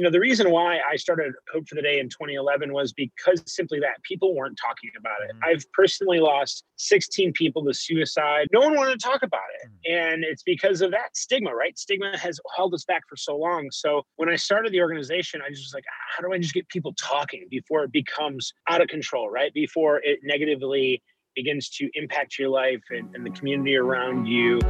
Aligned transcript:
You 0.00 0.04
know, 0.04 0.12
the 0.12 0.20
reason 0.20 0.52
why 0.52 0.78
I 0.88 0.94
started 0.94 1.32
Hope 1.52 1.68
for 1.68 1.74
the 1.74 1.82
Day 1.82 1.98
in 1.98 2.08
2011 2.08 2.72
was 2.72 2.92
because 2.92 3.42
simply 3.46 3.80
that 3.80 4.00
people 4.04 4.32
weren't 4.32 4.56
talking 4.56 4.92
about 4.96 5.16
it. 5.28 5.34
Mm-hmm. 5.34 5.44
I've 5.44 5.64
personally 5.72 6.20
lost 6.20 6.62
16 6.76 7.32
people 7.32 7.64
to 7.64 7.74
suicide. 7.74 8.46
No 8.52 8.60
one 8.60 8.76
wanted 8.76 9.00
to 9.00 9.04
talk 9.04 9.24
about 9.24 9.40
it. 9.60 9.68
Mm-hmm. 9.68 10.12
And 10.12 10.24
it's 10.24 10.44
because 10.44 10.82
of 10.82 10.92
that 10.92 11.16
stigma, 11.16 11.52
right? 11.52 11.76
Stigma 11.76 12.16
has 12.16 12.38
held 12.56 12.74
us 12.74 12.84
back 12.84 13.02
for 13.08 13.16
so 13.16 13.36
long. 13.36 13.70
So 13.72 14.04
when 14.14 14.28
I 14.28 14.36
started 14.36 14.70
the 14.70 14.80
organization, 14.82 15.40
I 15.44 15.50
just 15.50 15.64
was 15.64 15.74
like, 15.74 15.84
how 16.16 16.22
do 16.22 16.32
I 16.32 16.38
just 16.38 16.54
get 16.54 16.68
people 16.68 16.94
talking 16.94 17.48
before 17.50 17.82
it 17.82 17.90
becomes 17.90 18.52
out 18.68 18.80
of 18.80 18.86
control, 18.86 19.28
right? 19.28 19.52
Before 19.52 20.00
it 20.04 20.20
negatively 20.22 21.02
begins 21.34 21.68
to 21.70 21.90
impact 21.94 22.38
your 22.38 22.50
life 22.50 22.84
and, 22.90 23.12
and 23.16 23.26
the 23.26 23.30
community 23.30 23.74
around 23.74 24.26
you. 24.26 24.60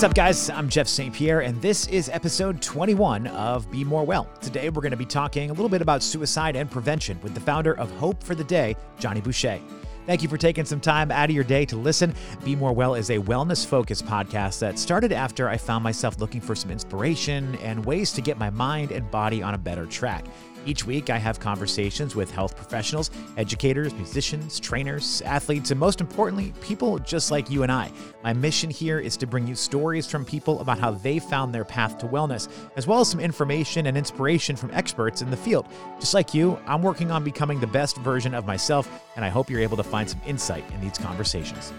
What's 0.00 0.08
up, 0.08 0.14
guys? 0.14 0.48
I'm 0.48 0.70
Jeff 0.70 0.88
St. 0.88 1.14
Pierre, 1.14 1.40
and 1.40 1.60
this 1.60 1.86
is 1.88 2.08
episode 2.08 2.62
21 2.62 3.26
of 3.26 3.70
Be 3.70 3.84
More 3.84 4.02
Well. 4.02 4.30
Today, 4.40 4.70
we're 4.70 4.80
going 4.80 4.92
to 4.92 4.96
be 4.96 5.04
talking 5.04 5.50
a 5.50 5.52
little 5.52 5.68
bit 5.68 5.82
about 5.82 6.02
suicide 6.02 6.56
and 6.56 6.70
prevention 6.70 7.20
with 7.22 7.34
the 7.34 7.40
founder 7.40 7.78
of 7.78 7.90
Hope 7.98 8.22
for 8.22 8.34
the 8.34 8.42
Day, 8.42 8.76
Jonny 8.98 9.20
Boucher. 9.20 9.60
Thank 10.06 10.22
you 10.22 10.28
for 10.30 10.38
taking 10.38 10.64
some 10.64 10.80
time 10.80 11.10
out 11.10 11.28
of 11.28 11.34
your 11.34 11.44
day 11.44 11.66
to 11.66 11.76
listen. 11.76 12.14
Be 12.46 12.56
More 12.56 12.72
Well 12.72 12.94
is 12.94 13.10
a 13.10 13.18
wellness 13.18 13.66
focused 13.66 14.06
podcast 14.06 14.58
that 14.60 14.78
started 14.78 15.12
after 15.12 15.50
I 15.50 15.58
found 15.58 15.84
myself 15.84 16.18
looking 16.18 16.40
for 16.40 16.54
some 16.54 16.70
inspiration 16.70 17.56
and 17.56 17.84
ways 17.84 18.10
to 18.14 18.22
get 18.22 18.38
my 18.38 18.48
mind 18.48 18.92
and 18.92 19.10
body 19.10 19.42
on 19.42 19.52
a 19.52 19.58
better 19.58 19.84
track. 19.84 20.24
Each 20.66 20.84
week, 20.84 21.08
I 21.08 21.16
have 21.16 21.40
conversations 21.40 22.14
with 22.14 22.30
health 22.30 22.54
professionals, 22.54 23.10
educators, 23.36 23.94
musicians, 23.94 24.60
trainers, 24.60 25.22
athletes, 25.22 25.70
and 25.70 25.80
most 25.80 26.00
importantly, 26.00 26.52
people 26.60 26.98
just 26.98 27.30
like 27.30 27.48
you 27.50 27.62
and 27.62 27.72
I. 27.72 27.90
My 28.22 28.34
mission 28.34 28.68
here 28.68 28.98
is 28.98 29.16
to 29.18 29.26
bring 29.26 29.46
you 29.46 29.54
stories 29.54 30.06
from 30.06 30.24
people 30.24 30.60
about 30.60 30.78
how 30.78 30.90
they 30.90 31.18
found 31.18 31.54
their 31.54 31.64
path 31.64 31.96
to 31.98 32.06
wellness, 32.06 32.48
as 32.76 32.86
well 32.86 33.00
as 33.00 33.08
some 33.08 33.20
information 33.20 33.86
and 33.86 33.96
inspiration 33.96 34.54
from 34.54 34.70
experts 34.72 35.22
in 35.22 35.30
the 35.30 35.36
field. 35.36 35.66
Just 35.98 36.12
like 36.12 36.34
you, 36.34 36.58
I'm 36.66 36.82
working 36.82 37.10
on 37.10 37.24
becoming 37.24 37.58
the 37.58 37.66
best 37.66 37.96
version 37.98 38.34
of 38.34 38.46
myself, 38.46 38.88
and 39.16 39.24
I 39.24 39.28
hope 39.28 39.48
you're 39.48 39.60
able 39.60 39.78
to 39.78 39.82
find 39.82 40.10
some 40.10 40.20
insight 40.26 40.64
in 40.74 40.80
these 40.82 40.98
conversations. 40.98 41.72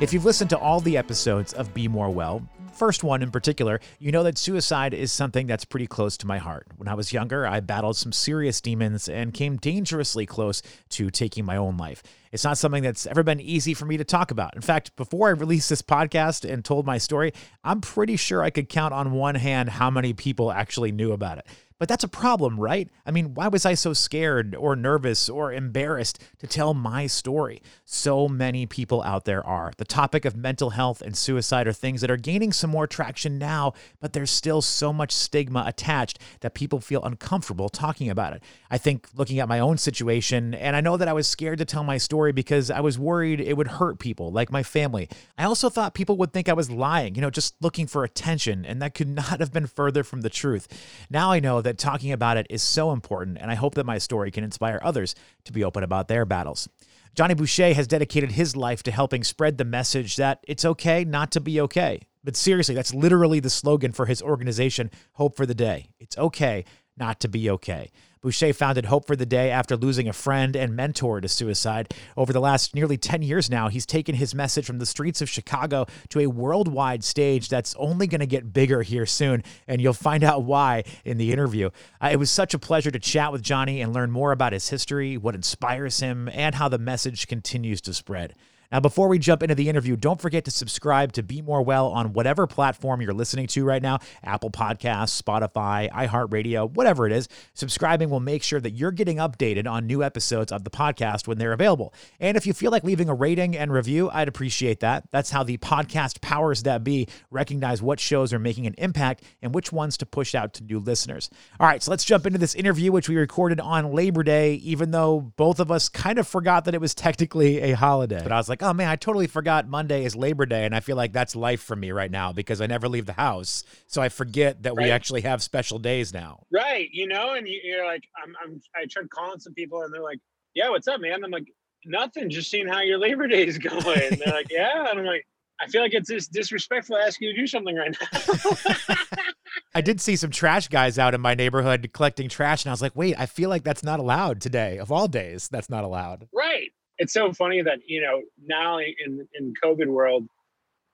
If 0.00 0.12
you've 0.12 0.24
listened 0.24 0.50
to 0.50 0.58
all 0.58 0.80
the 0.80 0.96
episodes 0.96 1.52
of 1.52 1.74
Be 1.74 1.88
More 1.88 2.10
Well, 2.10 2.42
first 2.80 3.04
one 3.04 3.22
in 3.22 3.30
particular, 3.30 3.78
you 3.98 4.10
know 4.10 4.22
that 4.22 4.38
suicide 4.38 4.94
is 4.94 5.12
something 5.12 5.46
that's 5.46 5.66
pretty 5.66 5.86
close 5.86 6.16
to 6.16 6.26
my 6.26 6.38
heart. 6.38 6.66
When 6.78 6.88
I 6.88 6.94
was 6.94 7.12
younger, 7.12 7.46
I 7.46 7.60
battled 7.60 7.98
some 7.98 8.10
serious 8.10 8.58
demons 8.62 9.06
and 9.06 9.34
came 9.34 9.58
dangerously 9.58 10.24
close 10.24 10.62
to 10.88 11.10
taking 11.10 11.44
my 11.44 11.58
own 11.58 11.76
life. 11.76 12.02
It's 12.32 12.42
not 12.42 12.56
something 12.56 12.82
that's 12.82 13.06
ever 13.06 13.22
been 13.22 13.38
easy 13.38 13.74
for 13.74 13.84
me 13.84 13.98
to 13.98 14.04
talk 14.04 14.30
about. 14.30 14.56
In 14.56 14.62
fact, 14.62 14.96
before 14.96 15.28
I 15.28 15.32
released 15.32 15.68
this 15.68 15.82
podcast 15.82 16.50
and 16.50 16.64
told 16.64 16.86
my 16.86 16.96
story, 16.96 17.34
I'm 17.62 17.82
pretty 17.82 18.16
sure 18.16 18.42
I 18.42 18.48
could 18.48 18.70
count 18.70 18.94
on 18.94 19.12
one 19.12 19.34
hand 19.34 19.68
how 19.68 19.90
many 19.90 20.14
people 20.14 20.50
actually 20.50 20.90
knew 20.90 21.12
about 21.12 21.36
it. 21.36 21.46
But 21.80 21.88
that's 21.88 22.04
a 22.04 22.08
problem, 22.08 22.60
right? 22.60 22.90
I 23.06 23.10
mean, 23.10 23.32
why 23.32 23.48
was 23.48 23.64
I 23.64 23.72
so 23.72 23.94
scared 23.94 24.54
or 24.54 24.76
nervous 24.76 25.30
or 25.30 25.50
embarrassed 25.50 26.22
to 26.40 26.46
tell 26.46 26.74
my 26.74 27.06
story? 27.06 27.62
So 27.86 28.28
many 28.28 28.66
people 28.66 29.02
out 29.02 29.24
there 29.24 29.44
are. 29.46 29.72
The 29.78 29.86
topic 29.86 30.26
of 30.26 30.36
mental 30.36 30.70
health 30.70 31.00
and 31.00 31.16
suicide 31.16 31.66
are 31.66 31.72
things 31.72 32.02
that 32.02 32.10
are 32.10 32.18
gaining 32.18 32.52
some 32.52 32.68
more 32.68 32.86
traction 32.86 33.38
now, 33.38 33.72
but 33.98 34.12
there's 34.12 34.30
still 34.30 34.60
so 34.60 34.92
much 34.92 35.10
stigma 35.10 35.64
attached 35.66 36.18
that 36.40 36.52
people 36.52 36.80
feel 36.80 37.02
uncomfortable 37.02 37.70
talking 37.70 38.10
about 38.10 38.34
it. 38.34 38.42
I 38.70 38.76
think 38.76 39.08
looking 39.14 39.38
at 39.38 39.48
my 39.48 39.58
own 39.58 39.78
situation, 39.78 40.52
and 40.52 40.76
I 40.76 40.82
know 40.82 40.98
that 40.98 41.08
I 41.08 41.14
was 41.14 41.26
scared 41.26 41.60
to 41.60 41.64
tell 41.64 41.82
my 41.82 41.96
story 41.96 42.32
because 42.32 42.70
I 42.70 42.80
was 42.80 42.98
worried 42.98 43.40
it 43.40 43.56
would 43.56 43.68
hurt 43.68 43.98
people, 43.98 44.30
like 44.30 44.52
my 44.52 44.62
family. 44.62 45.08
I 45.38 45.44
also 45.44 45.70
thought 45.70 45.94
people 45.94 46.18
would 46.18 46.34
think 46.34 46.50
I 46.50 46.52
was 46.52 46.70
lying, 46.70 47.14
you 47.14 47.22
know, 47.22 47.30
just 47.30 47.54
looking 47.62 47.86
for 47.86 48.04
attention, 48.04 48.66
and 48.66 48.82
that 48.82 48.92
could 48.92 49.08
not 49.20 49.40
have 49.40 49.50
been 49.50 49.66
further 49.66 50.04
from 50.04 50.20
the 50.20 50.28
truth. 50.28 50.68
Now 51.08 51.32
I 51.32 51.40
know 51.40 51.62
that 51.62 51.69
that 51.70 51.78
talking 51.78 52.10
about 52.10 52.36
it 52.36 52.48
is 52.50 52.62
so 52.62 52.90
important, 52.90 53.38
and 53.40 53.48
I 53.48 53.54
hope 53.54 53.76
that 53.76 53.86
my 53.86 53.98
story 53.98 54.32
can 54.32 54.42
inspire 54.42 54.80
others 54.82 55.14
to 55.44 55.52
be 55.52 55.62
open 55.62 55.84
about 55.84 56.08
their 56.08 56.24
battles. 56.24 56.68
Jonny 57.14 57.34
Boucher 57.34 57.74
has 57.74 57.86
dedicated 57.86 58.32
his 58.32 58.56
life 58.56 58.82
to 58.82 58.90
helping 58.90 59.22
spread 59.22 59.56
the 59.56 59.64
message 59.64 60.16
that 60.16 60.42
it's 60.48 60.64
okay 60.64 61.04
not 61.04 61.30
to 61.32 61.40
be 61.40 61.60
okay. 61.60 62.00
But 62.24 62.36
seriously, 62.36 62.74
that's 62.74 62.92
literally 62.92 63.38
the 63.38 63.50
slogan 63.50 63.92
for 63.92 64.06
his 64.06 64.20
organization, 64.20 64.90
Hope 65.12 65.36
for 65.36 65.46
the 65.46 65.54
Day. 65.54 65.90
It's 66.00 66.18
okay 66.18 66.64
not 66.96 67.20
to 67.20 67.28
be 67.28 67.48
okay. 67.50 67.92
Boucher 68.22 68.52
founded 68.52 68.84
Hope 68.84 69.06
for 69.06 69.16
the 69.16 69.24
Day 69.24 69.50
after 69.50 69.78
losing 69.78 70.06
a 70.06 70.12
friend 70.12 70.54
and 70.54 70.76
mentor 70.76 71.22
to 71.22 71.28
suicide. 71.28 71.94
Over 72.18 72.34
the 72.34 72.40
last 72.40 72.74
nearly 72.74 72.98
10 72.98 73.22
years 73.22 73.48
now, 73.48 73.68
he's 73.68 73.86
taken 73.86 74.14
his 74.14 74.34
message 74.34 74.66
from 74.66 74.78
the 74.78 74.84
streets 74.84 75.22
of 75.22 75.30
Chicago 75.30 75.86
to 76.10 76.20
a 76.20 76.26
worldwide 76.26 77.02
stage 77.02 77.48
that's 77.48 77.74
only 77.76 78.06
going 78.06 78.20
to 78.20 78.26
get 78.26 78.52
bigger 78.52 78.82
here 78.82 79.06
soon, 79.06 79.42
and 79.66 79.80
you'll 79.80 79.94
find 79.94 80.22
out 80.22 80.44
why 80.44 80.84
in 81.02 81.16
the 81.16 81.32
interview. 81.32 81.70
Uh, 81.98 82.10
it 82.12 82.18
was 82.18 82.30
such 82.30 82.52
a 82.52 82.58
pleasure 82.58 82.90
to 82.90 82.98
chat 82.98 83.32
with 83.32 83.40
Jonny 83.40 83.80
and 83.80 83.94
learn 83.94 84.10
more 84.10 84.32
about 84.32 84.52
his 84.52 84.68
history, 84.68 85.16
what 85.16 85.34
inspires 85.34 86.00
him, 86.00 86.28
and 86.28 86.56
how 86.56 86.68
the 86.68 86.76
message 86.78 87.26
continues 87.26 87.80
to 87.80 87.94
spread. 87.94 88.34
Now, 88.72 88.78
before 88.78 89.08
we 89.08 89.18
jump 89.18 89.42
into 89.42 89.56
the 89.56 89.68
interview, 89.68 89.96
don't 89.96 90.20
forget 90.20 90.44
to 90.44 90.50
subscribe 90.52 91.12
to 91.14 91.24
Be 91.24 91.42
More 91.42 91.60
Well 91.60 91.88
on 91.88 92.12
whatever 92.12 92.46
platform 92.46 93.00
you're 93.02 93.12
listening 93.12 93.48
to 93.48 93.64
right 93.64 93.82
now 93.82 93.98
Apple 94.22 94.50
Podcasts, 94.50 95.20
Spotify, 95.20 95.90
iHeartRadio, 95.90 96.70
whatever 96.70 97.04
it 97.04 97.12
is. 97.12 97.28
Subscribing 97.54 98.10
will 98.10 98.20
make 98.20 98.44
sure 98.44 98.60
that 98.60 98.70
you're 98.70 98.92
getting 98.92 99.16
updated 99.16 99.68
on 99.68 99.88
new 99.88 100.04
episodes 100.04 100.52
of 100.52 100.62
the 100.62 100.70
podcast 100.70 101.26
when 101.26 101.38
they're 101.38 101.52
available. 101.52 101.92
And 102.20 102.36
if 102.36 102.46
you 102.46 102.52
feel 102.52 102.70
like 102.70 102.84
leaving 102.84 103.08
a 103.08 103.14
rating 103.14 103.56
and 103.56 103.72
review, 103.72 104.08
I'd 104.12 104.28
appreciate 104.28 104.78
that. 104.80 105.08
That's 105.10 105.30
how 105.30 105.42
the 105.42 105.58
podcast 105.58 106.20
powers 106.20 106.62
that 106.62 106.84
be 106.84 107.08
recognize 107.32 107.82
what 107.82 107.98
shows 107.98 108.32
are 108.32 108.38
making 108.38 108.68
an 108.68 108.76
impact 108.78 109.24
and 109.42 109.52
which 109.52 109.72
ones 109.72 109.96
to 109.96 110.06
push 110.06 110.32
out 110.32 110.54
to 110.54 110.64
new 110.64 110.78
listeners. 110.78 111.28
All 111.58 111.66
right, 111.66 111.82
so 111.82 111.90
let's 111.90 112.04
jump 112.04 112.24
into 112.24 112.38
this 112.38 112.54
interview, 112.54 112.92
which 112.92 113.08
we 113.08 113.16
recorded 113.16 113.58
on 113.58 113.92
Labor 113.92 114.22
Day, 114.22 114.54
even 114.54 114.92
though 114.92 115.32
both 115.36 115.58
of 115.58 115.72
us 115.72 115.88
kind 115.88 116.20
of 116.20 116.28
forgot 116.28 116.66
that 116.66 116.74
it 116.74 116.80
was 116.80 116.94
technically 116.94 117.58
a 117.62 117.72
holiday. 117.72 118.20
But 118.22 118.30
I 118.30 118.36
was 118.36 118.48
like, 118.48 118.59
like, 118.60 118.68
oh 118.68 118.74
man, 118.74 118.88
I 118.88 118.96
totally 118.96 119.26
forgot 119.26 119.68
Monday 119.68 120.04
is 120.04 120.14
Labor 120.14 120.46
Day, 120.46 120.64
and 120.64 120.74
I 120.74 120.80
feel 120.80 120.96
like 120.96 121.12
that's 121.12 121.34
life 121.34 121.62
for 121.62 121.76
me 121.76 121.90
right 121.92 122.10
now 122.10 122.32
because 122.32 122.60
I 122.60 122.66
never 122.66 122.88
leave 122.88 123.06
the 123.06 123.12
house, 123.12 123.64
so 123.86 124.02
I 124.02 124.08
forget 124.08 124.62
that 124.62 124.74
right. 124.74 124.84
we 124.84 124.90
actually 124.90 125.22
have 125.22 125.42
special 125.42 125.78
days 125.78 126.12
now. 126.12 126.44
Right, 126.52 126.88
you 126.92 127.06
know, 127.06 127.34
and 127.34 127.46
you're 127.48 127.86
like, 127.86 128.04
I'm, 128.22 128.34
I'm, 128.42 128.60
I 128.76 128.86
tried 128.86 129.10
calling 129.10 129.40
some 129.40 129.54
people, 129.54 129.82
and 129.82 129.92
they're 129.92 130.02
like, 130.02 130.18
yeah, 130.54 130.68
what's 130.68 130.88
up, 130.88 131.00
man? 131.00 131.24
I'm 131.24 131.30
like, 131.30 131.46
nothing, 131.84 132.30
just 132.30 132.50
seeing 132.50 132.68
how 132.68 132.80
your 132.80 132.98
Labor 132.98 133.26
Day 133.26 133.46
is 133.46 133.58
going. 133.58 134.02
And 134.10 134.18
they're 134.18 134.34
like, 134.34 134.50
yeah, 134.50 134.88
and 134.90 135.00
I'm 135.00 135.06
like. 135.06 135.24
I 135.62 135.66
feel 135.66 135.82
like 135.82 135.92
it's 135.92 136.08
just 136.08 136.32
disrespectful 136.32 136.96
to 136.96 137.02
ask 137.02 137.20
you 137.20 137.34
to 137.34 137.38
do 137.38 137.46
something 137.46 137.76
right 137.76 137.94
now. 138.00 139.26
I 139.74 139.82
did 139.82 140.00
see 140.00 140.16
some 140.16 140.30
trash 140.30 140.68
guys 140.68 140.98
out 140.98 141.12
in 141.12 141.20
my 141.20 141.34
neighborhood 141.34 141.90
collecting 141.92 142.30
trash, 142.30 142.64
and 142.64 142.70
I 142.70 142.72
was 142.72 142.80
like, 142.80 142.96
wait, 142.96 143.14
I 143.20 143.26
feel 143.26 143.50
like 143.50 143.62
that's 143.62 143.82
not 143.82 144.00
allowed 144.00 144.40
today. 144.40 144.78
Of 144.78 144.90
all 144.90 145.06
days, 145.06 145.50
that's 145.50 145.68
not 145.68 145.84
allowed. 145.84 146.28
Right 146.32 146.70
it's 147.00 147.14
so 147.14 147.32
funny 147.32 147.62
that 147.62 147.80
you 147.86 148.00
know 148.02 148.22
now 148.46 148.78
in 148.78 149.26
in 149.34 149.54
COVID 149.64 149.88
world, 149.88 150.28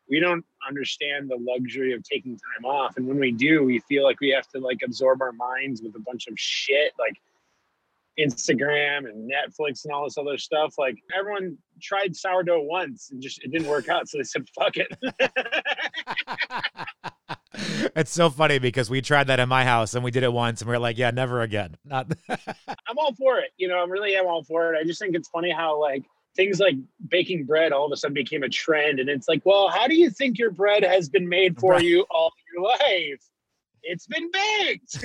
we 0.09 0.21
don't 0.21 0.44
understand 0.67 1.28
the 1.28 1.37
luxury 1.39 1.93
of 1.93 2.03
taking 2.05 2.39
time 2.39 2.65
off, 2.65 2.97
and 2.97 3.06
when 3.06 3.19
we 3.19 3.33
do, 3.33 3.65
we 3.65 3.81
feel 3.81 4.05
like 4.05 4.21
we 4.21 4.31
have 4.31 4.49
to 4.55 4.61
like 4.61 4.78
absorb 4.84 5.21
our 5.21 5.33
minds 5.33 5.83
with 5.83 5.95
a 5.97 6.00
bunch 6.00 6.28
of 6.28 6.34
shit 6.39 6.93
like 6.99 7.16
Instagram 8.19 9.11
and 9.11 9.28
Netflix 9.31 9.84
and 9.84 9.93
all 9.93 10.05
this 10.05 10.16
other 10.16 10.39
stuff. 10.39 10.77
Like 10.78 10.97
everyone 11.16 11.59
tried 11.83 12.15
sourdough 12.15 12.62
once 12.62 13.11
and 13.11 13.21
just 13.21 13.43
it 13.43 13.50
didn't 13.50 13.69
work 13.69 13.89
out, 13.89 14.09
so 14.09 14.19
they 14.19 14.25
said 14.25 14.47
fuck 14.56 14.77
it. 14.77 14.97
it's 17.97 18.12
so 18.12 18.31
funny 18.31 18.59
because 18.59 18.91
we 18.91 19.00
tried 19.00 19.28
that 19.28 19.41
in 19.41 19.49
my 19.49 19.65
house 19.65 19.94
and 19.94 20.05
we 20.05 20.11
did 20.11 20.22
it 20.22 20.33
once 20.33 20.61
and 20.61 20.69
we 20.69 20.77
are 20.77 20.78
like, 20.78 20.99
yeah, 20.99 21.11
never 21.11 21.43
again. 21.43 21.77
Not 21.84 22.12
I'm 22.28 22.99
all 22.99 23.15
for 23.15 23.39
it. 23.39 23.50
You 23.56 23.69
know, 23.69 23.78
I'm 23.78 23.91
really 23.91 24.17
am 24.17 24.27
all 24.27 24.44
for 24.44 24.75
it. 24.75 24.78
I 24.78 24.84
just 24.84 25.00
think 25.00 25.15
it's 25.15 25.28
funny 25.28 25.50
how 25.50 25.81
like 25.81 26.05
things 26.34 26.61
like 26.61 26.77
baking 27.09 27.45
bread 27.45 27.72
all 27.72 27.87
of 27.87 27.93
a 27.93 27.97
sudden 27.97 28.15
became 28.15 28.43
a 28.43 28.49
trend 28.49 29.00
and 29.00 29.09
it's 29.09 29.28
like, 29.28 29.43
well, 29.45 29.69
how 29.69 29.87
do 29.87 29.95
you 29.95 30.11
think 30.11 30.39
your 30.39 30.50
bread 30.50 30.84
has 30.84 31.09
been 31.09 31.28
made 31.28 31.59
for 31.59 31.72
right. 31.72 31.84
you 31.84 32.07
all 32.10 32.33
your 32.54 32.63
life? 32.63 33.22
It's 33.86 34.06
been 34.06 34.30
baked. 34.30 35.04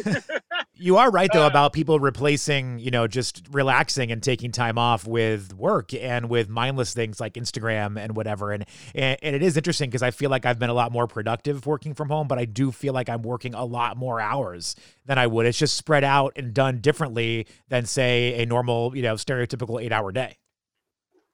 you 0.76 0.98
are 0.98 1.12
right 1.12 1.30
though 1.32 1.44
uh, 1.44 1.48
about 1.48 1.74
people 1.74 2.00
replacing, 2.00 2.80
you 2.80 2.92
know, 2.92 3.08
just 3.08 3.48
relaxing 3.52 4.12
and 4.12 4.22
taking 4.22 4.52
time 4.52 4.78
off 4.78 5.08
with 5.08 5.54
work 5.54 5.94
and 5.94 6.30
with 6.30 6.50
mindless 6.50 6.94
things 6.94 7.20
like 7.20 7.34
Instagram 7.34 8.00
and 8.00 8.16
whatever. 8.16 8.52
And 8.52 8.66
and, 8.96 9.18
and 9.22 9.36
it 9.36 9.44
is 9.44 9.58
interesting 9.58 9.90
because 9.90 10.04
I 10.04 10.12
feel 10.12 10.30
like 10.30 10.46
I've 10.46 10.60
been 10.60 10.70
a 10.70 10.74
lot 10.74 10.92
more 10.92 11.08
productive 11.08 11.66
working 11.66 11.94
from 11.94 12.10
home, 12.10 12.28
but 12.28 12.40
I 12.40 12.46
do 12.46 12.72
feel 12.72 12.94
like 12.94 13.10
I'm 13.10 13.22
working 13.22 13.54
a 13.54 13.66
lot 13.66 13.98
more 13.98 14.20
hours 14.20 14.76
than 15.06 15.18
I 15.18 15.28
would. 15.28 15.46
It's 15.46 15.58
just 15.58 15.78
spread 15.78 16.04
out 16.04 16.34
and 16.36 16.54
done 16.54 16.80
differently 16.80 17.48
than 17.70 17.86
say 17.86 18.42
a 18.42 18.46
normal, 18.46 18.96
you 18.96 19.04
know, 19.04 19.16
stereotypical 19.16 19.82
eight 19.82 19.92
hour 19.92 20.12
day. 20.12 20.38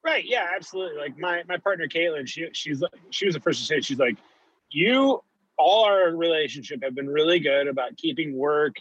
Right. 0.03 0.23
Yeah, 0.25 0.47
absolutely. 0.55 0.97
Like 0.97 1.17
my 1.17 1.43
my 1.47 1.57
partner 1.57 1.87
Caitlin, 1.87 2.27
she 2.27 2.47
she's 2.53 2.83
she 3.09 3.25
was 3.25 3.35
the 3.35 3.41
first 3.41 3.59
to 3.59 3.65
say 3.65 3.81
she's 3.81 3.99
like, 3.99 4.17
you 4.69 5.21
all 5.57 5.85
our 5.85 6.15
relationship 6.15 6.83
have 6.83 6.95
been 6.95 7.09
really 7.09 7.39
good 7.39 7.67
about 7.67 7.97
keeping 7.97 8.35
work 8.35 8.75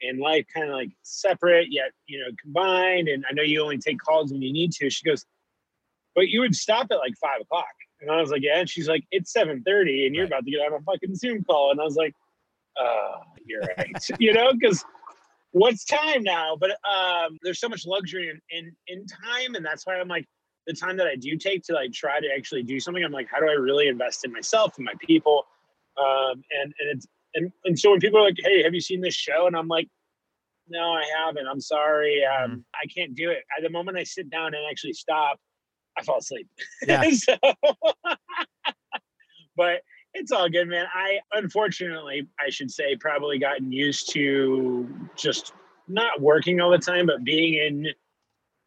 and 0.00 0.20
life 0.20 0.46
kind 0.54 0.68
of 0.68 0.74
like 0.74 0.90
separate 1.02 1.68
yet 1.70 1.90
you 2.06 2.18
know 2.18 2.28
combined 2.42 3.08
and 3.08 3.24
i 3.28 3.32
know 3.32 3.42
you 3.42 3.60
only 3.62 3.78
take 3.78 3.98
calls 3.98 4.30
when 4.30 4.40
you 4.40 4.52
need 4.52 4.70
to 4.72 4.88
she 4.88 5.04
goes 5.04 5.24
but 6.14 6.28
you 6.28 6.40
would 6.40 6.54
stop 6.54 6.88
at 6.90 6.98
like 6.98 7.14
five 7.20 7.40
o'clock 7.40 7.66
And 8.00 8.10
I 8.10 8.20
was 8.20 8.30
like, 8.30 8.42
yeah. 8.42 8.58
And 8.58 8.68
she's 8.68 8.88
like, 8.88 9.04
it's 9.10 9.32
7:30 9.32 10.06
and 10.06 10.14
you're 10.14 10.24
right. 10.24 10.32
about 10.32 10.44
to 10.44 10.50
get 10.50 10.60
on 10.60 10.72
a 10.72 10.80
fucking 10.82 11.14
Zoom 11.14 11.44
call. 11.44 11.70
And 11.70 11.80
I 11.80 11.84
was 11.84 11.96
like, 11.96 12.14
uh, 12.80 13.18
you're 13.44 13.62
right. 13.76 14.04
you 14.18 14.32
know, 14.32 14.52
because 14.52 14.84
what's 15.52 15.84
time 15.84 16.22
now? 16.22 16.56
But 16.58 16.70
um, 16.70 17.38
there's 17.42 17.60
so 17.60 17.68
much 17.68 17.86
luxury 17.86 18.30
in, 18.30 18.40
in 18.50 18.76
in 18.86 19.06
time, 19.06 19.54
and 19.54 19.64
that's 19.64 19.86
why 19.86 19.98
I'm 19.98 20.08
like, 20.08 20.26
the 20.66 20.74
time 20.74 20.96
that 20.98 21.06
I 21.06 21.16
do 21.16 21.36
take 21.36 21.62
to 21.64 21.72
like 21.72 21.92
try 21.92 22.20
to 22.20 22.28
actually 22.36 22.62
do 22.62 22.78
something, 22.80 23.04
I'm 23.04 23.12
like, 23.12 23.28
how 23.30 23.40
do 23.40 23.48
I 23.48 23.52
really 23.54 23.88
invest 23.88 24.24
in 24.24 24.32
myself 24.32 24.76
and 24.76 24.84
my 24.84 24.94
people? 25.00 25.46
Um, 25.98 26.42
and 26.50 26.74
and 26.78 26.90
it's 26.90 27.06
and, 27.34 27.52
and 27.64 27.78
so 27.78 27.90
when 27.90 28.00
people 28.00 28.18
are 28.18 28.24
like, 28.24 28.38
hey, 28.38 28.62
have 28.62 28.74
you 28.74 28.80
seen 28.80 29.00
this 29.00 29.14
show? 29.14 29.46
And 29.46 29.56
I'm 29.56 29.68
like, 29.68 29.88
no, 30.68 30.92
I 30.92 31.04
haven't. 31.24 31.46
I'm 31.46 31.60
sorry. 31.60 32.22
Um, 32.24 32.50
mm-hmm. 32.50 32.60
I 32.74 32.86
can't 32.94 33.14
do 33.14 33.30
it. 33.30 33.44
At 33.56 33.62
the 33.62 33.70
moment 33.70 33.96
I 33.96 34.04
sit 34.04 34.30
down 34.30 34.54
and 34.54 34.62
actually 34.70 34.92
stop, 34.92 35.38
I 35.96 36.02
fall 36.02 36.18
asleep. 36.18 36.48
Yeah. 36.86 37.08
so, 37.10 37.36
but 39.56 39.82
it's 40.14 40.32
all 40.32 40.48
good, 40.48 40.68
man. 40.68 40.86
I 40.92 41.18
unfortunately, 41.32 42.26
I 42.40 42.50
should 42.50 42.70
say, 42.70 42.96
probably 42.96 43.38
gotten 43.38 43.72
used 43.72 44.12
to 44.12 44.88
just 45.16 45.52
not 45.86 46.20
working 46.20 46.60
all 46.60 46.70
the 46.70 46.78
time, 46.78 47.06
but 47.06 47.24
being 47.24 47.54
in 47.54 47.86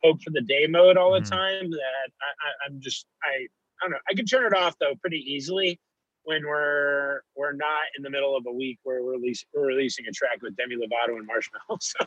hope 0.04 0.22
for 0.24 0.32
the 0.32 0.42
day 0.42 0.66
mode 0.68 0.98
all 0.98 1.14
the 1.14 1.20
mm-hmm. 1.20 1.34
time. 1.34 1.72
That 1.72 2.12
I, 2.22 2.48
I, 2.48 2.68
I'm 2.68 2.80
just 2.80 3.06
I 3.24 3.28
I 3.28 3.84
don't 3.84 3.92
know. 3.92 3.98
I 4.10 4.14
can 4.14 4.26
turn 4.26 4.46
it 4.46 4.58
off 4.58 4.76
though 4.80 4.96
pretty 5.02 5.20
easily 5.20 5.80
when 6.24 6.46
we're 6.46 7.22
we're 7.36 7.54
not 7.54 7.82
in 7.98 8.04
the 8.04 8.10
middle 8.10 8.38
of 8.38 8.46
a 8.48 8.52
week 8.52 8.80
where 8.84 9.04
we're, 9.04 9.14
release, 9.14 9.44
we're 9.54 9.66
releasing 9.66 10.06
a 10.08 10.12
track 10.12 10.42
with 10.42 10.56
Demi 10.56 10.76
Lovato 10.76 11.18
and 11.18 11.28
Marshmello. 11.28 11.78
So. 11.82 12.06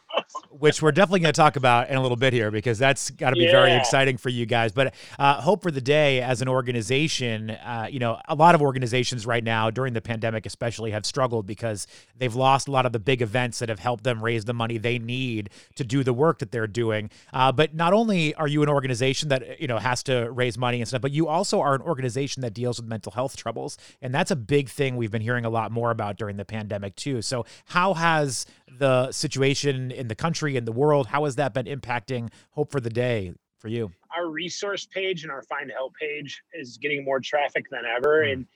Which 0.50 0.81
we're 0.81 0.93
definitely 0.93 1.20
going 1.20 1.32
to 1.32 1.40
talk 1.40 1.56
about 1.56 1.88
in 1.88 1.96
a 1.96 2.02
little 2.02 2.16
bit 2.16 2.32
here 2.32 2.50
because 2.50 2.78
that's 2.78 3.11
got 3.11 3.31
to 3.31 3.37
be 3.37 3.44
yeah. 3.44 3.50
very 3.50 3.72
exciting 3.72 4.16
for 4.16 4.28
you 4.28 4.46
guys. 4.46 4.72
But 4.72 4.94
uh, 5.19 5.40
Hope 5.40 5.62
for 5.62 5.70
the 5.70 5.81
Day 5.81 6.20
as 6.20 6.40
an 6.43 6.49
organization, 6.49 7.50
uh, 7.50 7.88
you 7.90 7.99
know, 7.99 8.20
a 8.28 8.34
lot 8.34 8.55
of 8.55 8.62
organizations 8.62 9.26
right 9.26 9.43
now 9.43 9.70
during 9.70 9.93
the 9.93 10.00
pandemic, 10.00 10.46
especially, 10.46 10.93
have 10.93 11.05
struggled 11.05 11.46
because 11.46 11.87
they've 12.17 12.34
lost 12.34 12.69
a 12.69 12.70
lot 12.70 12.87
of 12.87 12.93
the 12.93 12.99
big 13.00 13.20
events 13.20 13.58
that 13.58 13.69
have 13.69 13.81
helped 13.81 14.05
them 14.05 14.22
raise 14.22 14.44
the 14.44 14.55
money 14.55 14.78
they 14.78 14.99
need 14.99 15.50
to 15.75 15.84
do 15.84 16.05
the 16.05 16.12
work 16.12 16.38
that 16.38 16.52
they're 16.52 16.67
doing. 16.67 17.10
Uh, 17.32 17.50
but 17.50 17.75
not 17.75 17.93
only 17.93 18.34
are 18.37 18.49
you 18.49 18.62
an 18.62 18.69
organization 18.69 19.28
that 19.28 19.60
you 19.60 19.67
know 19.67 19.78
has 19.78 20.02
to 20.05 20.31
raise 20.31 20.56
money 20.56 20.81
and 20.81 20.87
stuff, 20.88 21.02
but 21.02 21.10
you 21.10 21.26
also 21.26 21.60
are 21.60 21.75
an 21.75 21.82
organization 21.82 22.43
that 22.43 22.55
deals 22.55 22.81
with 22.81 22.88
mental 22.88 23.12
health 23.12 23.37
troubles 23.37 23.76
and 24.04 24.14
that's 24.14 24.30
a 24.30 24.36
big 24.36 24.68
thing 24.68 24.96
we've 24.96 25.10
been 25.10 25.22
hearing 25.22 25.46
a 25.46 25.50
lot 25.50 25.72
more 25.72 25.90
about 25.90 26.18
during 26.18 26.36
the 26.36 26.44
pandemic, 26.44 26.94
too. 26.94 27.22
So, 27.22 27.46
how 27.64 27.94
has 27.94 28.44
the 28.78 29.10
situation 29.10 29.90
in 29.90 30.08
the 30.08 30.14
country 30.14 30.56
and 30.58 30.66
the 30.68 30.72
world, 30.72 31.06
how 31.06 31.24
has 31.24 31.36
that 31.36 31.54
been 31.54 31.64
impacting 31.64 32.28
Hope 32.50 32.70
for 32.70 32.80
the 32.80 32.90
Day 32.90 33.32
for 33.58 33.68
you? 33.68 33.92
Our 34.14 34.28
resource 34.28 34.86
page 34.86 35.22
and 35.22 35.32
our 35.32 35.42
find 35.44 35.72
help 35.72 35.94
page 35.98 36.42
is 36.52 36.76
getting 36.76 37.02
more 37.02 37.18
traffic 37.18 37.64
than 37.70 37.84
ever. 37.96 38.24
Mm. 38.24 38.32
And 38.32 38.46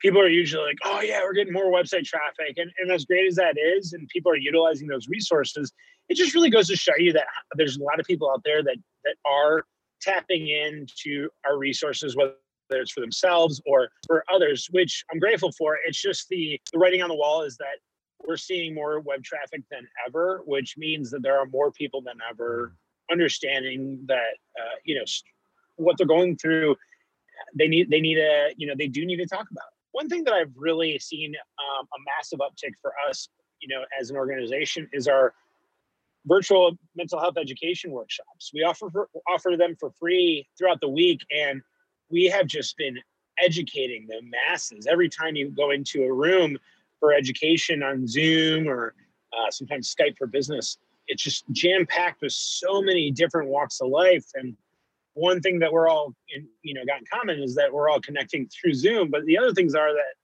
people 0.00 0.20
are 0.20 0.28
usually 0.28 0.64
like, 0.64 0.78
oh, 0.84 1.00
yeah, 1.00 1.20
we're 1.22 1.34
getting 1.34 1.52
more 1.52 1.66
website 1.66 2.04
traffic. 2.04 2.56
And, 2.56 2.72
and 2.78 2.90
as 2.90 3.04
great 3.04 3.28
as 3.28 3.36
that 3.36 3.54
is, 3.56 3.92
and 3.92 4.08
people 4.08 4.32
are 4.32 4.36
utilizing 4.36 4.88
those 4.88 5.06
resources, 5.06 5.72
it 6.08 6.16
just 6.16 6.34
really 6.34 6.50
goes 6.50 6.66
to 6.66 6.76
show 6.76 6.96
you 6.98 7.12
that 7.12 7.26
there's 7.54 7.76
a 7.76 7.82
lot 7.82 8.00
of 8.00 8.06
people 8.06 8.28
out 8.28 8.42
there 8.44 8.62
that 8.64 8.76
that 9.04 9.14
are 9.24 9.64
tapping 10.00 10.48
into 10.48 11.28
our 11.44 11.58
resources, 11.58 12.16
whether 12.16 12.34
whether 12.68 12.82
it's 12.82 12.92
for 12.92 13.00
themselves 13.00 13.60
or 13.66 13.88
for 14.06 14.24
others, 14.32 14.68
which 14.70 15.04
I'm 15.12 15.18
grateful 15.18 15.52
for. 15.52 15.78
It's 15.86 16.00
just 16.00 16.28
the, 16.28 16.60
the 16.72 16.78
writing 16.78 17.02
on 17.02 17.08
the 17.08 17.14
wall 17.14 17.42
is 17.42 17.56
that 17.58 17.78
we're 18.26 18.36
seeing 18.36 18.74
more 18.74 19.00
web 19.00 19.22
traffic 19.22 19.62
than 19.70 19.86
ever, 20.06 20.42
which 20.46 20.76
means 20.76 21.10
that 21.10 21.22
there 21.22 21.38
are 21.38 21.46
more 21.46 21.70
people 21.70 22.00
than 22.00 22.16
ever 22.28 22.72
understanding 23.10 24.00
that 24.06 24.34
uh, 24.58 24.76
you 24.84 24.96
know 24.96 25.04
what 25.76 25.96
they're 25.98 26.06
going 26.06 26.36
through. 26.36 26.76
They 27.56 27.68
need 27.68 27.90
they 27.90 28.00
need 28.00 28.18
a 28.18 28.50
you 28.56 28.66
know 28.66 28.74
they 28.76 28.88
do 28.88 29.04
need 29.04 29.16
to 29.16 29.26
talk 29.26 29.46
about. 29.50 29.64
It. 29.64 29.76
One 29.92 30.08
thing 30.08 30.24
that 30.24 30.34
I've 30.34 30.52
really 30.56 30.98
seen 30.98 31.34
um, 31.58 31.86
a 31.86 31.98
massive 32.16 32.40
uptick 32.40 32.72
for 32.82 32.92
us, 33.08 33.28
you 33.60 33.68
know, 33.68 33.84
as 33.98 34.10
an 34.10 34.16
organization 34.16 34.88
is 34.92 35.08
our 35.08 35.34
virtual 36.26 36.76
mental 36.96 37.20
health 37.20 37.36
education 37.38 37.92
workshops. 37.92 38.50
We 38.52 38.62
offer 38.62 38.90
for, 38.90 39.08
offer 39.28 39.56
them 39.56 39.76
for 39.78 39.90
free 39.92 40.48
throughout 40.58 40.80
the 40.80 40.88
week, 40.88 41.20
and 41.34 41.62
we 42.10 42.24
have 42.24 42.46
just 42.46 42.76
been 42.76 42.98
educating 43.42 44.06
the 44.08 44.20
masses 44.22 44.86
every 44.86 45.08
time 45.08 45.36
you 45.36 45.50
go 45.50 45.70
into 45.70 46.04
a 46.04 46.12
room 46.12 46.56
for 47.00 47.12
education 47.12 47.82
on 47.82 48.06
Zoom 48.06 48.68
or 48.68 48.94
uh, 49.32 49.50
sometimes 49.50 49.94
Skype 49.94 50.16
for 50.16 50.26
business. 50.26 50.78
It's 51.08 51.22
just 51.22 51.44
jam 51.52 51.86
packed 51.86 52.22
with 52.22 52.32
so 52.32 52.80
many 52.80 53.10
different 53.10 53.48
walks 53.48 53.80
of 53.80 53.88
life. 53.88 54.24
And 54.34 54.56
one 55.14 55.40
thing 55.40 55.58
that 55.60 55.72
we're 55.72 55.88
all, 55.88 56.14
in, 56.34 56.48
you 56.62 56.74
know, 56.74 56.84
got 56.86 57.00
in 57.00 57.04
common 57.12 57.40
is 57.40 57.54
that 57.54 57.72
we're 57.72 57.88
all 57.88 58.00
connecting 58.00 58.48
through 58.48 58.74
Zoom. 58.74 59.10
But 59.10 59.24
the 59.26 59.38
other 59.38 59.52
things 59.52 59.74
are 59.74 59.92
that, 59.92 60.14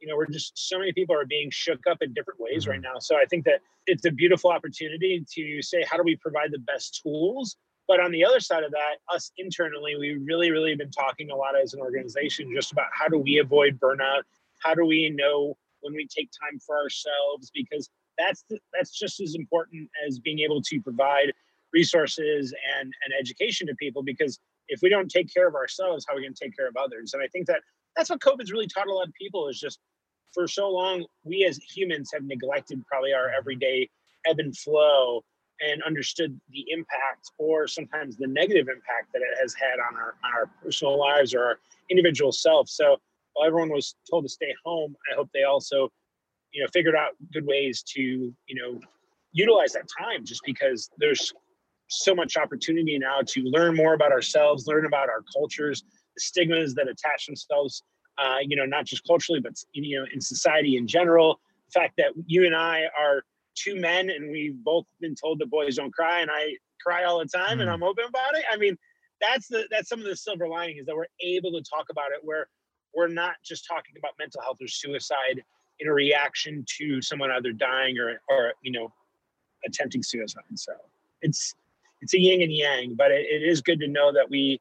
you 0.00 0.08
know, 0.08 0.16
we're 0.16 0.26
just 0.26 0.52
so 0.68 0.78
many 0.78 0.92
people 0.92 1.14
are 1.14 1.26
being 1.26 1.50
shook 1.50 1.80
up 1.88 1.98
in 2.00 2.12
different 2.14 2.40
ways 2.40 2.62
mm-hmm. 2.62 2.72
right 2.72 2.80
now. 2.80 2.98
So 2.98 3.16
I 3.16 3.26
think 3.26 3.44
that 3.44 3.60
it's 3.86 4.04
a 4.06 4.10
beautiful 4.10 4.50
opportunity 4.50 5.24
to 5.34 5.62
say, 5.62 5.84
how 5.88 5.96
do 5.96 6.02
we 6.02 6.16
provide 6.16 6.50
the 6.52 6.58
best 6.58 7.00
tools 7.02 7.56
but 7.86 8.00
on 8.00 8.12
the 8.12 8.24
other 8.24 8.40
side 8.40 8.64
of 8.64 8.70
that, 8.72 8.96
us 9.12 9.30
internally, 9.36 9.96
we 9.96 10.14
really, 10.14 10.50
really 10.50 10.74
been 10.74 10.90
talking 10.90 11.30
a 11.30 11.36
lot 11.36 11.54
as 11.60 11.74
an 11.74 11.80
organization 11.80 12.50
just 12.54 12.72
about 12.72 12.86
how 12.92 13.08
do 13.08 13.18
we 13.18 13.38
avoid 13.38 13.78
burnout? 13.78 14.22
How 14.62 14.74
do 14.74 14.84
we 14.84 15.10
know 15.10 15.56
when 15.80 15.94
we 15.94 16.06
take 16.06 16.30
time 16.30 16.58
for 16.64 16.76
ourselves? 16.76 17.50
Because 17.54 17.90
that's 18.16 18.44
the, 18.48 18.58
that's 18.72 18.98
just 18.98 19.20
as 19.20 19.34
important 19.34 19.88
as 20.06 20.18
being 20.18 20.38
able 20.40 20.62
to 20.62 20.80
provide 20.80 21.32
resources 21.72 22.54
and, 22.78 22.92
and 23.04 23.14
education 23.20 23.66
to 23.66 23.74
people. 23.74 24.02
Because 24.02 24.38
if 24.68 24.80
we 24.82 24.88
don't 24.88 25.10
take 25.10 25.32
care 25.32 25.46
of 25.46 25.54
ourselves, 25.54 26.06
how 26.08 26.14
are 26.14 26.16
we 26.16 26.22
going 26.22 26.34
to 26.34 26.44
take 26.44 26.56
care 26.56 26.68
of 26.68 26.76
others? 26.76 27.12
And 27.12 27.22
I 27.22 27.26
think 27.28 27.46
that 27.46 27.60
that's 27.96 28.08
what 28.08 28.20
COVID's 28.20 28.50
really 28.50 28.66
taught 28.66 28.86
a 28.86 28.92
lot 28.92 29.08
of 29.08 29.14
people 29.14 29.48
is 29.48 29.60
just 29.60 29.78
for 30.32 30.48
so 30.48 30.70
long, 30.70 31.04
we 31.22 31.44
as 31.44 31.58
humans 31.58 32.10
have 32.12 32.24
neglected 32.24 32.82
probably 32.86 33.12
our 33.12 33.30
everyday 33.30 33.88
ebb 34.26 34.38
and 34.38 34.56
flow 34.56 35.22
and 35.64 35.82
understood 35.82 36.38
the 36.50 36.64
impact 36.68 37.30
or 37.38 37.66
sometimes 37.66 38.16
the 38.16 38.26
negative 38.26 38.68
impact 38.68 39.12
that 39.12 39.22
it 39.22 39.38
has 39.40 39.54
had 39.54 39.78
on 39.88 39.96
our 39.96 40.14
on 40.24 40.32
our 40.34 40.50
personal 40.62 40.98
lives 40.98 41.34
or 41.34 41.44
our 41.44 41.58
individual 41.90 42.32
self. 42.32 42.68
So 42.68 42.96
while 43.34 43.46
everyone 43.46 43.70
was 43.70 43.94
told 44.10 44.24
to 44.24 44.28
stay 44.28 44.54
home, 44.64 44.94
I 45.10 45.16
hope 45.16 45.28
they 45.34 45.44
also, 45.44 45.90
you 46.52 46.62
know, 46.62 46.68
figured 46.72 46.94
out 46.94 47.12
good 47.32 47.46
ways 47.46 47.82
to, 47.94 48.00
you 48.00 48.34
know, 48.54 48.80
utilize 49.32 49.72
that 49.72 49.86
time 49.98 50.24
just 50.24 50.42
because 50.44 50.90
there's 50.98 51.32
so 51.88 52.14
much 52.14 52.36
opportunity 52.36 52.98
now 52.98 53.20
to 53.26 53.42
learn 53.42 53.76
more 53.76 53.94
about 53.94 54.12
ourselves, 54.12 54.66
learn 54.66 54.86
about 54.86 55.08
our 55.08 55.22
cultures, 55.32 55.82
the 56.14 56.20
stigmas 56.20 56.74
that 56.74 56.88
attach 56.88 57.26
themselves, 57.26 57.82
uh, 58.18 58.38
you 58.40 58.56
know, 58.56 58.64
not 58.64 58.84
just 58.86 59.06
culturally, 59.06 59.40
but 59.40 59.52
you 59.72 59.98
know, 59.98 60.06
in 60.12 60.20
society 60.20 60.76
in 60.76 60.86
general. 60.86 61.40
The 61.72 61.80
fact 61.80 61.94
that 61.98 62.12
you 62.26 62.46
and 62.46 62.54
I 62.54 62.84
are 62.98 63.24
two 63.54 63.76
men 63.76 64.10
and 64.10 64.30
we've 64.30 64.62
both 64.62 64.86
been 65.00 65.14
told 65.14 65.38
that 65.38 65.50
boys 65.50 65.76
don't 65.76 65.92
cry 65.92 66.20
and 66.20 66.30
I 66.30 66.56
cry 66.82 67.04
all 67.04 67.18
the 67.18 67.26
time 67.26 67.58
mm. 67.58 67.62
and 67.62 67.70
I'm 67.70 67.82
open 67.82 68.04
about 68.08 68.36
it. 68.36 68.44
I 68.50 68.56
mean, 68.56 68.76
that's 69.20 69.48
the 69.48 69.66
that's 69.70 69.88
some 69.88 70.00
of 70.00 70.06
the 70.06 70.16
silver 70.16 70.48
lining 70.48 70.78
is 70.78 70.86
that 70.86 70.94
we're 70.94 71.06
able 71.20 71.52
to 71.52 71.62
talk 71.62 71.86
about 71.90 72.12
it 72.12 72.20
where 72.22 72.48
we're 72.94 73.08
not 73.08 73.34
just 73.44 73.66
talking 73.66 73.94
about 73.98 74.12
mental 74.18 74.40
health 74.42 74.58
or 74.60 74.68
suicide 74.68 75.42
in 75.80 75.88
a 75.88 75.92
reaction 75.92 76.64
to 76.78 77.02
someone 77.02 77.30
either 77.30 77.52
dying 77.52 77.98
or 77.98 78.20
or 78.28 78.52
you 78.62 78.72
know 78.72 78.92
attempting 79.66 80.02
suicide. 80.02 80.42
So 80.54 80.72
it's 81.22 81.54
it's 82.00 82.14
a 82.14 82.18
yin 82.18 82.42
and 82.42 82.52
yang, 82.52 82.94
but 82.94 83.10
it, 83.10 83.26
it 83.30 83.42
is 83.42 83.60
good 83.60 83.80
to 83.80 83.88
know 83.88 84.12
that 84.12 84.28
we 84.28 84.60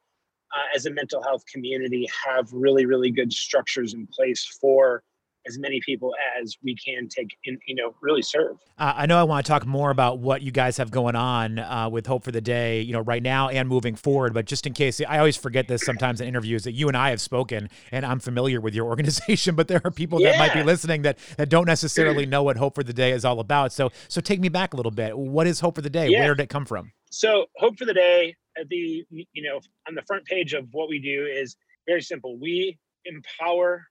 uh, 0.56 0.76
as 0.76 0.86
a 0.86 0.92
mental 0.92 1.22
health 1.22 1.44
community 1.52 2.08
have 2.26 2.52
really 2.52 2.86
really 2.86 3.12
good 3.12 3.34
structures 3.34 3.94
in 3.94 4.08
place 4.08 4.46
for 4.62 5.04
as 5.48 5.60
many 5.60 5.80
people 5.86 6.14
as 6.42 6.58
we 6.64 6.76
can 6.76 7.08
take 7.08 7.38
and 7.46 7.60
you 7.68 7.76
know, 7.76 7.96
really 8.02 8.22
serve. 8.22 8.58
Uh, 8.78 8.94
I 8.96 9.06
know 9.06 9.20
I 9.20 9.24
want 9.24 9.46
to 9.46 9.50
talk 9.50 9.66
more 9.66 9.92
about 9.92 10.20
what 10.20 10.42
you 10.42 10.52
guys 10.52 10.78
have 10.78 10.92
going 10.92 11.16
on 11.16 11.60
uh, 11.60 11.90
with 11.92 12.06
Hope 12.08 12.24
for 12.24 12.32
the 12.32 12.42
Day, 12.42 12.82
you 12.82 12.94
know, 12.94 13.02
right 13.02 13.22
now 13.22 13.50
and 13.50 13.68
moving 13.68 13.96
forward. 13.96 14.34
But 14.34 14.46
just 14.46 14.66
in 14.66 14.74
case, 14.74 15.02
I 15.08 15.18
always 15.18 15.38
forget 15.38 15.68
this 15.68 15.84
sometimes 15.84 16.22
in 16.22 16.28
interviews 16.28 16.64
that 16.64 16.74
you 16.74 16.88
and 16.88 16.98
I 16.98 17.10
have 17.10 17.22
spoken, 17.22 17.70
and 17.92 18.06
I'm 18.06 18.20
familiar 18.20 18.62
with 18.62 18.74
your 18.74 18.86
organization, 18.94 19.56
but 19.56 19.68
there 19.68 19.82
are 19.84 19.92
people 19.92 20.22
yeah. 20.22 20.32
that 20.32 20.40
might 20.40 20.54
be 20.54 20.64
listening 20.64 21.04
that 21.04 21.18
that 21.38 21.50
don't 21.50 21.66
necessarily 21.66 22.26
know 22.34 22.44
what 22.44 22.58
Hope 22.58 22.76
for 22.76 22.84
the 22.84 22.94
Day 22.94 23.12
is 23.12 23.26
all 23.26 23.40
about. 23.40 23.72
So, 23.74 23.92
so 24.08 24.22
take 24.22 24.40
me 24.40 24.50
back 24.50 24.74
a 24.74 24.78
little 24.78 24.92
bit. 24.92 25.18
What 25.18 25.48
is 25.48 25.60
Hope 25.60 25.76
for 25.76 25.82
the 25.82 25.90
Day? 25.90 26.10
Yeah. 26.10 26.22
Where 26.22 26.36
did 26.36 26.44
it 26.44 26.50
come 26.50 26.66
from? 26.66 26.92
So, 27.12 27.46
Hope 27.58 27.78
for 27.78 27.86
the 27.86 27.94
Day, 27.94 28.36
the 28.70 29.06
you 29.10 29.44
know, 29.44 29.60
on 29.88 29.96
the 29.96 30.02
front 30.04 30.26
page 30.26 30.54
of 30.54 30.68
what 30.72 30.90
we 30.90 31.00
do 31.00 31.26
is 31.26 31.56
very 31.86 32.02
simple. 32.02 32.38
We 32.40 32.78
empower 33.06 33.86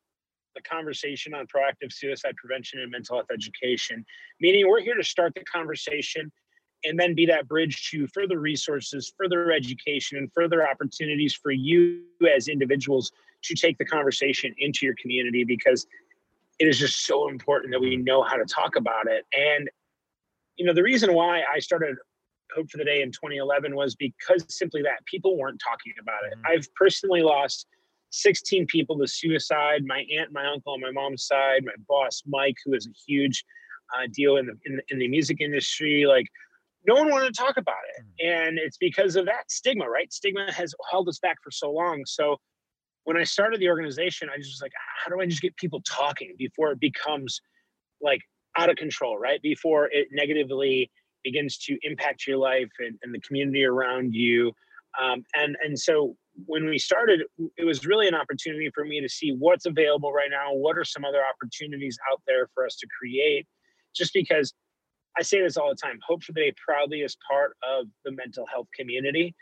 the 0.55 0.63
conversation 0.63 1.35
on 1.35 1.47
proactive 1.47 1.93
suicide 1.93 2.37
prevention 2.37 2.81
and 2.81 2.91
mental 2.91 3.17
health 3.17 3.29
education, 3.33 4.05
meaning 4.41 4.69
we're 4.69 4.81
here 4.81 4.95
to 4.95 5.05
start 5.05 5.35
the 5.35 5.45
conversation 5.45 6.31
and 6.85 6.99
then 6.99 7.15
be 7.15 7.27
that 7.27 7.47
bridge 7.47 7.91
to 7.91 8.07
further 8.09 8.39
resources, 8.39 9.13
further 9.17 9.53
education, 9.53 10.19
and 10.19 10.33
further 10.33 10.69
opportunities 10.69 11.33
for 11.33 11.53
you 11.53 12.03
as 12.35 12.49
individuals 12.49 13.13
to 13.43 13.55
take 13.55 13.79
the 13.79 13.85
conversation 13.85 14.55
into 14.59 14.85
your 14.87 14.95
community 15.01 15.45
because 15.45 15.87
it 16.59 16.67
is 16.67 16.79
just 16.79 17.07
so 17.07 17.29
important 17.29 17.73
that 17.73 17.81
we 17.81 17.97
know 17.97 18.23
how 18.23 18.37
to 18.37 18.45
talk 18.45 18.77
about 18.77 19.07
it. 19.07 19.25
And, 19.33 19.71
you 20.57 20.67
know, 20.67 20.75
the 20.75 20.83
reason 20.83 21.15
why 21.15 21.43
I 21.53 21.59
started 21.59 21.97
Hope 22.55 22.71
for 22.71 22.79
the 22.79 22.85
Day 22.85 23.03
in 23.03 23.11
2011 23.11 23.75
was 23.75 23.95
because 23.95 24.45
simply 24.49 24.83
that 24.83 25.05
people 25.07 25.39
weren't 25.39 25.61
talking 25.65 25.95
about 26.01 26.25
it. 26.25 26.37
Mm-hmm. 26.37 26.59
I've 26.59 26.75
personally 26.75 27.23
lost 27.23 27.67
16 28.13 28.67
people 28.67 28.99
to 28.99 29.07
suicide. 29.07 29.85
My 29.85 30.05
aunt, 30.17 30.33
my 30.33 30.47
uncle 30.47 30.75
on 30.75 30.81
my 30.81 30.91
mom's 30.91 31.27
side, 31.27 31.65
my 31.65 31.73
boss 31.89 32.23
Mike, 32.27 32.57
who 32.65 32.75
is 32.75 32.87
a 32.87 32.93
huge 33.07 33.45
uh, 33.95 34.07
deal 34.13 34.37
in 34.37 34.47
the, 34.47 34.55
in 34.67 34.77
the 34.77 34.83
in 34.91 34.99
the 34.99 35.09
music 35.09 35.41
industry. 35.41 36.05
Like 36.07 36.27
no 36.87 36.95
one 36.95 37.11
wanted 37.11 37.35
to 37.35 37.43
talk 37.43 37.57
about 37.57 37.77
it, 37.97 38.05
mm. 38.05 38.47
and 38.47 38.59
it's 38.59 38.77
because 38.77 39.17
of 39.17 39.27
that 39.27 39.51
stigma, 39.51 39.89
right? 39.89 40.13
Stigma 40.13 40.53
has 40.53 40.75
held 40.91 41.09
us 41.09 41.19
back 41.19 41.37
for 41.43 41.51
so 41.51 41.71
long. 41.71 42.03
So 42.07 42.37
when 43.05 43.17
I 43.17 43.25
started 43.25 43.61
the 43.61 43.69
organization, 43.69 44.29
I 44.33 44.37
just 44.37 44.51
was 44.51 44.61
like, 44.63 44.73
how 45.03 45.11
do 45.11 45.21
I 45.21 45.27
just 45.27 45.43
get 45.43 45.57
people 45.57 45.83
talking 45.89 46.35
before 46.39 46.71
it 46.71 46.81
becomes 46.81 47.41
like 48.01 48.21
out 48.57 48.71
of 48.71 48.77
control, 48.77 49.19
right? 49.19 49.41
Before 49.43 49.89
it 49.91 50.09
negatively 50.13 50.91
begins 51.25 51.57
to 51.57 51.79
impact 51.83 52.27
your 52.27 52.37
life 52.37 52.71
and, 52.79 52.99
and 53.03 53.15
the 53.15 53.21
community 53.21 53.65
around 53.65 54.15
you. 54.15 54.53
Um, 55.01 55.25
and 55.35 55.57
and 55.65 55.79
so 55.79 56.17
when 56.47 56.67
we 56.67 56.79
started, 56.79 57.23
it 57.57 57.65
was 57.65 57.87
really 57.87 58.09
an 58.09 58.15
opportunity 58.15 58.71
for 58.75 58.85
me 58.85 59.01
to 59.01 59.09
see 59.09 59.33
what's 59.33 59.67
available 59.67 60.13
right 60.13 60.31
now. 60.31 60.53
What 60.53 60.79
are 60.79 60.85
some 60.85 61.05
other 61.05 61.23
opportunities 61.23 61.99
out 62.11 62.23
there 62.27 62.49
for 62.55 62.65
us 62.65 62.77
to 62.77 62.87
create? 62.99 63.47
Just 63.95 64.15
because 64.15 64.53
I 65.19 65.23
say 65.23 65.43
this 65.43 65.57
all 65.57 65.69
the 65.69 65.77
time, 65.77 65.99
Hope 66.07 66.23
for 66.23 66.33
the 66.33 66.41
Day 66.41 66.55
proudly 66.65 67.03
is 67.03 67.17
part 67.29 67.57
of 67.63 67.87
the 68.05 68.13
mental 68.13 68.47
health 68.47 68.69
community. 68.75 69.35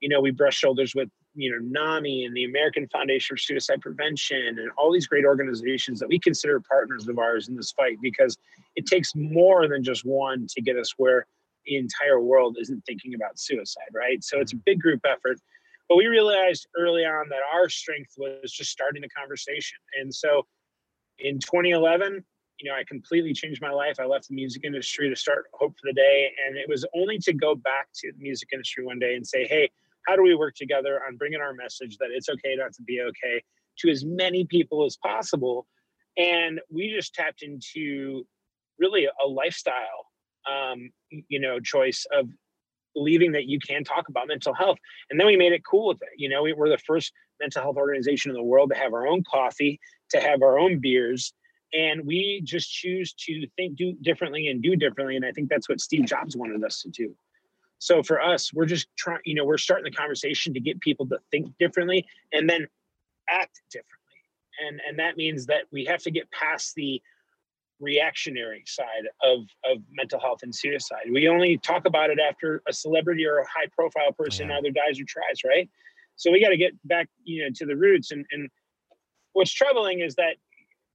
You 0.00 0.08
know, 0.08 0.20
we 0.20 0.30
brush 0.30 0.56
shoulders 0.56 0.94
with 0.94 1.08
you 1.34 1.50
know 1.50 1.58
NAMI 1.62 2.26
and 2.26 2.36
the 2.36 2.44
American 2.44 2.86
Foundation 2.88 3.34
for 3.34 3.38
Suicide 3.38 3.80
Prevention 3.80 4.58
and 4.58 4.70
all 4.76 4.92
these 4.92 5.06
great 5.06 5.24
organizations 5.24 5.98
that 6.00 6.08
we 6.08 6.18
consider 6.18 6.60
partners 6.60 7.08
of 7.08 7.18
ours 7.18 7.48
in 7.48 7.56
this 7.56 7.72
fight 7.72 7.96
because 8.02 8.36
it 8.76 8.86
takes 8.86 9.12
more 9.14 9.66
than 9.66 9.82
just 9.82 10.04
one 10.04 10.46
to 10.50 10.60
get 10.60 10.76
us 10.76 10.92
where 10.98 11.26
the 11.64 11.76
entire 11.76 12.20
world 12.20 12.58
isn't 12.60 12.82
thinking 12.84 13.14
about 13.14 13.38
suicide, 13.38 13.88
right? 13.94 14.22
So 14.22 14.38
it's 14.40 14.52
a 14.52 14.56
big 14.56 14.80
group 14.80 15.00
effort. 15.06 15.38
But 15.88 15.96
we 15.96 16.06
realized 16.06 16.66
early 16.78 17.04
on 17.04 17.28
that 17.28 17.40
our 17.52 17.68
strength 17.68 18.12
was 18.16 18.52
just 18.52 18.70
starting 18.70 19.02
the 19.02 19.08
conversation. 19.08 19.78
And 20.00 20.14
so 20.14 20.46
in 21.18 21.38
2011, 21.38 22.24
you 22.60 22.70
know, 22.70 22.76
I 22.76 22.84
completely 22.88 23.34
changed 23.34 23.60
my 23.60 23.70
life. 23.70 23.96
I 24.00 24.06
left 24.06 24.28
the 24.28 24.34
music 24.34 24.64
industry 24.64 25.08
to 25.10 25.16
start 25.16 25.44
Hope 25.52 25.72
for 25.72 25.88
the 25.88 25.92
Day. 25.92 26.30
And 26.46 26.56
it 26.56 26.68
was 26.68 26.86
only 26.94 27.18
to 27.18 27.32
go 27.32 27.54
back 27.54 27.88
to 27.96 28.12
the 28.12 28.18
music 28.18 28.48
industry 28.52 28.84
one 28.84 28.98
day 28.98 29.14
and 29.14 29.26
say, 29.26 29.46
hey, 29.46 29.70
how 30.06 30.16
do 30.16 30.22
we 30.22 30.34
work 30.34 30.54
together 30.54 31.00
on 31.06 31.16
bringing 31.16 31.40
our 31.40 31.54
message 31.54 31.96
that 31.98 32.08
it's 32.10 32.28
okay 32.28 32.54
not 32.56 32.72
to 32.74 32.82
be 32.82 33.00
okay 33.00 33.42
to 33.78 33.90
as 33.90 34.04
many 34.04 34.44
people 34.44 34.84
as 34.84 34.96
possible? 34.96 35.66
And 36.16 36.60
we 36.70 36.94
just 36.94 37.14
tapped 37.14 37.42
into 37.42 38.24
really 38.78 39.06
a 39.06 39.26
lifestyle, 39.26 40.06
um, 40.50 40.90
you 41.28 41.40
know, 41.40 41.58
choice 41.58 42.06
of 42.12 42.28
believing 42.94 43.32
that 43.32 43.46
you 43.46 43.58
can 43.58 43.84
talk 43.84 44.08
about 44.08 44.28
mental 44.28 44.54
health. 44.54 44.78
And 45.10 45.18
then 45.18 45.26
we 45.26 45.36
made 45.36 45.52
it 45.52 45.64
cool 45.64 45.88
with 45.88 46.02
it. 46.02 46.08
You 46.16 46.28
know, 46.28 46.42
we 46.42 46.52
were 46.52 46.68
the 46.68 46.78
first 46.78 47.12
mental 47.40 47.62
health 47.62 47.76
organization 47.76 48.30
in 48.30 48.36
the 48.36 48.42
world 48.42 48.70
to 48.70 48.76
have 48.76 48.94
our 48.94 49.06
own 49.06 49.22
coffee, 49.30 49.80
to 50.10 50.20
have 50.20 50.42
our 50.42 50.58
own 50.58 50.78
beers. 50.78 51.32
And 51.72 52.06
we 52.06 52.40
just 52.44 52.72
choose 52.72 53.12
to 53.14 53.46
think 53.56 53.76
do 53.76 53.94
differently 54.00 54.48
and 54.48 54.62
do 54.62 54.76
differently. 54.76 55.16
And 55.16 55.24
I 55.24 55.32
think 55.32 55.48
that's 55.50 55.68
what 55.68 55.80
Steve 55.80 56.06
Jobs 56.06 56.36
wanted 56.36 56.62
us 56.64 56.80
to 56.82 56.88
do. 56.88 57.14
So 57.78 58.02
for 58.02 58.20
us, 58.20 58.52
we're 58.54 58.66
just 58.66 58.86
trying, 58.96 59.20
you 59.24 59.34
know, 59.34 59.44
we're 59.44 59.58
starting 59.58 59.84
the 59.84 59.90
conversation 59.90 60.54
to 60.54 60.60
get 60.60 60.80
people 60.80 61.06
to 61.08 61.18
think 61.30 61.52
differently 61.58 62.06
and 62.32 62.48
then 62.48 62.66
act 63.28 63.60
differently. 63.70 63.90
And 64.66 64.80
and 64.88 64.98
that 65.00 65.16
means 65.16 65.46
that 65.46 65.64
we 65.72 65.84
have 65.86 66.02
to 66.04 66.10
get 66.10 66.30
past 66.30 66.74
the 66.76 67.02
reactionary 67.80 68.62
side 68.66 69.06
of 69.22 69.40
of 69.64 69.78
mental 69.92 70.20
health 70.20 70.40
and 70.42 70.54
suicide. 70.54 71.06
We 71.10 71.28
only 71.28 71.58
talk 71.58 71.86
about 71.86 72.10
it 72.10 72.18
after 72.20 72.62
a 72.68 72.72
celebrity 72.72 73.26
or 73.26 73.38
a 73.38 73.46
high 73.46 73.68
profile 73.76 74.12
person 74.12 74.48
yeah. 74.48 74.58
either 74.58 74.70
dies 74.70 75.00
or 75.00 75.04
tries, 75.04 75.44
right? 75.44 75.68
So 76.16 76.30
we 76.30 76.40
got 76.40 76.50
to 76.50 76.56
get 76.56 76.72
back, 76.86 77.08
you 77.24 77.42
know, 77.44 77.50
to 77.54 77.66
the 77.66 77.76
roots. 77.76 78.10
And 78.12 78.24
and 78.30 78.48
what's 79.32 79.52
troubling 79.52 80.00
is 80.00 80.14
that 80.16 80.36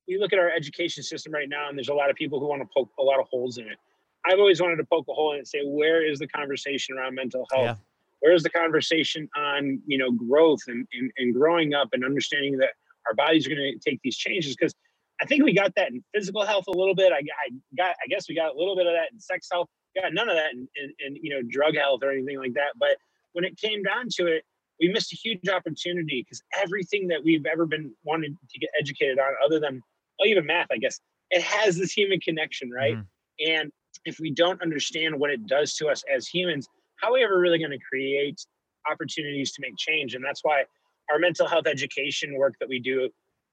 we 0.07 0.17
look 0.17 0.33
at 0.33 0.39
our 0.39 0.49
education 0.49 1.03
system 1.03 1.33
right 1.33 1.49
now, 1.49 1.69
and 1.69 1.77
there's 1.77 1.89
a 1.89 1.93
lot 1.93 2.09
of 2.09 2.15
people 2.15 2.39
who 2.39 2.47
want 2.47 2.61
to 2.61 2.67
poke 2.75 2.89
a 2.97 3.03
lot 3.03 3.19
of 3.19 3.27
holes 3.29 3.57
in 3.57 3.67
it. 3.67 3.77
I've 4.25 4.39
always 4.39 4.61
wanted 4.61 4.77
to 4.77 4.85
poke 4.85 5.05
a 5.07 5.13
hole 5.13 5.31
in 5.31 5.35
it 5.35 5.39
and 5.39 5.47
say, 5.47 5.61
where 5.63 6.05
is 6.05 6.19
the 6.19 6.27
conversation 6.27 6.97
around 6.97 7.15
mental 7.15 7.45
health? 7.51 7.63
Yeah. 7.63 7.75
Where 8.21 8.33
is 8.33 8.43
the 8.43 8.49
conversation 8.49 9.29
on, 9.37 9.81
you 9.85 9.97
know, 9.97 10.11
growth 10.11 10.59
and, 10.67 10.85
and, 10.93 11.11
and 11.17 11.33
growing 11.33 11.73
up 11.73 11.89
and 11.93 12.03
understanding 12.03 12.57
that 12.57 12.71
our 13.07 13.13
bodies 13.13 13.47
are 13.47 13.49
going 13.49 13.79
to 13.79 13.89
take 13.89 14.01
these 14.03 14.17
changes? 14.17 14.55
Because 14.57 14.73
I 15.21 15.25
think 15.25 15.43
we 15.43 15.53
got 15.53 15.75
that 15.75 15.91
in 15.91 16.03
physical 16.13 16.45
health 16.45 16.65
a 16.67 16.71
little 16.71 16.95
bit. 16.95 17.11
I, 17.11 17.17
I 17.17 17.49
got, 17.75 17.95
I 18.03 18.07
guess 18.07 18.27
we 18.29 18.35
got 18.35 18.55
a 18.55 18.57
little 18.57 18.75
bit 18.75 18.87
of 18.87 18.93
that 18.93 19.11
in 19.11 19.19
sex 19.19 19.47
health. 19.51 19.67
Got 19.99 20.13
none 20.13 20.29
of 20.29 20.35
that 20.35 20.53
in, 20.53 20.67
in, 20.75 20.93
in, 20.99 21.15
you 21.21 21.29
know, 21.31 21.41
drug 21.49 21.75
health 21.75 22.01
or 22.03 22.11
anything 22.11 22.37
like 22.37 22.53
that. 22.53 22.73
But 22.79 22.97
when 23.33 23.43
it 23.43 23.57
came 23.57 23.83
down 23.83 24.07
to 24.15 24.27
it, 24.27 24.43
we 24.79 24.87
missed 24.87 25.11
a 25.11 25.15
huge 25.15 25.49
opportunity 25.49 26.23
because 26.23 26.41
everything 26.61 27.07
that 27.09 27.23
we've 27.23 27.45
ever 27.45 27.65
been 27.65 27.91
wanted 28.03 28.35
to 28.49 28.59
get 28.59 28.69
educated 28.79 29.19
on, 29.19 29.33
other 29.43 29.59
than 29.59 29.81
well, 30.19 30.27
even 30.27 30.45
math, 30.45 30.67
I 30.71 30.77
guess, 30.77 30.99
it 31.31 31.41
has 31.41 31.77
this 31.77 31.91
human 31.91 32.19
connection, 32.19 32.69
right? 32.71 32.95
Mm. 32.95 33.05
And 33.45 33.71
if 34.05 34.19
we 34.19 34.31
don't 34.31 34.61
understand 34.61 35.19
what 35.19 35.29
it 35.29 35.45
does 35.47 35.75
to 35.75 35.87
us 35.87 36.03
as 36.13 36.27
humans, 36.27 36.67
how 37.01 37.09
are 37.09 37.13
we 37.13 37.23
ever 37.23 37.39
really 37.39 37.59
going 37.59 37.71
to 37.71 37.79
create 37.79 38.45
opportunities 38.89 39.51
to 39.53 39.61
make 39.61 39.77
change? 39.77 40.15
And 40.15 40.23
that's 40.23 40.41
why 40.43 40.63
our 41.11 41.19
mental 41.19 41.47
health 41.47 41.67
education 41.67 42.35
work 42.35 42.55
that 42.59 42.69
we 42.69 42.79
do 42.79 43.09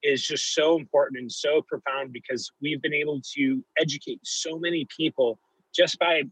is 0.07 0.27
just 0.27 0.55
so 0.55 0.79
important 0.79 1.21
and 1.21 1.31
so 1.31 1.63
profound 1.63 2.13
because 2.13 2.51
we've 2.63 2.81
been 2.81 2.95
able 2.95 3.21
to 3.35 3.65
educate 3.79 4.21
so 4.23 4.59
many 4.59 4.87
people 4.97 5.39
just 5.75 5.99
by 5.99 6.23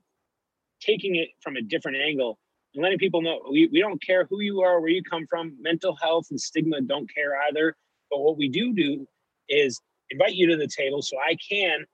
taking 0.80 1.16
it 1.16 1.28
from 1.42 1.56
a 1.56 1.62
different 1.62 1.98
angle 1.98 2.38
and 2.74 2.82
letting 2.82 2.98
people 2.98 3.22
know 3.22 3.40
we, 3.50 3.68
we 3.72 3.80
don't 3.80 4.02
care 4.02 4.26
who 4.30 4.40
you 4.40 4.60
are, 4.60 4.80
where 4.80 4.90
you 4.90 5.02
come 5.02 5.26
from. 5.28 5.56
Mental 5.60 5.96
health 6.00 6.26
and 6.30 6.40
stigma 6.40 6.80
don't 6.80 7.12
care 7.12 7.32
either. 7.48 7.76
But 8.10 8.20
what 8.20 8.36
we 8.36 8.48
do 8.48 8.72
do 8.72 9.06
is 9.48 9.80
invite 10.10 10.34
you 10.34 10.46
to 10.48 10.56
the 10.56 10.68
table 10.68 11.02
so 11.02 11.16
I 11.18 11.36
can 11.48 11.84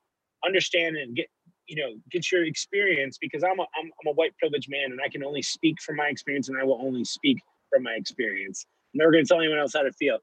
understand 0.44 0.96
and 0.96 1.14
get 1.14 1.26
you 1.66 1.76
know 1.76 1.94
get 2.10 2.30
your 2.32 2.44
experience 2.44 3.18
because 3.20 3.44
I'm 3.44 3.58
a, 3.60 3.62
I'm, 3.62 3.86
I'm 3.86 4.08
a 4.08 4.12
white 4.12 4.36
privileged 4.38 4.68
man 4.70 4.92
and 4.92 5.00
I 5.04 5.08
can 5.08 5.24
only 5.24 5.42
speak 5.42 5.80
from 5.80 5.96
my 5.96 6.06
experience 6.06 6.48
and 6.48 6.58
I 6.58 6.64
will 6.64 6.80
only 6.82 7.04
speak 7.04 7.38
from 7.70 7.84
my 7.84 7.92
experience. 7.92 8.66
I'm 8.92 8.98
never 8.98 9.12
going 9.12 9.24
to 9.24 9.28
tell 9.28 9.40
anyone 9.40 9.58
else 9.58 9.74
how 9.74 9.82
to 9.82 9.92
feel. 9.92 10.18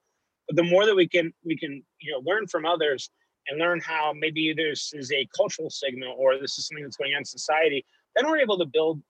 But 0.47 0.55
the 0.55 0.63
more 0.63 0.85
that 0.85 0.95
we 0.95 1.07
can 1.07 1.33
we 1.43 1.57
can 1.57 1.83
you 2.01 2.11
know 2.11 2.21
learn 2.25 2.47
from 2.47 2.65
others 2.65 3.09
and 3.47 3.59
learn 3.59 3.79
how 3.79 4.13
maybe 4.17 4.53
this 4.53 4.91
is 4.93 5.11
a 5.11 5.27
cultural 5.35 5.69
signal 5.69 6.15
or 6.17 6.37
this 6.37 6.57
is 6.57 6.67
something 6.67 6.83
that's 6.83 6.97
going 6.97 7.13
on 7.13 7.19
in 7.19 7.25
society, 7.25 7.85
then 8.15 8.29
we're 8.29 8.39
able 8.39 8.57
to 8.57 8.65
build 8.65 9.01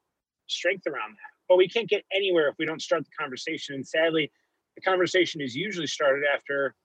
strength 0.48 0.86
around 0.88 1.12
that. 1.12 1.32
But 1.50 1.58
we 1.58 1.68
can't 1.68 1.90
get 1.90 2.04
anywhere 2.14 2.48
if 2.50 2.56
we 2.60 2.66
don't 2.66 2.82
start 2.82 3.04
the 3.04 3.12
conversation. 3.18 3.76
And 3.76 3.88
sadly, 3.88 4.32
the 4.76 4.82
conversation 4.82 5.42
is 5.42 5.56
usually 5.56 5.88
started 5.88 6.24
after 6.32 6.76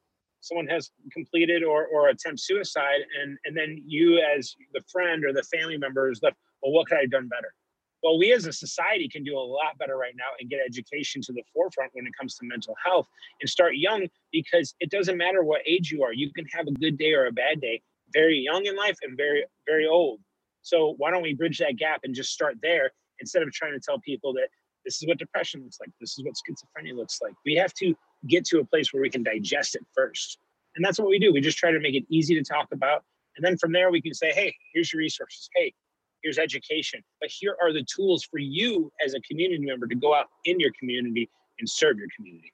someone 0.40 0.66
has 0.66 0.90
completed 1.12 1.62
or, 1.62 1.86
or 1.86 2.08
attempt 2.08 2.40
suicide 2.40 3.00
and 3.20 3.38
and 3.44 3.56
then 3.56 3.82
you 3.86 4.20
as 4.36 4.54
the 4.74 4.82
friend 4.90 5.24
or 5.24 5.32
the 5.32 5.42
family 5.44 5.78
member 5.78 6.10
is 6.10 6.20
left 6.22 6.36
well 6.62 6.72
what 6.72 6.86
could 6.88 6.98
i 6.98 7.02
have 7.02 7.10
done 7.10 7.28
better 7.28 7.54
well 8.02 8.18
we 8.18 8.32
as 8.32 8.46
a 8.46 8.52
society 8.52 9.08
can 9.08 9.24
do 9.24 9.36
a 9.36 9.40
lot 9.40 9.76
better 9.78 9.96
right 9.96 10.14
now 10.16 10.30
and 10.40 10.50
get 10.50 10.60
education 10.64 11.20
to 11.22 11.32
the 11.32 11.42
forefront 11.52 11.90
when 11.94 12.06
it 12.06 12.12
comes 12.18 12.34
to 12.36 12.46
mental 12.46 12.74
health 12.84 13.06
and 13.40 13.48
start 13.48 13.76
young 13.76 14.06
because 14.32 14.74
it 14.80 14.90
doesn't 14.90 15.16
matter 15.16 15.42
what 15.42 15.60
age 15.66 15.90
you 15.90 16.02
are 16.02 16.12
you 16.12 16.30
can 16.32 16.44
have 16.52 16.66
a 16.66 16.72
good 16.72 16.98
day 16.98 17.12
or 17.12 17.26
a 17.26 17.32
bad 17.32 17.60
day 17.60 17.80
very 18.12 18.38
young 18.38 18.64
in 18.66 18.76
life 18.76 18.96
and 19.02 19.16
very 19.16 19.44
very 19.66 19.86
old 19.86 20.20
so 20.62 20.94
why 20.98 21.10
don't 21.10 21.22
we 21.22 21.34
bridge 21.34 21.58
that 21.58 21.76
gap 21.76 22.00
and 22.04 22.14
just 22.14 22.32
start 22.32 22.56
there 22.62 22.90
instead 23.20 23.42
of 23.42 23.52
trying 23.52 23.72
to 23.72 23.80
tell 23.80 23.98
people 24.00 24.32
that 24.32 24.48
this 24.84 25.00
is 25.00 25.06
what 25.06 25.18
depression 25.18 25.62
looks 25.62 25.78
like 25.80 25.90
this 26.00 26.18
is 26.18 26.24
what 26.24 26.34
schizophrenia 26.34 26.94
looks 26.94 27.20
like 27.22 27.34
we 27.44 27.54
have 27.54 27.72
to 27.74 27.94
get 28.26 28.44
to 28.46 28.60
a 28.60 28.64
place 28.64 28.92
where 28.92 29.02
we 29.02 29.10
can 29.10 29.22
digest 29.22 29.74
it 29.74 29.82
first. 29.94 30.38
And 30.76 30.84
that's 30.84 30.98
what 30.98 31.08
we 31.08 31.18
do. 31.18 31.32
We 31.32 31.40
just 31.40 31.58
try 31.58 31.70
to 31.70 31.80
make 31.80 31.94
it 31.94 32.04
easy 32.08 32.34
to 32.34 32.42
talk 32.42 32.68
about. 32.72 33.04
And 33.36 33.44
then 33.44 33.56
from 33.56 33.72
there, 33.72 33.90
we 33.90 34.00
can 34.00 34.14
say, 34.14 34.32
hey, 34.32 34.54
here's 34.72 34.92
your 34.92 34.98
resources. 34.98 35.48
Hey, 35.54 35.74
here's 36.22 36.38
education. 36.38 37.02
But 37.20 37.30
here 37.30 37.56
are 37.62 37.72
the 37.72 37.84
tools 37.84 38.24
for 38.24 38.38
you 38.38 38.90
as 39.04 39.14
a 39.14 39.20
community 39.20 39.64
member 39.64 39.86
to 39.86 39.94
go 39.94 40.14
out 40.14 40.26
in 40.44 40.58
your 40.60 40.72
community 40.78 41.28
and 41.58 41.68
serve 41.68 41.98
your 41.98 42.08
community 42.16 42.52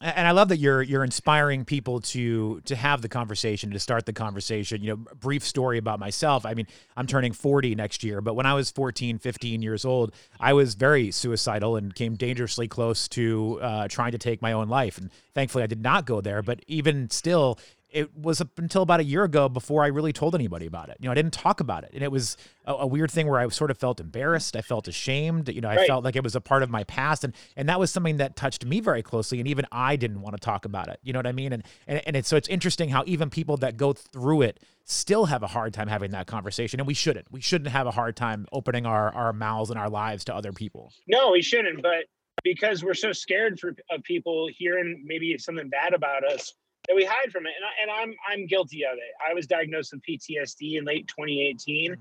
and 0.00 0.26
I 0.26 0.32
love 0.32 0.48
that 0.48 0.58
you're 0.58 0.82
you're 0.82 1.04
inspiring 1.04 1.64
people 1.64 2.00
to 2.00 2.60
to 2.62 2.76
have 2.76 3.00
the 3.00 3.08
conversation, 3.08 3.70
to 3.70 3.78
start 3.78 4.06
the 4.06 4.12
conversation. 4.12 4.82
You 4.82 4.90
know, 4.90 4.96
brief 5.18 5.44
story 5.44 5.78
about 5.78 6.00
myself. 6.00 6.44
I 6.44 6.54
mean, 6.54 6.66
I'm 6.96 7.06
turning 7.06 7.32
40 7.32 7.74
next 7.74 8.02
year, 8.02 8.20
but 8.20 8.34
when 8.34 8.44
I 8.44 8.54
was 8.54 8.70
14, 8.70 9.18
15 9.18 9.62
years 9.62 9.84
old, 9.84 10.12
I 10.40 10.52
was 10.52 10.74
very 10.74 11.10
suicidal 11.10 11.76
and 11.76 11.94
came 11.94 12.16
dangerously 12.16 12.66
close 12.66 13.08
to 13.08 13.60
uh, 13.62 13.88
trying 13.88 14.12
to 14.12 14.18
take 14.18 14.42
my 14.42 14.52
own 14.52 14.68
life. 14.68 14.98
And 14.98 15.10
thankfully, 15.32 15.62
I 15.62 15.68
did 15.68 15.80
not 15.80 16.06
go 16.06 16.20
there. 16.20 16.42
But 16.42 16.60
even 16.66 17.08
still, 17.10 17.58
it 17.94 18.16
was 18.16 18.40
up 18.40 18.58
until 18.58 18.82
about 18.82 18.98
a 18.98 19.04
year 19.04 19.22
ago 19.22 19.48
before 19.48 19.84
I 19.84 19.86
really 19.86 20.12
told 20.12 20.34
anybody 20.34 20.66
about 20.66 20.88
it. 20.88 20.96
You 20.98 21.06
know, 21.06 21.12
I 21.12 21.14
didn't 21.14 21.32
talk 21.32 21.60
about 21.60 21.84
it. 21.84 21.92
And 21.94 22.02
it 22.02 22.10
was 22.10 22.36
a, 22.64 22.72
a 22.72 22.86
weird 22.86 23.08
thing 23.08 23.28
where 23.28 23.38
I 23.38 23.48
sort 23.48 23.70
of 23.70 23.78
felt 23.78 24.00
embarrassed. 24.00 24.56
I 24.56 24.62
felt 24.62 24.88
ashamed. 24.88 25.48
You 25.48 25.60
know, 25.60 25.68
I 25.68 25.76
right. 25.76 25.86
felt 25.86 26.02
like 26.02 26.16
it 26.16 26.24
was 26.24 26.34
a 26.34 26.40
part 26.40 26.64
of 26.64 26.70
my 26.70 26.82
past. 26.84 27.22
And 27.22 27.32
and 27.56 27.68
that 27.68 27.78
was 27.78 27.92
something 27.92 28.16
that 28.16 28.34
touched 28.34 28.64
me 28.66 28.80
very 28.80 29.02
closely. 29.02 29.38
And 29.38 29.46
even 29.46 29.64
I 29.70 29.94
didn't 29.94 30.22
want 30.22 30.34
to 30.34 30.40
talk 30.40 30.64
about 30.64 30.88
it. 30.88 30.98
You 31.04 31.12
know 31.12 31.20
what 31.20 31.28
I 31.28 31.32
mean? 31.32 31.52
And 31.52 31.62
and, 31.86 32.02
and 32.04 32.16
it's 32.16 32.28
so 32.28 32.36
it's 32.36 32.48
interesting 32.48 32.88
how 32.88 33.04
even 33.06 33.30
people 33.30 33.56
that 33.58 33.76
go 33.76 33.92
through 33.92 34.42
it 34.42 34.58
still 34.82 35.26
have 35.26 35.44
a 35.44 35.46
hard 35.46 35.72
time 35.72 35.86
having 35.86 36.10
that 36.10 36.26
conversation. 36.26 36.80
And 36.80 36.88
we 36.88 36.94
shouldn't. 36.94 37.30
We 37.30 37.40
shouldn't 37.40 37.70
have 37.70 37.86
a 37.86 37.92
hard 37.92 38.16
time 38.16 38.46
opening 38.50 38.86
our, 38.86 39.14
our 39.14 39.32
mouths 39.32 39.70
and 39.70 39.78
our 39.78 39.88
lives 39.88 40.24
to 40.24 40.34
other 40.34 40.52
people. 40.52 40.92
No, 41.06 41.30
we 41.30 41.42
shouldn't. 41.42 41.80
But 41.80 42.06
because 42.42 42.82
we're 42.82 42.94
so 42.94 43.12
scared 43.12 43.60
for 43.60 43.74
of 43.90 44.02
people 44.02 44.48
hearing 44.52 45.02
maybe 45.06 45.38
something 45.38 45.68
bad 45.68 45.94
about 45.94 46.24
us 46.24 46.54
that 46.88 46.94
we 46.94 47.04
hide 47.04 47.30
from 47.32 47.46
it. 47.46 47.52
And, 47.56 47.64
I, 47.64 47.82
and 47.82 48.10
I'm 48.10 48.16
I'm 48.28 48.46
guilty 48.46 48.84
of 48.84 48.94
it. 48.94 49.12
I 49.26 49.34
was 49.34 49.46
diagnosed 49.46 49.92
with 49.92 50.02
PTSD 50.02 50.78
in 50.78 50.84
late 50.84 51.08
2018, 51.08 51.92
mm. 51.92 51.96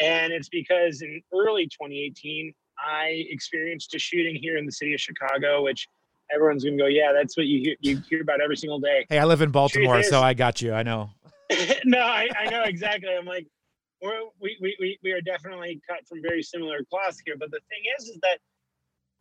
and 0.00 0.32
it's 0.32 0.48
because 0.48 1.02
in 1.02 1.22
early 1.32 1.64
2018 1.66 2.52
I 2.78 3.24
experienced 3.30 3.94
a 3.94 3.98
shooting 3.98 4.36
here 4.36 4.56
in 4.56 4.66
the 4.66 4.72
city 4.72 4.94
of 4.94 5.00
Chicago, 5.00 5.62
which 5.62 5.88
everyone's 6.34 6.64
gonna 6.64 6.76
go, 6.76 6.86
yeah, 6.86 7.12
that's 7.12 7.36
what 7.36 7.46
you 7.46 7.60
hear, 7.60 7.76
you 7.80 8.02
hear 8.08 8.22
about 8.22 8.40
every 8.40 8.56
single 8.56 8.80
day. 8.80 9.06
Hey, 9.08 9.18
I 9.18 9.24
live 9.24 9.42
in 9.42 9.50
Baltimore, 9.50 10.02
so 10.02 10.20
I 10.20 10.34
got 10.34 10.60
you. 10.60 10.72
I 10.72 10.82
know. 10.82 11.10
no, 11.84 12.00
I, 12.00 12.28
I 12.38 12.50
know 12.50 12.62
exactly. 12.64 13.10
I'm 13.16 13.24
like, 13.24 13.46
we're, 14.02 14.20
we, 14.40 14.56
we, 14.60 14.98
we 15.02 15.12
are 15.12 15.20
definitely 15.20 15.80
cut 15.88 16.06
from 16.06 16.20
very 16.20 16.42
similar 16.42 16.80
cloth 16.90 17.18
here. 17.24 17.36
But 17.38 17.50
the 17.50 17.60
thing 17.68 17.82
is, 17.98 18.08
is 18.08 18.18
that, 18.22 18.38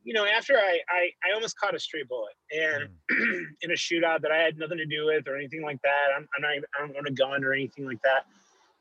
you 0.05 0.13
know, 0.13 0.23
after 0.23 0.53
I, 0.55 0.79
I, 0.87 1.09
I 1.27 1.33
almost 1.33 1.57
caught 1.57 1.75
a 1.75 1.79
stray 1.79 2.03
bullet 2.07 2.35
and 2.51 2.89
mm. 3.11 3.43
in 3.61 3.71
a 3.71 3.73
shootout 3.73 4.21
that 4.21 4.31
I 4.31 4.37
had 4.37 4.57
nothing 4.57 4.77
to 4.77 4.85
do 4.85 5.07
with 5.07 5.27
or 5.27 5.35
anything 5.35 5.63
like 5.63 5.81
that. 5.83 6.13
I'm, 6.15 6.27
I'm 6.35 6.41
not, 6.43 6.51
I 6.51 6.87
don't 6.87 6.95
own 6.95 7.07
a 7.07 7.11
gun 7.11 7.43
or 7.43 7.53
anything 7.53 7.85
like 7.85 8.01
that. 8.03 8.25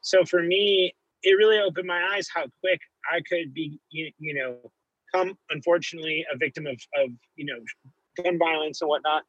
So 0.02 0.25
for 0.26 0.43
me, 0.43 0.95
it 1.23 1.33
really 1.33 1.59
opened 1.59 1.87
my 1.87 2.14
eyes 2.14 2.28
how 2.33 2.45
quick 2.61 2.78
I 3.11 3.23
could 3.26 3.54
be, 3.54 3.81
you, 3.88 4.12
you 4.19 4.35
know, 4.35 4.59
come 5.14 5.33
unfortunately 5.49 6.26
a 6.33 6.37
victim 6.37 6.66
of, 6.66 6.78
of, 6.99 7.09
you 7.37 7.47
know, 7.47 8.23
gun 8.23 8.38
violence 8.38 8.83
and 8.83 8.88
whatnot. 8.90 9.23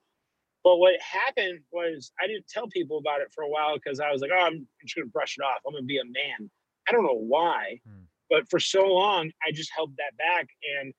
But 0.66 0.78
what 0.78 1.00
happened 1.00 1.62
was 1.72 2.12
I 2.22 2.28
didn't 2.28 2.50
tell 2.50 2.68
people 2.68 2.98
about 2.98 3.22
it 3.22 3.30
for 3.34 3.46
a 3.46 3.50
while 3.50 3.76
because 3.76 4.02
I 4.02 4.12
was 4.12 4.20
like, 4.20 4.32
oh, 4.34 4.46
I'm 4.46 4.68
just 4.84 4.96
going 4.96 5.08
to 5.08 5.12
brush 5.12 5.38
it 5.38 5.44
off. 5.44 5.62
I'm 5.66 5.72
going 5.72 5.84
to 5.84 5.88
be 5.88 6.00
a 6.00 6.04
man. 6.04 6.50
I 6.90 6.92
don't 6.92 7.04
know 7.04 7.22
why, 7.22 7.80
hmm. 7.88 8.04
but 8.30 8.50
for 8.50 8.60
so 8.60 8.86
long, 8.86 9.32
I 9.48 9.52
just 9.54 9.72
held 9.74 9.92
that 9.98 10.18
back. 10.18 10.50
And 10.82 10.94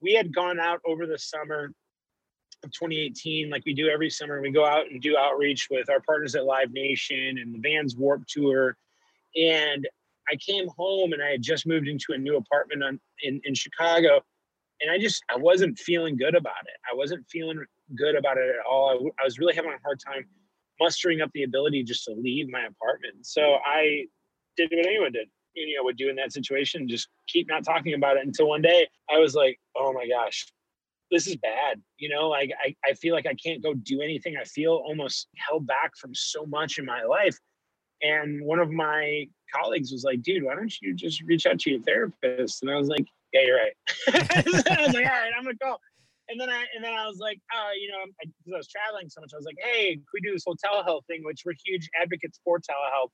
we 0.00 0.14
had 0.14 0.34
gone 0.34 0.60
out 0.60 0.80
over 0.86 1.06
the 1.06 1.18
summer 1.18 1.72
of 2.64 2.72
2018, 2.72 3.50
like 3.50 3.62
we 3.64 3.74
do 3.74 3.88
every 3.88 4.10
summer. 4.10 4.40
We 4.40 4.50
go 4.50 4.64
out 4.64 4.90
and 4.90 5.00
do 5.00 5.16
outreach 5.16 5.68
with 5.70 5.88
our 5.90 6.00
partners 6.00 6.34
at 6.34 6.44
Live 6.44 6.72
Nation 6.72 7.38
and 7.38 7.54
the 7.54 7.58
Vans 7.58 7.96
Warp 7.96 8.22
Tour. 8.26 8.76
And 9.36 9.86
I 10.30 10.36
came 10.36 10.68
home 10.76 11.12
and 11.12 11.22
I 11.22 11.30
had 11.30 11.42
just 11.42 11.66
moved 11.66 11.88
into 11.88 12.12
a 12.12 12.18
new 12.18 12.36
apartment 12.36 12.82
on, 12.82 13.00
in, 13.22 13.40
in 13.44 13.54
Chicago. 13.54 14.20
And 14.80 14.90
I 14.90 14.98
just, 14.98 15.22
I 15.30 15.36
wasn't 15.36 15.78
feeling 15.78 16.16
good 16.16 16.34
about 16.34 16.62
it. 16.66 16.78
I 16.90 16.94
wasn't 16.94 17.26
feeling 17.28 17.64
good 17.96 18.14
about 18.14 18.38
it 18.38 18.48
at 18.48 18.66
all. 18.68 18.90
I, 18.90 19.22
I 19.22 19.24
was 19.24 19.38
really 19.38 19.54
having 19.54 19.72
a 19.72 19.82
hard 19.82 20.00
time 20.04 20.24
mustering 20.80 21.20
up 21.20 21.30
the 21.34 21.42
ability 21.42 21.82
just 21.82 22.04
to 22.04 22.12
leave 22.12 22.48
my 22.50 22.66
apartment. 22.66 23.26
So 23.26 23.56
I 23.64 24.04
did 24.56 24.70
what 24.70 24.86
anyone 24.86 25.12
did, 25.12 25.28
you 25.66 25.76
know, 25.76 25.84
would 25.84 25.96
do 25.96 26.08
in 26.08 26.16
that 26.16 26.32
situation, 26.32 26.88
just 26.88 27.08
keep 27.26 27.48
not 27.48 27.64
talking 27.64 27.94
about 27.94 28.16
it 28.16 28.26
until 28.26 28.48
one 28.48 28.62
day 28.62 28.88
I 29.10 29.18
was 29.18 29.34
like, 29.34 29.58
oh 29.76 29.92
my 29.92 30.06
gosh, 30.08 30.46
this 31.10 31.26
is 31.26 31.36
bad. 31.36 31.80
You 31.98 32.08
know, 32.08 32.28
like 32.28 32.50
I, 32.62 32.74
I 32.84 32.94
feel 32.94 33.14
like 33.14 33.26
I 33.26 33.34
can't 33.34 33.62
go 33.62 33.74
do 33.74 34.00
anything. 34.00 34.36
I 34.40 34.44
feel 34.44 34.72
almost 34.72 35.28
held 35.36 35.66
back 35.66 35.92
from 35.96 36.14
so 36.14 36.46
much 36.46 36.78
in 36.78 36.84
my 36.84 37.02
life. 37.02 37.38
And 38.02 38.44
one 38.44 38.60
of 38.60 38.70
my 38.70 39.26
colleagues 39.52 39.90
was 39.90 40.04
like, 40.04 40.22
dude, 40.22 40.44
why 40.44 40.54
don't 40.54 40.72
you 40.80 40.94
just 40.94 41.20
reach 41.22 41.46
out 41.46 41.58
to 41.60 41.70
your 41.70 41.80
therapist? 41.80 42.62
And 42.62 42.70
I 42.70 42.76
was 42.76 42.88
like, 42.88 43.06
yeah, 43.32 43.40
you're 43.44 43.56
right. 43.56 43.72
I 44.08 44.44
was 44.46 44.94
like, 44.94 45.06
all 45.06 45.12
right, 45.12 45.32
I'm 45.36 45.44
gonna 45.44 45.56
call 45.56 45.80
and 46.28 46.40
then 46.40 46.50
I 46.50 46.64
and 46.74 46.84
then 46.84 46.92
I 46.92 47.06
was 47.06 47.18
like, 47.18 47.40
uh, 47.54 47.72
you 47.80 47.88
know, 47.88 48.04
because 48.20 48.52
I, 48.52 48.54
I, 48.54 48.58
was 48.58 48.68
traveling 48.68 49.08
so 49.08 49.20
much, 49.20 49.32
I 49.32 49.36
was 49.36 49.46
like, 49.46 49.58
hey, 49.62 49.94
can 49.94 50.04
we 50.12 50.20
do 50.20 50.32
this 50.32 50.44
whole 50.46 50.56
telehealth 50.56 51.06
thing? 51.06 51.24
Which 51.24 51.42
we're 51.44 51.54
huge 51.64 51.88
advocates 52.00 52.40
for 52.44 52.58
telehealth. 52.58 53.10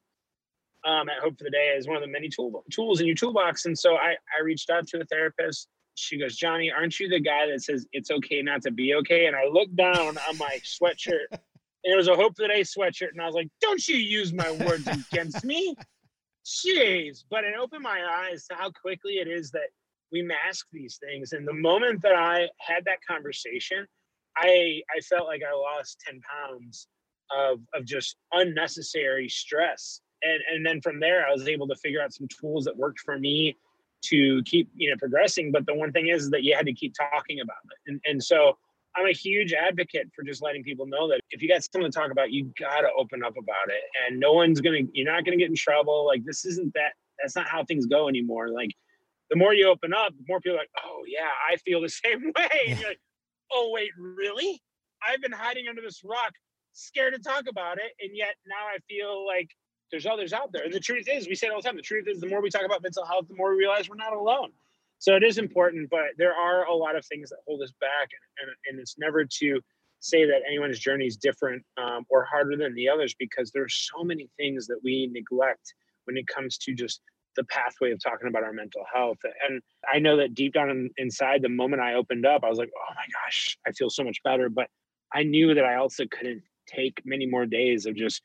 Um, 0.87 1.09
at 1.09 1.23
Hope 1.23 1.39
for 1.39 1.45
the 1.45 1.51
Day 1.51 1.75
as 1.79 1.87
one 1.87 1.97
of 1.97 2.03
the 2.03 2.09
many 2.09 2.29
tool, 2.29 2.63
tools 2.71 3.01
in 3.01 3.07
your 3.07 3.15
toolbox. 3.15 3.65
And 3.65 3.79
so 3.79 3.97
I 3.97 4.17
I 4.39 4.43
reached 4.43 4.69
out 4.69 4.87
to 4.89 5.01
a 5.01 5.05
therapist. 5.05 5.69
She 5.95 6.19
goes, 6.19 6.37
Jonny, 6.37 6.71
aren't 6.71 7.01
you 7.01 7.09
the 7.09 7.21
guy 7.21 7.47
that 7.47 7.63
says 7.63 7.87
it's 7.93 8.11
okay 8.11 8.43
not 8.43 8.61
to 8.63 8.71
be 8.71 8.95
okay? 8.97 9.27
And 9.27 9.35
I 9.37 9.47
looked 9.51 9.77
down 9.77 10.19
on 10.19 10.39
my 10.39 10.59
sweatshirt, 10.65 11.31
and 11.31 11.41
it 11.85 11.97
was 11.97 12.09
a 12.09 12.15
Hope 12.15 12.37
for 12.37 12.43
the 12.43 12.49
Day 12.49 12.63
sweatshirt, 12.63 13.13
and 13.13 13.23
I 13.23 13.27
was 13.27 13.35
like, 13.35 13.49
don't 13.61 13.87
you 13.89 13.97
use 13.97 14.33
my 14.33 14.51
words 14.51 14.87
against 14.87 15.45
me. 15.45 15.75
Jeez, 16.45 17.25
but 17.31 17.45
it 17.45 17.55
opened 17.59 17.83
my 17.83 18.01
eyes 18.07 18.47
to 18.49 18.55
how 18.55 18.71
quickly 18.71 19.15
it 19.15 19.29
is 19.29 19.51
that 19.53 19.69
we 20.13 20.23
mask 20.23 20.67
these 20.73 20.99
things. 21.03 21.33
And 21.33 21.47
the 21.47 21.55
moment 21.55 22.03
that 22.03 22.15
I 22.15 22.49
had 22.61 22.85
that 22.85 22.99
conversation, 23.09 23.87
I 24.37 24.81
I 24.95 25.01
felt 25.01 25.27
like 25.27 25.43
I 25.43 25.55
lost 25.55 26.03
10 26.07 26.21
pounds 26.21 26.87
of 27.37 27.61
of 27.73 27.85
just 27.85 28.17
unnecessary 28.33 29.29
stress. 29.29 30.01
And 30.25 30.41
and 30.53 30.67
then 30.67 30.81
from 30.81 31.01
there 31.01 31.27
I 31.27 31.33
was 31.33 31.49
able 31.49 31.69
to 31.69 31.77
figure 31.77 32.03
out 32.03 32.13
some 32.13 32.29
tools 32.29 32.65
that 32.65 32.77
worked 32.77 33.01
for 33.01 33.19
me 33.19 33.57
to 34.07 34.43
keep 34.45 34.71
you 34.75 34.91
know 34.91 34.97
progressing. 34.99 35.53
But 35.53 35.67
the 35.67 35.75
one 35.75 35.93
thing 35.93 36.09
is 36.09 36.31
that 36.31 36.43
you 36.43 36.55
had 36.57 36.67
to 36.67 36.73
keep 36.73 36.95
talking 36.95 37.41
about 37.41 37.57
it. 37.65 37.91
And 37.91 38.01
and 38.05 38.23
so 38.23 38.57
I'm 38.97 39.07
a 39.07 39.13
huge 39.13 39.53
advocate 39.53 40.11
for 40.15 40.23
just 40.23 40.43
letting 40.43 40.63
people 40.63 40.87
know 40.87 41.09
that 41.09 41.21
if 41.31 41.43
you 41.43 41.49
got 41.49 41.65
something 41.65 41.91
to 41.91 41.91
talk 41.91 42.13
about, 42.13 42.31
you 42.31 42.53
gotta 42.59 42.89
open 42.97 43.25
up 43.25 43.37
about 43.37 43.69
it. 43.69 43.83
And 44.07 44.21
no 44.21 44.33
one's 44.33 44.61
gonna 44.61 44.81
you're 44.93 45.11
not 45.11 45.25
gonna 45.25 45.37
get 45.37 45.49
in 45.49 45.57
trouble. 45.57 46.07
Like 46.07 46.25
this 46.25 46.45
isn't 46.45 46.73
that 46.75 46.93
that's 47.21 47.37
not 47.37 47.49
how 47.49 47.65
things 47.65 47.87
go 47.87 48.09
anymore. 48.09 48.49
Like 48.49 48.71
the 49.31 49.37
more 49.37 49.55
you 49.55 49.69
open 49.69 49.93
up, 49.93 50.13
the 50.17 50.25
more 50.29 50.41
people 50.41 50.57
are 50.57 50.61
like, 50.61 50.71
oh 50.85 51.03
yeah, 51.07 51.31
I 51.51 51.57
feel 51.57 51.81
the 51.81 51.89
same 52.05 52.33
way. 52.37 52.49
And 52.69 52.79
you're 52.79 52.89
like, 52.89 53.01
oh 53.53 53.71
wait, 53.73 53.91
really? 53.99 54.63
I've 55.07 55.21
been 55.21 55.33
hiding 55.33 55.69
under 55.69 55.83
this 55.83 56.03
rock, 56.05 56.33
scared 56.73 57.15
to 57.15 57.21
talk 57.21 57.45
about 57.49 57.79
it, 57.79 57.93
and 58.01 58.17
yet 58.17 58.37
now 58.47 58.67
I 58.67 58.79
feel 58.89 59.27
like 59.27 59.49
there's 59.91 60.07
others 60.07 60.33
out 60.33 60.53
there. 60.53 60.65
And 60.65 60.73
the 60.73 60.81
truth 60.81 61.07
is, 61.11 61.29
we 61.29 61.35
say 61.35 61.47
it 61.47 61.51
all 61.51 61.61
the 61.61 61.69
time. 61.69 61.77
The 61.77 61.83
truth 61.83 62.07
is, 62.09 62.21
the 62.21 62.27
more 62.27 62.43
we 62.43 62.51
talk 62.51 62.65
about 62.65 62.83
mental 62.83 63.05
health, 63.05 63.27
the 63.29 63.35
more 63.35 63.51
we 63.51 63.59
realize 63.59 63.89
we're 63.89 63.97
not 63.97 64.13
alone. 64.13 64.51
So 64.99 65.15
it 65.17 65.23
is 65.23 65.39
important, 65.39 65.91
but 65.91 66.17
there 66.17 66.35
are 66.35 66.65
a 66.65 66.75
lot 66.75 66.97
of 66.97 67.05
things 67.05 67.31
that 67.31 67.39
hold 67.47 67.63
us 67.63 67.73
back, 67.81 68.09
and, 68.41 68.51
and, 68.69 68.81
it's 68.81 68.97
never 68.99 69.25
to 69.25 69.61
say 70.01 70.25
that 70.25 70.43
anyone's 70.47 70.79
journey 70.79 71.07
is 71.07 71.17
different 71.17 71.63
um, 71.77 72.07
or 72.09 72.25
harder 72.25 72.57
than 72.57 72.75
the 72.75 72.89
others 72.89 73.15
because 73.19 73.51
there 73.51 73.63
are 73.63 73.69
so 73.69 74.03
many 74.03 74.29
things 74.37 74.67
that 74.67 74.79
we 74.83 75.11
neglect 75.13 75.75
when 76.05 76.17
it 76.17 76.27
comes 76.27 76.57
to 76.59 76.75
just 76.75 77.01
the 77.37 77.45
pathway 77.45 77.91
of 77.91 78.03
talking 78.03 78.29
about 78.29 78.45
our 78.45 78.53
mental 78.53 78.83
health. 78.93 79.19
And 79.47 79.61
I 79.93 79.99
know 79.99 80.17
that 80.17 80.35
deep 80.35 80.55
down 80.55 80.71
in, 80.71 80.91
inside, 80.97 81.43
the 81.43 81.49
moment 81.49 81.83
I 81.83 81.95
opened 81.95 82.27
up, 82.27 82.45
I 82.45 82.49
was 82.49 82.59
like, 82.59 82.71
oh 82.75 82.95
my 82.95 83.05
gosh, 83.13 83.59
I 83.67 83.73
feel 83.73 83.91
so 83.91 84.05
much 84.05 84.23
better. 84.23 84.49
But 84.49 84.69
I 85.13 85.23
knew 85.23 85.55
that 85.55 85.65
I 85.65 85.77
also 85.77 86.05
couldn't 86.11 86.43
take 86.67 87.03
many 87.05 87.27
more 87.27 87.47
days 87.47 87.87
of 87.87 87.95
just 87.97 88.23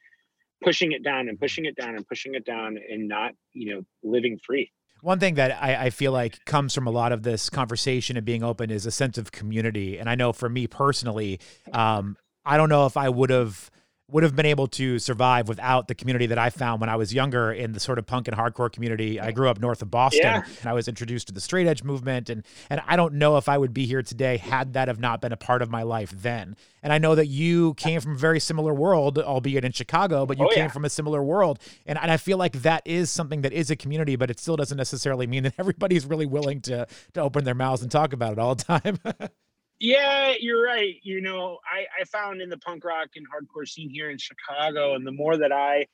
pushing 0.63 0.91
it 0.91 1.03
down 1.03 1.29
and 1.29 1.39
pushing 1.39 1.65
it 1.65 1.75
down 1.75 1.95
and 1.95 2.07
pushing 2.07 2.35
it 2.35 2.45
down 2.45 2.77
and 2.77 3.07
not, 3.07 3.33
you 3.53 3.73
know, 3.73 3.81
living 4.03 4.39
free. 4.45 4.71
One 5.01 5.19
thing 5.19 5.35
that 5.35 5.51
I, 5.61 5.85
I, 5.85 5.89
feel 5.91 6.11
like 6.11 6.43
comes 6.43 6.75
from 6.75 6.85
a 6.85 6.91
lot 6.91 7.13
of 7.13 7.23
this 7.23 7.49
conversation 7.49 8.17
and 8.17 8.25
being 8.25 8.43
open 8.43 8.69
is 8.69 8.85
a 8.85 8.91
sense 8.91 9.17
of 9.17 9.31
community. 9.31 9.97
And 9.97 10.09
I 10.09 10.15
know 10.15 10.33
for 10.33 10.49
me 10.49 10.67
personally, 10.67 11.39
um, 11.71 12.17
I 12.45 12.57
don't 12.57 12.67
know 12.67 12.85
if 12.85 12.97
I 12.97 13.07
would 13.07 13.29
have 13.29 13.71
would 14.11 14.23
have 14.23 14.35
been 14.35 14.45
able 14.45 14.67
to 14.67 14.99
survive 14.99 15.47
without 15.47 15.87
the 15.87 15.95
community 15.95 16.25
that 16.27 16.37
I 16.37 16.49
found 16.49 16.81
when 16.81 16.89
I 16.89 16.95
was 16.95 17.13
younger 17.13 17.51
in 17.51 17.73
the 17.73 17.79
sort 17.79 17.99
of 17.99 18.05
punk 18.05 18.27
and 18.27 18.35
hardcore 18.35 18.71
community. 18.71 19.19
I 19.19 19.31
grew 19.31 19.49
up 19.49 19.59
north 19.59 19.81
of 19.81 19.91
Boston 19.91 20.21
yeah. 20.23 20.43
and 20.61 20.69
I 20.69 20.73
was 20.73 20.87
introduced 20.87 21.27
to 21.27 21.33
the 21.33 21.41
straight 21.41 21.67
edge 21.67 21.83
movement 21.83 22.29
and 22.29 22.43
and 22.69 22.81
I 22.87 22.95
don't 22.95 23.15
know 23.15 23.37
if 23.37 23.47
I 23.47 23.57
would 23.57 23.73
be 23.73 23.85
here 23.85 24.01
today 24.01 24.37
had 24.37 24.73
that 24.73 24.87
have 24.87 24.99
not 24.99 25.21
been 25.21 25.31
a 25.31 25.37
part 25.37 25.61
of 25.61 25.69
my 25.69 25.83
life 25.83 26.11
then. 26.11 26.55
And 26.81 26.93
I 26.93 26.97
know 26.97 27.15
that 27.15 27.27
you 27.27 27.73
came 27.75 27.99
from 27.99 28.13
a 28.13 28.17
very 28.17 28.39
similar 28.39 28.73
world, 28.73 29.19
albeit 29.19 29.65
in 29.65 29.71
Chicago, 29.71 30.25
but 30.25 30.37
you 30.37 30.45
oh, 30.45 30.49
came 30.49 30.65
yeah. 30.65 30.67
from 30.69 30.85
a 30.85 30.89
similar 30.89 31.21
world. 31.21 31.59
And, 31.85 31.99
and 31.99 32.09
I 32.11 32.17
feel 32.17 32.37
like 32.37 32.53
that 32.61 32.83
is 32.85 33.11
something 33.11 33.41
that 33.41 33.51
is 33.51 33.69
a 33.69 33.75
community, 33.75 34.15
but 34.15 34.29
it 34.29 34.39
still 34.39 34.55
doesn't 34.55 34.77
necessarily 34.77 35.27
mean 35.27 35.43
that 35.43 35.55
everybody's 35.59 36.05
really 36.05 36.25
willing 36.25 36.61
to 36.61 36.87
to 37.13 37.21
open 37.21 37.43
their 37.43 37.55
mouths 37.55 37.81
and 37.81 37.91
talk 37.91 38.13
about 38.13 38.33
it 38.33 38.39
all 38.39 38.55
the 38.55 38.63
time. 38.63 38.97
Yeah, 39.79 40.33
you're 40.39 40.63
right. 40.63 40.95
You 41.03 41.21
know, 41.21 41.57
I, 41.65 41.85
I 42.01 42.03
found 42.05 42.41
in 42.41 42.49
the 42.49 42.57
punk 42.57 42.83
rock 42.83 43.09
and 43.15 43.25
hardcore 43.25 43.67
scene 43.67 43.89
here 43.89 44.09
in 44.09 44.17
Chicago, 44.17 44.95
and 44.95 45.07
the 45.07 45.11
more 45.11 45.37
that 45.37 45.53
I 45.53 45.87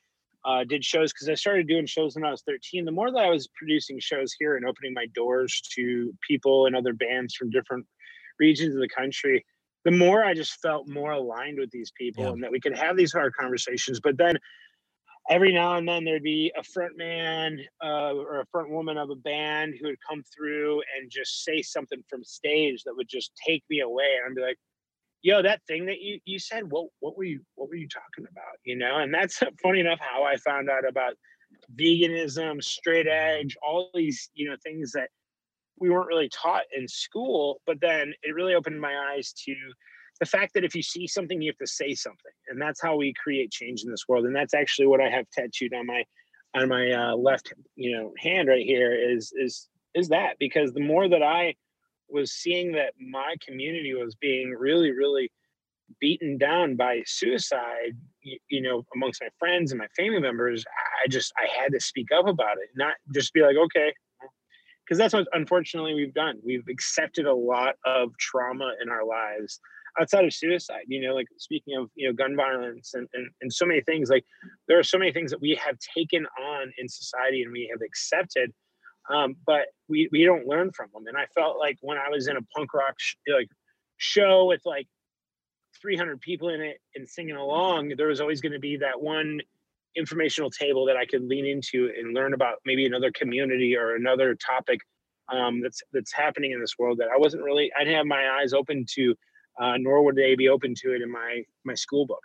uh, 0.44 0.64
did 0.64 0.84
shows, 0.84 1.12
because 1.12 1.28
I 1.28 1.34
started 1.34 1.68
doing 1.68 1.86
shows 1.86 2.16
when 2.16 2.24
I 2.24 2.30
was 2.30 2.42
13, 2.42 2.84
the 2.84 2.92
more 2.92 3.10
that 3.12 3.18
I 3.18 3.30
was 3.30 3.48
producing 3.56 4.00
shows 4.00 4.34
here 4.38 4.56
and 4.56 4.66
opening 4.66 4.92
my 4.92 5.06
doors 5.14 5.62
to 5.74 6.12
people 6.26 6.66
and 6.66 6.74
other 6.74 6.92
bands 6.92 7.34
from 7.34 7.50
different 7.50 7.86
regions 8.38 8.74
of 8.74 8.80
the 8.80 8.88
country, 8.88 9.44
the 9.84 9.92
more 9.92 10.24
I 10.24 10.34
just 10.34 10.60
felt 10.60 10.88
more 10.88 11.12
aligned 11.12 11.58
with 11.58 11.70
these 11.70 11.92
people 11.96 12.24
yeah. 12.24 12.30
and 12.30 12.42
that 12.42 12.50
we 12.50 12.60
could 12.60 12.76
have 12.76 12.96
these 12.96 13.12
hard 13.12 13.34
conversations. 13.34 14.00
But 14.00 14.18
then 14.18 14.36
every 15.30 15.52
now 15.52 15.76
and 15.76 15.88
then 15.88 16.04
there'd 16.04 16.22
be 16.22 16.52
a 16.56 16.62
front 16.62 16.96
man 16.96 17.58
uh, 17.84 18.12
or 18.14 18.40
a 18.40 18.46
front 18.46 18.70
woman 18.70 18.96
of 18.96 19.10
a 19.10 19.16
band 19.16 19.74
who 19.80 19.88
would 19.88 19.98
come 20.08 20.22
through 20.34 20.82
and 20.96 21.10
just 21.10 21.44
say 21.44 21.62
something 21.62 22.02
from 22.08 22.24
stage 22.24 22.82
that 22.84 22.94
would 22.96 23.08
just 23.08 23.32
take 23.46 23.64
me 23.68 23.80
away. 23.80 24.16
And 24.16 24.30
i'd 24.30 24.36
be 24.36 24.42
like 24.42 24.58
yo 25.22 25.42
that 25.42 25.60
thing 25.66 25.86
that 25.86 26.00
you 26.00 26.20
you 26.24 26.38
said 26.38 26.70
what 26.70 26.86
what 27.00 27.16
were 27.16 27.24
you 27.24 27.40
what 27.54 27.68
were 27.68 27.76
you 27.76 27.88
talking 27.88 28.30
about? 28.30 28.56
You 28.64 28.76
know? 28.76 28.98
And 28.98 29.12
that's 29.12 29.40
funny 29.62 29.80
enough 29.80 29.98
how 30.00 30.24
i 30.24 30.36
found 30.36 30.70
out 30.70 30.88
about 30.88 31.14
veganism 31.78 32.62
straight 32.62 33.06
edge 33.06 33.56
all 33.66 33.90
these 33.94 34.30
you 34.34 34.48
know 34.48 34.56
things 34.62 34.92
that 34.92 35.08
we 35.78 35.90
weren't 35.90 36.08
really 36.08 36.28
taught 36.28 36.64
in 36.76 36.86
school 36.88 37.60
but 37.66 37.80
then 37.80 38.12
it 38.22 38.34
really 38.34 38.54
opened 38.54 38.80
my 38.80 38.94
eyes 39.12 39.32
to 39.32 39.54
the 40.20 40.26
fact 40.26 40.54
that 40.54 40.64
if 40.64 40.74
you 40.74 40.82
see 40.82 41.06
something, 41.06 41.40
you 41.40 41.50
have 41.50 41.58
to 41.58 41.66
say 41.66 41.94
something, 41.94 42.32
and 42.48 42.60
that's 42.60 42.80
how 42.80 42.96
we 42.96 43.12
create 43.22 43.50
change 43.50 43.82
in 43.84 43.90
this 43.90 44.04
world. 44.08 44.24
And 44.24 44.34
that's 44.34 44.54
actually 44.54 44.86
what 44.86 45.00
I 45.00 45.10
have 45.10 45.26
tattooed 45.30 45.74
on 45.74 45.86
my 45.86 46.04
on 46.54 46.68
my 46.68 46.90
uh, 46.90 47.16
left, 47.16 47.52
you 47.74 47.96
know, 47.96 48.12
hand 48.18 48.48
right 48.48 48.64
here 48.64 48.94
is 48.94 49.32
is 49.36 49.68
is 49.94 50.08
that 50.08 50.36
because 50.38 50.72
the 50.72 50.80
more 50.80 51.08
that 51.08 51.22
I 51.22 51.54
was 52.08 52.32
seeing 52.32 52.72
that 52.72 52.92
my 53.00 53.34
community 53.46 53.94
was 53.94 54.14
being 54.14 54.50
really, 54.50 54.92
really 54.92 55.30
beaten 56.00 56.36
down 56.38 56.76
by 56.76 57.02
suicide, 57.06 57.96
you, 58.20 58.38
you, 58.48 58.60
know, 58.60 58.84
amongst 58.94 59.20
my 59.20 59.28
friends 59.38 59.72
and 59.72 59.78
my 59.78 59.88
family 59.96 60.20
members, 60.20 60.64
I 61.04 61.08
just 61.08 61.32
I 61.36 61.46
had 61.60 61.72
to 61.72 61.80
speak 61.80 62.08
up 62.16 62.26
about 62.26 62.58
it, 62.58 62.68
not 62.76 62.94
just 63.14 63.32
be 63.32 63.42
like, 63.42 63.56
okay, 63.56 63.92
because 64.84 64.98
that's 64.98 65.14
what 65.14 65.26
unfortunately 65.32 65.94
we've 65.94 66.14
done. 66.14 66.38
We've 66.44 66.66
accepted 66.68 67.26
a 67.26 67.34
lot 67.34 67.74
of 67.84 68.16
trauma 68.18 68.72
in 68.82 68.88
our 68.88 69.04
lives 69.04 69.60
outside 70.00 70.24
of 70.24 70.32
suicide. 70.32 70.84
You 70.86 71.06
know, 71.06 71.14
like 71.14 71.26
speaking 71.38 71.76
of 71.76 71.90
you 71.94 72.08
know 72.08 72.14
gun 72.14 72.36
violence 72.36 72.92
and 72.94 73.08
and, 73.14 73.28
and 73.40 73.52
so 73.52 73.66
many 73.66 73.80
things. 73.80 74.10
Like 74.10 74.24
there 74.68 74.78
are 74.78 74.84
so 74.84 74.98
many 74.98 75.12
things 75.12 75.30
that 75.30 75.40
we 75.40 75.58
have 75.62 75.76
taken 75.96 76.26
on 76.40 76.72
in 76.78 76.88
society 76.88 77.42
and 77.42 77.52
we 77.52 77.68
have 77.72 77.82
accepted. 77.82 78.52
Um, 79.08 79.36
but 79.46 79.66
we, 79.88 80.08
we 80.10 80.24
don't 80.24 80.48
learn 80.48 80.72
from 80.72 80.88
them. 80.92 81.04
And 81.06 81.16
I 81.16 81.26
felt 81.26 81.58
like 81.58 81.78
when 81.80 81.96
I 81.96 82.08
was 82.08 82.26
in 82.26 82.36
a 82.36 82.42
punk 82.56 82.74
rock 82.74 82.94
sh- 82.98 83.14
like 83.32 83.48
show 83.98 84.46
with 84.46 84.60
like 84.64 84.88
300 85.80 86.20
people 86.20 86.48
in 86.48 86.60
it 86.60 86.78
and 86.94 87.08
singing 87.08 87.36
along, 87.36 87.94
there 87.96 88.08
was 88.08 88.20
always 88.20 88.40
going 88.40 88.52
to 88.52 88.58
be 88.58 88.78
that 88.78 89.00
one 89.00 89.40
informational 89.96 90.50
table 90.50 90.86
that 90.86 90.96
I 90.96 91.06
could 91.06 91.22
lean 91.22 91.46
into 91.46 91.90
and 91.96 92.14
learn 92.14 92.34
about 92.34 92.56
maybe 92.64 92.84
another 92.84 93.10
community 93.12 93.76
or 93.76 93.94
another 93.94 94.34
topic 94.34 94.80
um, 95.28 95.60
that's 95.60 95.82
that's 95.92 96.12
happening 96.12 96.52
in 96.52 96.60
this 96.60 96.74
world 96.78 96.98
that 96.98 97.08
I 97.08 97.18
wasn't 97.18 97.42
really 97.42 97.70
I 97.78 97.82
didn't 97.82 97.96
have 97.96 98.06
my 98.06 98.38
eyes 98.40 98.52
open 98.52 98.84
to, 98.94 99.14
Uh, 99.60 99.74
nor 99.78 100.04
would 100.04 100.16
they 100.16 100.34
be 100.34 100.48
open 100.48 100.74
to 100.82 100.94
it 100.94 101.02
in 101.02 101.10
my 101.10 101.42
my 101.64 101.74
school 101.74 102.06
book. 102.06 102.22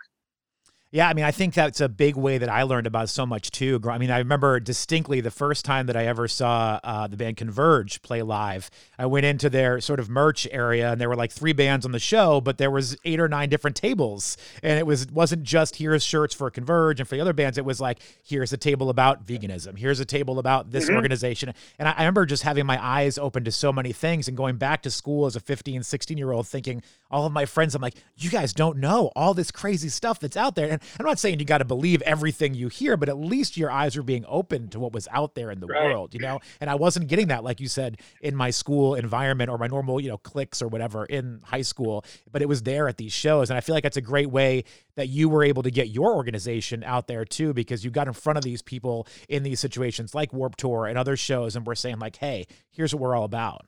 Yeah, 0.94 1.08
I 1.08 1.14
mean, 1.14 1.24
I 1.24 1.30
think 1.30 1.54
that's 1.54 1.80
a 1.80 1.88
big 1.88 2.16
way 2.16 2.36
that 2.36 2.50
I 2.50 2.64
learned 2.64 2.86
about 2.86 3.08
so 3.08 3.24
much 3.24 3.50
too. 3.50 3.80
I 3.88 3.96
mean, 3.96 4.10
I 4.10 4.18
remember 4.18 4.60
distinctly 4.60 5.22
the 5.22 5.30
first 5.30 5.64
time 5.64 5.86
that 5.86 5.96
I 5.96 6.04
ever 6.04 6.28
saw 6.28 6.78
uh, 6.84 7.06
the 7.06 7.16
band 7.16 7.38
Converge 7.38 8.02
play 8.02 8.20
live. 8.20 8.70
I 8.98 9.06
went 9.06 9.24
into 9.24 9.48
their 9.48 9.80
sort 9.80 10.00
of 10.00 10.10
merch 10.10 10.46
area, 10.50 10.92
and 10.92 11.00
there 11.00 11.08
were 11.08 11.16
like 11.16 11.32
three 11.32 11.54
bands 11.54 11.86
on 11.86 11.92
the 11.92 11.98
show, 11.98 12.42
but 12.42 12.58
there 12.58 12.70
was 12.70 12.94
eight 13.06 13.20
or 13.20 13.26
nine 13.26 13.48
different 13.48 13.74
tables, 13.74 14.36
and 14.62 14.78
it 14.78 14.86
was 14.86 15.06
wasn't 15.06 15.44
just 15.44 15.76
here's 15.76 16.04
shirts 16.04 16.34
for 16.34 16.50
Converge 16.50 17.00
and 17.00 17.08
for 17.08 17.14
the 17.14 17.22
other 17.22 17.32
bands. 17.32 17.56
It 17.56 17.64
was 17.64 17.80
like 17.80 17.98
here's 18.22 18.52
a 18.52 18.58
table 18.58 18.90
about 18.90 19.24
veganism, 19.24 19.78
here's 19.78 19.98
a 19.98 20.04
table 20.04 20.38
about 20.38 20.72
this 20.72 20.88
mm-hmm. 20.88 20.96
organization, 20.96 21.54
and 21.78 21.88
I, 21.88 21.92
I 21.92 22.02
remember 22.02 22.26
just 22.26 22.42
having 22.42 22.66
my 22.66 22.78
eyes 22.84 23.16
open 23.16 23.44
to 23.44 23.50
so 23.50 23.72
many 23.72 23.94
things 23.94 24.28
and 24.28 24.36
going 24.36 24.56
back 24.56 24.82
to 24.82 24.90
school 24.90 25.24
as 25.24 25.36
a 25.36 25.40
15, 25.40 25.84
16 25.84 26.18
year 26.18 26.32
old, 26.32 26.46
thinking 26.46 26.82
all 27.10 27.24
of 27.24 27.32
my 27.32 27.46
friends, 27.46 27.74
I'm 27.74 27.80
like, 27.80 27.94
you 28.18 28.28
guys 28.28 28.52
don't 28.52 28.76
know 28.76 29.10
all 29.16 29.32
this 29.32 29.50
crazy 29.50 29.88
stuff 29.88 30.20
that's 30.20 30.36
out 30.36 30.54
there, 30.54 30.68
and 30.70 30.81
I'm 30.98 31.06
not 31.06 31.18
saying 31.18 31.38
you 31.38 31.44
got 31.44 31.58
to 31.58 31.64
believe 31.64 32.02
everything 32.02 32.54
you 32.54 32.68
hear, 32.68 32.96
but 32.96 33.08
at 33.08 33.18
least 33.18 33.56
your 33.56 33.70
eyes 33.70 33.96
are 33.96 34.02
being 34.02 34.24
open 34.28 34.68
to 34.68 34.80
what 34.80 34.92
was 34.92 35.08
out 35.10 35.34
there 35.34 35.50
in 35.50 35.60
the 35.60 35.66
right. 35.66 35.84
world, 35.84 36.14
you 36.14 36.20
know? 36.20 36.40
And 36.60 36.68
I 36.68 36.74
wasn't 36.74 37.08
getting 37.08 37.28
that, 37.28 37.44
like 37.44 37.60
you 37.60 37.68
said, 37.68 37.98
in 38.20 38.34
my 38.36 38.50
school 38.50 38.94
environment 38.94 39.50
or 39.50 39.58
my 39.58 39.66
normal, 39.66 40.00
you 40.00 40.08
know, 40.08 40.18
cliques 40.18 40.62
or 40.62 40.68
whatever 40.68 41.04
in 41.04 41.40
high 41.44 41.62
school, 41.62 42.04
but 42.30 42.42
it 42.42 42.48
was 42.48 42.62
there 42.62 42.88
at 42.88 42.98
these 42.98 43.12
shows. 43.12 43.50
And 43.50 43.56
I 43.56 43.60
feel 43.60 43.74
like 43.74 43.82
that's 43.82 43.96
a 43.96 44.02
great 44.02 44.30
way 44.30 44.64
that 44.96 45.08
you 45.08 45.28
were 45.28 45.44
able 45.44 45.62
to 45.62 45.70
get 45.70 45.88
your 45.88 46.14
organization 46.14 46.84
out 46.84 47.06
there 47.06 47.24
too, 47.24 47.52
because 47.52 47.84
you 47.84 47.90
got 47.90 48.06
in 48.06 48.12
front 48.12 48.36
of 48.36 48.44
these 48.44 48.62
people 48.62 49.06
in 49.28 49.42
these 49.42 49.60
situations 49.60 50.14
like 50.14 50.32
Warp 50.32 50.56
Tour 50.56 50.86
and 50.86 50.98
other 50.98 51.16
shows 51.16 51.56
and 51.56 51.66
we're 51.66 51.74
saying, 51.74 51.98
like, 51.98 52.16
hey, 52.16 52.46
here's 52.70 52.94
what 52.94 53.00
we're 53.00 53.16
all 53.16 53.24
about. 53.24 53.66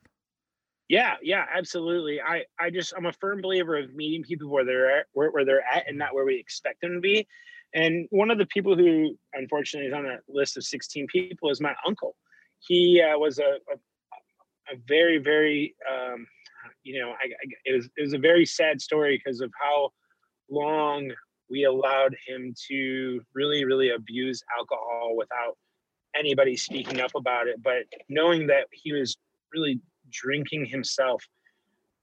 Yeah, 0.95 1.15
yeah, 1.25 1.47
absolutely. 1.53 2.21
I, 2.21 2.45
I 2.61 2.71
just 2.71 2.95
I'm 2.97 3.07
a 3.07 3.13
firm 3.13 3.43
believer 3.43 3.77
of 3.77 3.93
meeting 3.97 4.23
people 4.23 4.49
where 4.49 4.65
they're 4.65 4.99
at, 4.99 5.07
where, 5.13 5.29
where 5.33 5.45
they're 5.45 5.65
at 5.65 5.89
and 5.89 5.99
not 5.99 6.15
where 6.15 6.25
we 6.25 6.39
expect 6.39 6.83
them 6.83 6.93
to 6.95 7.01
be. 7.01 7.27
And 7.75 8.07
one 8.11 8.31
of 8.31 8.39
the 8.39 8.47
people 8.47 8.77
who 8.77 9.19
unfortunately 9.33 9.89
is 9.89 9.93
on 9.93 10.05
that 10.05 10.21
list 10.29 10.57
of 10.57 10.63
16 10.63 11.09
people 11.09 11.51
is 11.51 11.61
my 11.61 11.75
uncle. 11.85 12.15
He 12.61 13.03
uh, 13.03 13.19
was 13.19 13.41
a, 13.41 13.59
a, 13.73 14.73
a 14.73 14.77
very 14.87 15.19
very 15.19 15.75
um, 15.93 16.29
you 16.85 17.01
know 17.01 17.09
I, 17.09 17.25
I, 17.25 17.47
it 17.65 17.75
was 17.75 17.87
it 17.97 18.03
was 18.03 18.13
a 18.13 18.19
very 18.19 18.47
sad 18.47 18.81
story 18.81 19.21
because 19.21 19.41
of 19.41 19.51
how 19.61 19.91
long 20.49 21.11
we 21.51 21.65
allowed 21.65 22.15
him 22.25 22.55
to 22.69 23.21
really 23.35 23.65
really 23.65 23.91
abuse 23.91 24.45
alcohol 24.57 25.15
without 25.17 25.59
anybody 26.17 26.57
speaking 26.57 27.01
up 27.01 27.17
about 27.17 27.49
it. 27.49 27.61
But 27.61 27.83
knowing 28.09 28.47
that 28.47 28.69
he 28.71 28.93
was 28.93 29.17
really 29.53 29.81
drinking 30.11 30.67
himself 30.67 31.23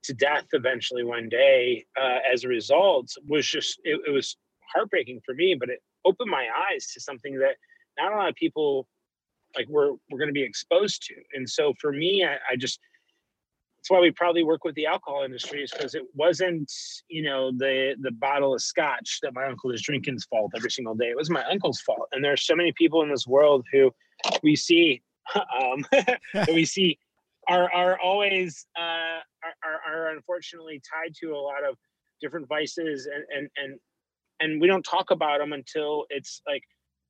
to 0.04 0.14
death 0.14 0.46
eventually 0.54 1.04
one 1.04 1.30
day 1.30 1.86
uh, 2.00 2.18
as 2.32 2.44
a 2.44 2.48
result 2.48 3.08
was 3.28 3.48
just 3.48 3.80
it, 3.84 4.00
it, 4.08 4.12
was 4.12 4.36
heartbreaking 4.74 5.22
for 5.26 5.36
me 5.36 5.56
but 5.60 5.70
it 5.70 5.82
opened 6.06 6.30
my 6.30 6.48
eyes 6.72 6.92
to 6.92 7.00
something 7.00 7.38
that 7.38 7.56
not 8.00 8.14
a 8.14 8.16
lot 8.16 8.30
of 8.30 8.36
people 8.36 8.88
like 9.56 9.68
we're 9.70 9.92
we're 10.10 10.18
going 10.18 10.30
to 10.30 10.34
be 10.34 10.44
exposed 10.44 11.04
to. 11.04 11.16
And 11.34 11.50
so 11.50 11.74
for 11.80 11.92
me 11.92 12.26
I, 12.26 12.36
I 12.52 12.56
just 12.58 12.80
that's 13.78 13.90
why 13.90 14.00
we 14.00 14.12
probably 14.12 14.44
work 14.44 14.64
with 14.64 14.76
the 14.76 14.86
alcohol 14.86 15.24
industry 15.24 15.64
is 15.64 15.72
because 15.72 15.96
it 15.96 16.04
wasn't 16.14 16.72
you 17.08 17.24
know 17.24 17.52
the 17.52 17.96
the 18.02 18.12
bottle 18.12 18.54
of 18.54 18.62
scotch 18.62 19.20
that 19.24 19.34
my 19.34 19.46
uncle 19.46 19.72
is 19.72 19.82
drinking's 19.82 20.26
fault 20.26 20.52
every 20.56 20.72
single 20.72 20.96
day. 20.96 21.10
It 21.10 21.18
was 21.18 21.30
my 21.30 21.44
uncle's 21.46 21.82
fault. 21.82 22.08
And 22.12 22.24
there 22.24 22.34
are 22.34 22.38
so 22.38 22.56
many 22.56 22.72
people 22.74 23.02
in 23.02 23.10
this 23.10 23.28
world 23.28 23.66
who 23.72 23.92
we 24.44 24.56
see 24.56 25.02
um, 25.36 25.86
we 26.54 26.66
see 26.66 26.98
are 27.48 27.72
are 27.74 28.00
always 28.00 28.66
uh, 28.78 29.20
are, 29.64 29.80
are 29.88 30.10
unfortunately 30.10 30.82
tied 30.90 31.14
to 31.22 31.34
a 31.34 31.38
lot 31.38 31.64
of 31.68 31.76
different 32.22 32.48
vices 32.48 33.08
and 33.08 33.24
and 33.36 33.50
and 33.58 33.80
and 34.40 34.62
we 34.62 34.68
don't 34.68 34.84
talk 34.84 35.12
about 35.12 35.40
them 35.40 35.54
until 35.54 36.06
it's 36.10 36.42
like 36.48 36.64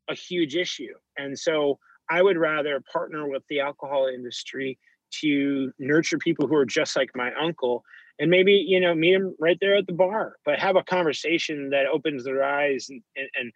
a 0.10 0.15
huge 0.15 0.56
issue. 0.56 0.94
And 1.17 1.38
so 1.38 1.78
i 2.12 2.22
would 2.22 2.38
rather 2.38 2.84
partner 2.91 3.28
with 3.28 3.44
the 3.50 3.60
alcohol 3.60 4.08
industry 4.13 4.78
to 5.12 5.72
nurture 5.80 6.17
people 6.17 6.48
who 6.48 6.56
are 6.56 6.65
just 6.65 6.96
like 6.96 7.10
my 7.15 7.32
uncle 7.36 7.84
and 8.20 8.30
maybe 8.30 8.54
you 8.54 8.80
know 8.80 8.94
meet 8.94 9.13
them 9.13 9.36
right 9.39 9.58
there 9.62 9.76
at 9.76 9.88
the 9.88 9.94
bar 9.94 10.36
but 10.46 10.60
have 10.60 10.76
a 10.76 10.84
conversation 10.84 11.70
that 11.70 11.86
opens 11.88 12.24
their 12.24 12.44
eyes 12.44 12.88
and 12.89 13.02
and 13.36 13.52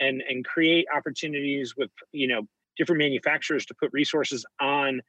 and 0.00 0.22
and 0.28 0.44
create 0.44 0.86
opportunities 0.94 1.74
with 1.76 1.90
you 2.12 2.26
know 2.26 2.42
different 2.76 2.98
manufacturers 2.98 3.64
to 3.66 3.74
put 3.80 3.90
resources 3.92 4.44
on 4.60 5.00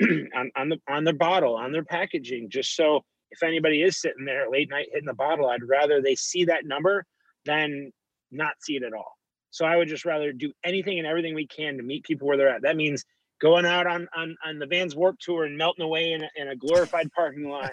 on, 0.34 0.50
on 0.56 0.68
the 0.68 0.78
on 0.88 1.04
their 1.04 1.14
bottle, 1.14 1.56
on 1.56 1.72
their 1.72 1.84
packaging, 1.84 2.48
just 2.50 2.74
so 2.74 3.04
if 3.30 3.42
anybody 3.42 3.82
is 3.82 4.00
sitting 4.00 4.24
there 4.24 4.50
late 4.50 4.70
night 4.70 4.88
hitting 4.92 5.06
the 5.06 5.14
bottle, 5.14 5.48
I'd 5.48 5.62
rather 5.62 6.00
they 6.00 6.14
see 6.14 6.44
that 6.46 6.66
number 6.66 7.04
than 7.44 7.92
not 8.30 8.54
see 8.60 8.76
it 8.76 8.82
at 8.82 8.92
all. 8.92 9.16
So 9.50 9.64
I 9.64 9.76
would 9.76 9.88
just 9.88 10.04
rather 10.04 10.32
do 10.32 10.52
anything 10.64 10.98
and 10.98 11.06
everything 11.06 11.34
we 11.34 11.46
can 11.46 11.76
to 11.76 11.82
meet 11.82 12.04
people 12.04 12.28
where 12.28 12.36
they're 12.36 12.48
at. 12.48 12.62
That 12.62 12.76
means 12.76 13.04
going 13.40 13.66
out 13.66 13.86
on 13.86 14.08
on, 14.14 14.36
on 14.44 14.58
the 14.58 14.66
Vans 14.66 14.94
Warp 14.94 15.18
Tour 15.18 15.44
and 15.44 15.56
melting 15.56 15.84
away 15.84 16.12
in 16.12 16.22
a, 16.22 16.28
in 16.36 16.48
a 16.48 16.56
glorified 16.56 17.10
parking 17.16 17.48
lot. 17.48 17.72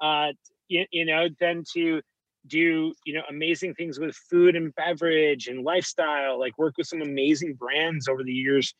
Uh, 0.00 0.32
you, 0.68 0.84
you 0.90 1.04
know, 1.04 1.28
then 1.40 1.64
to 1.74 2.00
do 2.46 2.94
you 3.04 3.14
know 3.14 3.22
amazing 3.28 3.74
things 3.74 3.98
with 3.98 4.14
food 4.14 4.54
and 4.54 4.74
beverage 4.74 5.48
and 5.48 5.64
lifestyle. 5.64 6.38
Like 6.38 6.56
work 6.58 6.74
with 6.78 6.86
some 6.86 7.02
amazing 7.02 7.54
brands 7.54 8.08
over 8.08 8.22
the 8.22 8.32
years 8.32 8.74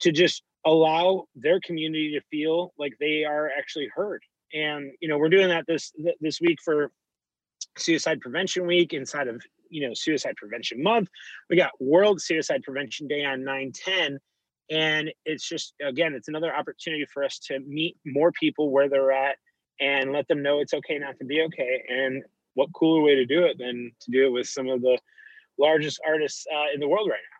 to 0.00 0.12
just 0.12 0.42
allow 0.64 1.24
their 1.34 1.60
community 1.60 2.12
to 2.12 2.20
feel 2.30 2.72
like 2.78 2.92
they 3.00 3.24
are 3.24 3.50
actually 3.56 3.88
heard. 3.94 4.22
And 4.52 4.92
you 5.00 5.08
know, 5.08 5.18
we're 5.18 5.28
doing 5.28 5.48
that 5.48 5.64
this 5.66 5.92
this 6.20 6.40
week 6.40 6.58
for 6.64 6.90
Suicide 7.76 8.20
Prevention 8.20 8.66
Week 8.66 8.92
inside 8.92 9.28
of 9.28 9.42
you 9.70 9.86
know 9.86 9.94
Suicide 9.94 10.36
Prevention 10.36 10.82
Month. 10.82 11.08
We 11.50 11.56
got 11.56 11.72
World 11.80 12.20
Suicide 12.20 12.62
Prevention 12.62 13.08
Day 13.08 13.24
on 13.24 13.44
910. 13.44 14.18
And 14.70 15.10
it's 15.24 15.48
just 15.48 15.74
again, 15.82 16.14
it's 16.14 16.28
another 16.28 16.54
opportunity 16.54 17.06
for 17.12 17.24
us 17.24 17.38
to 17.44 17.60
meet 17.60 17.96
more 18.04 18.32
people 18.32 18.70
where 18.70 18.88
they're 18.88 19.12
at 19.12 19.36
and 19.80 20.12
let 20.12 20.28
them 20.28 20.42
know 20.42 20.60
it's 20.60 20.74
okay 20.74 20.98
not 20.98 21.18
to 21.18 21.24
be 21.24 21.42
okay. 21.42 21.84
And 21.88 22.22
what 22.54 22.72
cooler 22.74 23.02
way 23.02 23.14
to 23.14 23.24
do 23.24 23.44
it 23.44 23.56
than 23.58 23.92
to 24.00 24.10
do 24.10 24.26
it 24.26 24.30
with 24.30 24.48
some 24.48 24.68
of 24.68 24.82
the 24.82 24.98
largest 25.58 26.00
artists 26.06 26.44
uh, 26.52 26.66
in 26.74 26.80
the 26.80 26.88
world 26.88 27.08
right 27.08 27.20
now. 27.30 27.37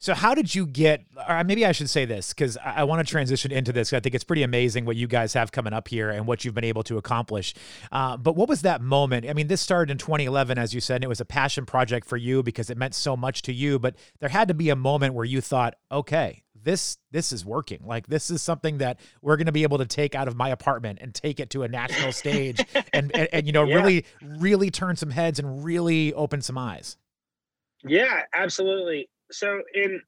So, 0.00 0.14
how 0.14 0.34
did 0.34 0.54
you 0.54 0.64
get, 0.64 1.04
or 1.28 1.42
maybe 1.42 1.66
I 1.66 1.72
should 1.72 1.90
say 1.90 2.04
this 2.04 2.32
because 2.32 2.56
I, 2.58 2.74
I 2.76 2.84
want 2.84 3.04
to 3.04 3.10
transition 3.10 3.50
into 3.50 3.72
this. 3.72 3.92
I 3.92 3.98
think 3.98 4.14
it's 4.14 4.22
pretty 4.22 4.44
amazing 4.44 4.84
what 4.84 4.94
you 4.94 5.08
guys 5.08 5.32
have 5.34 5.50
coming 5.50 5.72
up 5.72 5.88
here 5.88 6.08
and 6.08 6.26
what 6.26 6.44
you've 6.44 6.54
been 6.54 6.62
able 6.62 6.84
to 6.84 6.98
accomplish. 6.98 7.52
Uh, 7.90 8.16
but 8.16 8.36
what 8.36 8.48
was 8.48 8.62
that 8.62 8.80
moment? 8.80 9.28
I 9.28 9.32
mean, 9.32 9.48
this 9.48 9.60
started 9.60 9.90
in 9.90 9.98
2011, 9.98 10.56
as 10.56 10.72
you 10.72 10.80
said, 10.80 10.96
and 10.96 11.04
it 11.04 11.08
was 11.08 11.20
a 11.20 11.24
passion 11.24 11.66
project 11.66 12.06
for 12.06 12.16
you 12.16 12.44
because 12.44 12.70
it 12.70 12.78
meant 12.78 12.94
so 12.94 13.16
much 13.16 13.42
to 13.42 13.52
you. 13.52 13.80
But 13.80 13.96
there 14.20 14.28
had 14.28 14.46
to 14.48 14.54
be 14.54 14.70
a 14.70 14.76
moment 14.76 15.14
where 15.14 15.24
you 15.24 15.40
thought, 15.40 15.74
okay, 15.90 16.44
this 16.64 16.98
this 17.12 17.32
is 17.32 17.44
working 17.44 17.80
like 17.84 18.08
this 18.08 18.30
is 18.30 18.42
something 18.42 18.78
that 18.78 18.98
we're 19.22 19.36
going 19.36 19.46
to 19.46 19.52
be 19.52 19.62
able 19.62 19.78
to 19.78 19.86
take 19.86 20.14
out 20.14 20.26
of 20.28 20.36
my 20.36 20.48
apartment 20.48 20.98
and 21.00 21.14
take 21.14 21.38
it 21.38 21.50
to 21.50 21.62
a 21.62 21.68
national 21.68 22.10
stage 22.10 22.60
and, 22.92 23.14
and, 23.14 23.28
and 23.32 23.46
you 23.46 23.52
know 23.52 23.64
yeah. 23.64 23.76
really 23.76 24.04
really 24.20 24.68
turn 24.68 24.96
some 24.96 25.10
heads 25.10 25.38
and 25.38 25.64
really 25.64 26.12
open 26.14 26.42
some 26.42 26.58
eyes 26.58 26.96
yeah 27.84 28.22
absolutely 28.34 29.08
so 29.30 29.62
in 29.74 30.00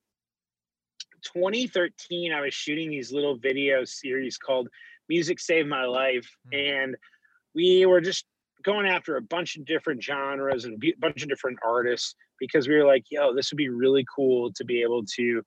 2013 1.22 2.32
i 2.32 2.40
was 2.40 2.54
shooting 2.54 2.90
these 2.90 3.12
little 3.12 3.36
video 3.36 3.84
series 3.84 4.38
called 4.38 4.68
music 5.08 5.40
saved 5.40 5.68
my 5.68 5.84
life. 5.84 6.28
Mm-hmm. 6.52 6.82
and 6.82 6.96
we 7.54 7.84
were 7.86 8.00
just 8.00 8.24
going 8.62 8.86
after 8.86 9.16
a 9.16 9.22
bunch 9.22 9.56
of 9.56 9.64
different 9.64 10.02
genres 10.02 10.64
and 10.64 10.82
a 10.82 10.92
bunch 11.00 11.22
of 11.22 11.28
different 11.28 11.58
artists 11.66 12.14
because 12.38 12.68
we 12.68 12.76
were 12.76 12.86
like 12.86 13.04
yo 13.10 13.34
this 13.34 13.50
would 13.50 13.58
be 13.58 13.68
really 13.68 14.04
cool 14.14 14.52
to 14.52 14.64
be 14.64 14.82
able 14.82 15.04
to 15.04 15.42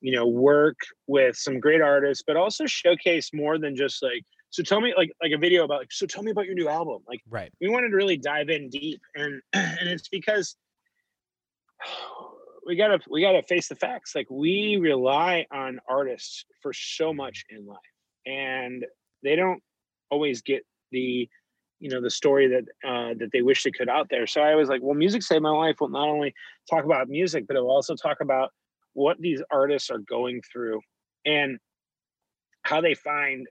you 0.00 0.12
know 0.12 0.26
work 0.26 0.76
with 1.06 1.36
some 1.36 1.60
great 1.60 1.80
artists 1.80 2.22
but 2.26 2.36
also 2.36 2.66
showcase 2.66 3.30
more 3.32 3.58
than 3.58 3.76
just 3.76 4.02
like 4.02 4.22
so 4.54 4.62
tell 4.62 4.80
me 4.80 4.94
like 4.96 5.10
like 5.20 5.32
a 5.32 5.38
video 5.38 5.64
about 5.64 5.80
like 5.80 5.90
so 5.90 6.06
tell 6.06 6.22
me 6.22 6.30
about 6.30 6.46
your 6.46 6.54
new 6.54 6.68
album. 6.68 6.98
Like 7.08 7.20
right. 7.28 7.50
we 7.60 7.68
wanted 7.68 7.88
to 7.88 7.96
really 7.96 8.16
dive 8.16 8.50
in 8.50 8.68
deep. 8.68 9.00
And 9.16 9.42
and 9.52 9.88
it's 9.88 10.08
because 10.08 10.54
we 12.66 12.76
gotta 12.76 12.98
we 13.10 13.20
gotta 13.20 13.42
face 13.42 13.68
the 13.68 13.76
facts. 13.76 14.14
Like 14.14 14.26
we 14.30 14.76
rely 14.80 15.46
on 15.52 15.80
artists 15.88 16.44
for 16.62 16.72
so 16.72 17.12
much 17.12 17.44
in 17.50 17.66
life 17.66 17.78
and 18.26 18.84
they 19.22 19.36
don't 19.36 19.62
always 20.10 20.42
get 20.42 20.62
the 20.92 21.28
you 21.80 21.90
know 21.90 22.00
the 22.00 22.10
story 22.10 22.48
that 22.48 22.64
uh, 22.88 23.14
that 23.18 23.30
they 23.32 23.42
wish 23.42 23.62
they 23.64 23.70
could 23.70 23.88
out 23.88 24.08
there. 24.10 24.26
So 24.26 24.40
i 24.40 24.54
was 24.54 24.68
like 24.68 24.82
well 24.82 24.94
music 24.94 25.22
saved 25.22 25.42
my 25.42 25.50
life. 25.50 25.76
Will 25.80 25.88
not 25.88 26.08
only 26.08 26.34
talk 26.70 26.84
about 26.84 27.08
music 27.08 27.46
but 27.46 27.56
it 27.56 27.60
will 27.60 27.70
also 27.70 27.94
talk 27.94 28.18
about 28.20 28.50
what 28.94 29.18
these 29.20 29.42
artists 29.50 29.90
are 29.90 29.98
going 29.98 30.40
through 30.52 30.80
and 31.26 31.58
how 32.62 32.80
they 32.80 32.94
find 32.94 33.46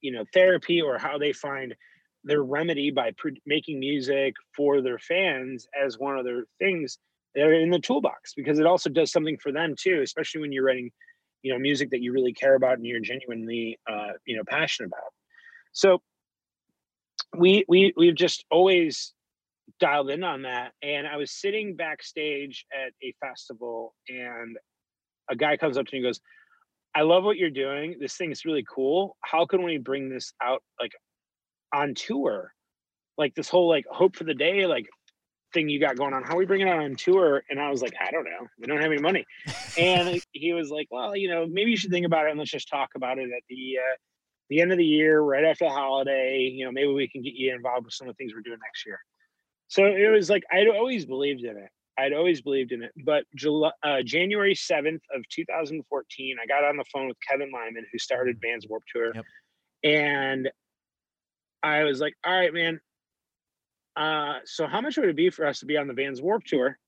you 0.00 0.12
know 0.12 0.24
therapy 0.32 0.80
or 0.80 0.98
how 0.98 1.18
they 1.18 1.32
find 1.32 1.74
their 2.22 2.42
remedy 2.42 2.90
by 2.90 3.12
making 3.44 3.78
music 3.78 4.34
for 4.56 4.80
their 4.80 4.98
fans 4.98 5.66
as 5.78 5.98
one 5.98 6.16
of 6.16 6.24
their 6.24 6.44
things 6.58 6.98
that 7.34 7.42
are 7.44 7.52
in 7.52 7.70
the 7.70 7.78
toolbox 7.78 8.32
because 8.34 8.58
it 8.58 8.66
also 8.66 8.90
does 8.90 9.10
something 9.10 9.36
for 9.42 9.52
them 9.52 9.74
too 9.78 10.00
especially 10.02 10.40
when 10.40 10.52
you're 10.52 10.64
writing 10.64 10.90
you 11.42 11.52
know 11.52 11.58
music 11.58 11.90
that 11.90 12.00
you 12.00 12.12
really 12.12 12.32
care 12.32 12.54
about 12.54 12.74
and 12.74 12.86
you're 12.86 13.00
genuinely 13.00 13.78
uh, 13.90 14.12
you 14.26 14.36
know 14.36 14.42
passionate 14.46 14.88
about 14.88 15.12
so 15.72 16.00
we 17.36 17.64
we 17.68 17.92
we've 17.96 18.14
just 18.14 18.44
always 18.50 19.12
dialed 19.80 20.10
in 20.10 20.22
on 20.22 20.42
that 20.42 20.72
and 20.82 21.06
i 21.06 21.16
was 21.16 21.30
sitting 21.32 21.74
backstage 21.74 22.66
at 22.72 22.92
a 23.02 23.14
festival 23.20 23.94
and 24.08 24.56
a 25.30 25.36
guy 25.36 25.56
comes 25.56 25.78
up 25.78 25.86
to 25.86 25.94
me 25.94 25.98
and 25.98 26.06
goes 26.06 26.20
I 26.94 27.02
love 27.02 27.24
what 27.24 27.36
you're 27.36 27.50
doing. 27.50 27.96
This 28.00 28.16
thing 28.16 28.30
is 28.30 28.44
really 28.44 28.64
cool. 28.72 29.16
How 29.20 29.46
can 29.46 29.64
we 29.64 29.78
bring 29.78 30.08
this 30.08 30.32
out 30.40 30.62
like 30.80 30.92
on 31.74 31.94
tour? 31.94 32.52
Like 33.18 33.34
this 33.34 33.48
whole 33.48 33.68
like 33.68 33.84
hope 33.90 34.14
for 34.16 34.24
the 34.24 34.34
day 34.34 34.66
like 34.66 34.86
thing 35.54 35.68
you 35.68 35.80
got 35.80 35.96
going 35.96 36.12
on. 36.12 36.22
How 36.22 36.34
are 36.34 36.38
we 36.38 36.44
bring 36.44 36.60
it 36.60 36.68
on 36.68 36.94
tour? 36.96 37.42
And 37.48 37.60
I 37.60 37.70
was 37.70 37.80
like, 37.80 37.94
I 38.00 38.10
don't 38.10 38.24
know. 38.24 38.46
We 38.58 38.66
don't 38.66 38.82
have 38.82 38.92
any 38.92 39.00
money. 39.00 39.24
and 39.78 40.20
he 40.32 40.52
was 40.52 40.70
like, 40.70 40.88
Well, 40.90 41.16
you 41.16 41.28
know, 41.28 41.46
maybe 41.46 41.70
you 41.70 41.76
should 41.76 41.90
think 41.90 42.04
about 42.04 42.26
it 42.26 42.30
and 42.30 42.38
let's 42.38 42.50
just 42.50 42.68
talk 42.68 42.90
about 42.96 43.18
it 43.18 43.30
at 43.30 43.42
the 43.48 43.78
uh, 43.78 43.96
the 44.50 44.60
end 44.60 44.72
of 44.72 44.78
the 44.78 44.84
year, 44.84 45.22
right 45.22 45.44
after 45.44 45.64
the 45.64 45.70
holiday. 45.70 46.40
You 46.52 46.66
know, 46.66 46.72
maybe 46.72 46.92
we 46.92 47.08
can 47.08 47.22
get 47.22 47.34
you 47.34 47.54
involved 47.54 47.86
with 47.86 47.94
some 47.94 48.08
of 48.08 48.14
the 48.14 48.22
things 48.22 48.34
we're 48.34 48.42
doing 48.42 48.58
next 48.62 48.84
year. 48.84 49.00
So 49.68 49.86
it 49.86 50.10
was 50.10 50.28
like 50.28 50.42
I'd 50.52 50.68
always 50.68 51.06
believed 51.06 51.44
in 51.44 51.56
it. 51.56 51.70
I'd 51.96 52.12
always 52.12 52.42
believed 52.42 52.72
in 52.72 52.82
it. 52.82 52.92
But 53.04 53.24
July, 53.36 53.70
uh, 53.82 54.02
January 54.02 54.54
7th 54.54 55.00
of 55.14 55.22
2014, 55.30 56.36
I 56.42 56.46
got 56.46 56.64
on 56.64 56.76
the 56.76 56.84
phone 56.92 57.08
with 57.08 57.16
Kevin 57.28 57.50
Lyman, 57.52 57.86
who 57.92 57.98
started 57.98 58.38
Vans 58.42 58.66
Warped 58.68 58.88
Tour. 58.92 59.12
Yep. 59.14 59.24
And 59.84 60.50
I 61.62 61.84
was 61.84 62.00
like, 62.00 62.14
all 62.26 62.34
right, 62.34 62.52
man. 62.52 62.80
Uh, 63.96 64.38
so 64.44 64.66
how 64.66 64.80
much 64.80 64.96
would 64.96 65.08
it 65.08 65.16
be 65.16 65.30
for 65.30 65.46
us 65.46 65.60
to 65.60 65.66
be 65.66 65.76
on 65.76 65.86
the 65.86 65.94
Vans 65.94 66.20
Warped 66.20 66.48
Tour? 66.48 66.78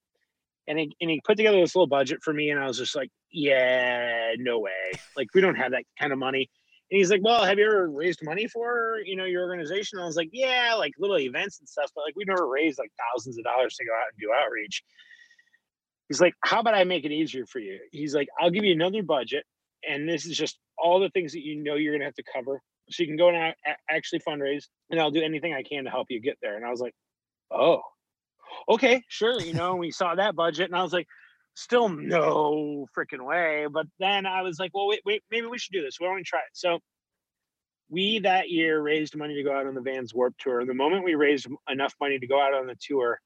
And 0.67 0.77
he, 0.77 0.95
and 0.99 1.09
he 1.09 1.21
put 1.23 1.37
together 1.37 1.59
this 1.59 1.75
little 1.75 1.87
budget 1.87 2.19
for 2.21 2.33
me. 2.33 2.49
And 2.49 2.59
I 2.59 2.67
was 2.67 2.77
just 2.77 2.95
like, 2.95 3.09
yeah, 3.31 4.33
no 4.37 4.59
way. 4.59 4.91
Like, 5.15 5.27
we 5.33 5.41
don't 5.41 5.55
have 5.55 5.71
that 5.71 5.83
kind 5.99 6.11
of 6.11 6.19
money. 6.19 6.49
And 6.89 6.97
he's 6.97 7.11
like, 7.11 7.21
Well, 7.23 7.43
have 7.43 7.57
you 7.57 7.65
ever 7.65 7.89
raised 7.89 8.23
money 8.23 8.47
for, 8.47 8.99
you 9.03 9.15
know, 9.15 9.25
your 9.25 9.43
organization? 9.43 9.97
And 9.97 10.03
I 10.03 10.07
was 10.07 10.15
like, 10.15 10.29
Yeah, 10.31 10.75
like 10.77 10.93
little 10.97 11.19
events 11.19 11.59
and 11.59 11.67
stuff, 11.67 11.91
but 11.93 12.03
like 12.03 12.15
we've 12.15 12.27
never 12.27 12.47
raised 12.47 12.79
like 12.79 12.91
thousands 13.11 13.37
of 13.37 13.43
dollars 13.43 13.75
to 13.75 13.85
go 13.85 13.91
out 13.91 14.07
and 14.11 14.19
do 14.19 14.31
outreach. 14.33 14.83
He's 16.07 16.21
like, 16.21 16.33
How 16.45 16.61
about 16.61 16.75
I 16.75 16.85
make 16.85 17.03
it 17.03 17.11
easier 17.11 17.45
for 17.45 17.59
you? 17.59 17.79
He's 17.91 18.15
like, 18.15 18.29
I'll 18.39 18.51
give 18.51 18.63
you 18.63 18.73
another 18.73 19.03
budget. 19.03 19.43
And 19.87 20.07
this 20.07 20.25
is 20.25 20.37
just 20.37 20.57
all 20.77 20.99
the 20.99 21.09
things 21.09 21.33
that 21.33 21.43
you 21.43 21.61
know 21.61 21.75
you're 21.75 21.93
gonna 21.93 22.05
have 22.05 22.15
to 22.15 22.23
cover. 22.33 22.61
So 22.89 23.03
you 23.03 23.07
can 23.07 23.17
go 23.17 23.29
and 23.29 23.53
actually 23.89 24.19
fundraise, 24.19 24.63
and 24.89 24.99
I'll 24.99 25.11
do 25.11 25.21
anything 25.21 25.53
I 25.53 25.63
can 25.63 25.83
to 25.83 25.89
help 25.89 26.07
you 26.09 26.21
get 26.21 26.37
there. 26.41 26.55
And 26.55 26.65
I 26.65 26.69
was 26.69 26.79
like, 26.79 26.93
Oh, 27.51 27.81
okay, 28.69 29.01
sure. 29.07 29.41
You 29.41 29.53
know, 29.53 29.75
we 29.75 29.91
saw 29.91 30.15
that 30.15 30.35
budget, 30.35 30.67
and 30.67 30.75
I 30.75 30.83
was 30.83 30.93
like, 30.93 31.07
still 31.57 31.89
no 31.89 32.85
freaking 32.95 33.25
way. 33.25 33.65
But 33.71 33.87
then 33.99 34.25
I 34.25 34.41
was 34.43 34.59
like, 34.59 34.71
well, 34.73 34.87
wait, 34.87 35.01
wait, 35.05 35.23
maybe 35.31 35.47
we 35.47 35.57
should 35.57 35.73
do 35.73 35.81
this. 35.81 35.99
Why 35.99 36.07
don't 36.07 36.17
we 36.17 36.23
try 36.23 36.39
it? 36.39 36.53
So 36.53 36.79
we 37.89 38.19
that 38.19 38.49
year 38.49 38.81
raised 38.81 39.15
money 39.15 39.33
to 39.33 39.43
go 39.43 39.57
out 39.57 39.65
on 39.65 39.73
the 39.73 39.81
Vans 39.81 40.13
Warp 40.13 40.35
Tour. 40.39 40.65
The 40.65 40.73
moment 40.73 41.03
we 41.03 41.15
raised 41.15 41.47
enough 41.69 41.95
money 41.99 42.19
to 42.19 42.27
go 42.27 42.39
out 42.39 42.53
on 42.53 42.67
the 42.67 42.75
tour, 42.79 43.19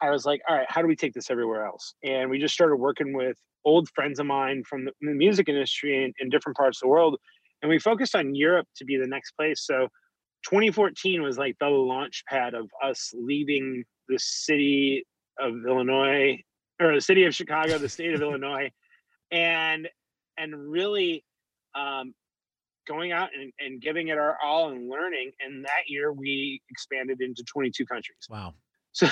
I 0.00 0.10
was 0.10 0.24
like, 0.24 0.40
all 0.48 0.56
right, 0.56 0.66
how 0.68 0.82
do 0.82 0.88
we 0.88 0.96
take 0.96 1.14
this 1.14 1.30
everywhere 1.30 1.66
else? 1.66 1.94
And 2.04 2.30
we 2.30 2.38
just 2.38 2.54
started 2.54 2.76
working 2.76 3.12
with 3.12 3.36
old 3.64 3.88
friends 3.94 4.20
of 4.20 4.26
mine 4.26 4.62
from 4.68 4.84
the, 4.84 4.92
music 5.00 5.48
industry 5.48 6.04
in, 6.04 6.12
in 6.20 6.28
different 6.28 6.56
parts 6.56 6.78
of 6.78 6.86
the 6.86 6.90
world. 6.90 7.18
And 7.64 7.70
we 7.70 7.78
focused 7.78 8.14
on 8.14 8.34
Europe 8.34 8.68
to 8.76 8.84
be 8.84 8.98
the 8.98 9.06
next 9.06 9.32
place. 9.38 9.64
So 9.64 9.88
2014 10.44 11.22
was 11.22 11.38
like 11.38 11.56
the 11.58 11.68
launch 11.68 12.22
pad 12.28 12.52
of 12.52 12.68
us 12.84 13.10
leaving 13.14 13.82
the 14.06 14.18
city 14.18 15.02
of 15.40 15.54
Illinois 15.66 16.36
or 16.78 16.94
the 16.94 17.00
city 17.00 17.24
of 17.24 17.34
Chicago, 17.34 17.78
the 17.78 17.88
state 17.88 18.12
of 18.12 18.20
Illinois, 18.20 18.70
and 19.30 19.88
and 20.36 20.54
really 20.70 21.24
um, 21.74 22.12
going 22.86 23.12
out 23.12 23.30
and, 23.34 23.50
and 23.58 23.80
giving 23.80 24.08
it 24.08 24.18
our 24.18 24.36
all 24.44 24.68
and 24.68 24.90
learning. 24.90 25.32
And 25.40 25.64
that 25.64 25.84
year 25.88 26.12
we 26.12 26.60
expanded 26.68 27.22
into 27.22 27.42
22 27.44 27.86
countries. 27.86 28.26
Wow. 28.28 28.52
So 28.92 29.08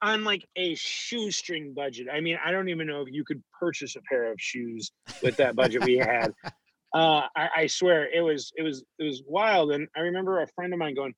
on 0.00 0.24
like 0.24 0.46
a 0.56 0.74
shoestring 0.76 1.74
budget. 1.74 2.06
I 2.10 2.20
mean, 2.20 2.38
I 2.42 2.50
don't 2.50 2.70
even 2.70 2.86
know 2.86 3.02
if 3.02 3.08
you 3.10 3.24
could 3.24 3.42
purchase 3.58 3.94
a 3.96 4.00
pair 4.08 4.30
of 4.30 4.38
shoes 4.38 4.90
with 5.22 5.36
that 5.36 5.54
budget 5.54 5.84
we 5.84 5.98
had. 5.98 6.32
Uh, 6.96 7.28
I, 7.36 7.48
I 7.56 7.66
swear 7.66 8.08
it 8.10 8.22
was 8.22 8.52
it 8.56 8.62
was 8.62 8.82
it 8.98 9.04
was 9.04 9.22
wild. 9.26 9.70
And 9.72 9.86
I 9.94 10.00
remember 10.00 10.40
a 10.40 10.46
friend 10.46 10.72
of 10.72 10.78
mine 10.78 10.94
going, 10.94 11.14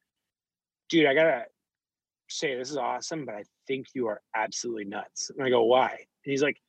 dude, 0.88 1.06
I 1.06 1.14
gotta 1.14 1.44
say 2.28 2.56
this 2.56 2.72
is 2.72 2.76
awesome, 2.76 3.24
but 3.24 3.36
I 3.36 3.44
think 3.68 3.86
you 3.94 4.08
are 4.08 4.20
absolutely 4.34 4.86
nuts. 4.86 5.30
And 5.30 5.46
I 5.46 5.50
go, 5.50 5.62
why? 5.62 5.90
And 5.90 6.30
he's 6.32 6.42
like, 6.42 6.60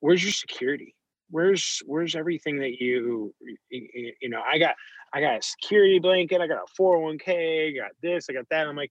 where's 0.00 0.20
your 0.20 0.32
security? 0.32 0.96
Where's 1.30 1.80
where's 1.86 2.16
everything 2.16 2.58
that 2.58 2.80
you 2.80 3.32
you 3.70 4.28
know? 4.28 4.42
I 4.42 4.58
got 4.58 4.74
I 5.14 5.20
got 5.20 5.38
a 5.38 5.42
security 5.42 6.00
blanket. 6.00 6.40
I 6.40 6.48
got 6.48 6.58
a 6.58 6.82
401k. 6.82 7.68
I 7.68 7.78
got 7.78 7.92
this. 8.02 8.26
I 8.28 8.32
got 8.32 8.48
that. 8.50 8.66
I'm 8.66 8.74
like, 8.74 8.90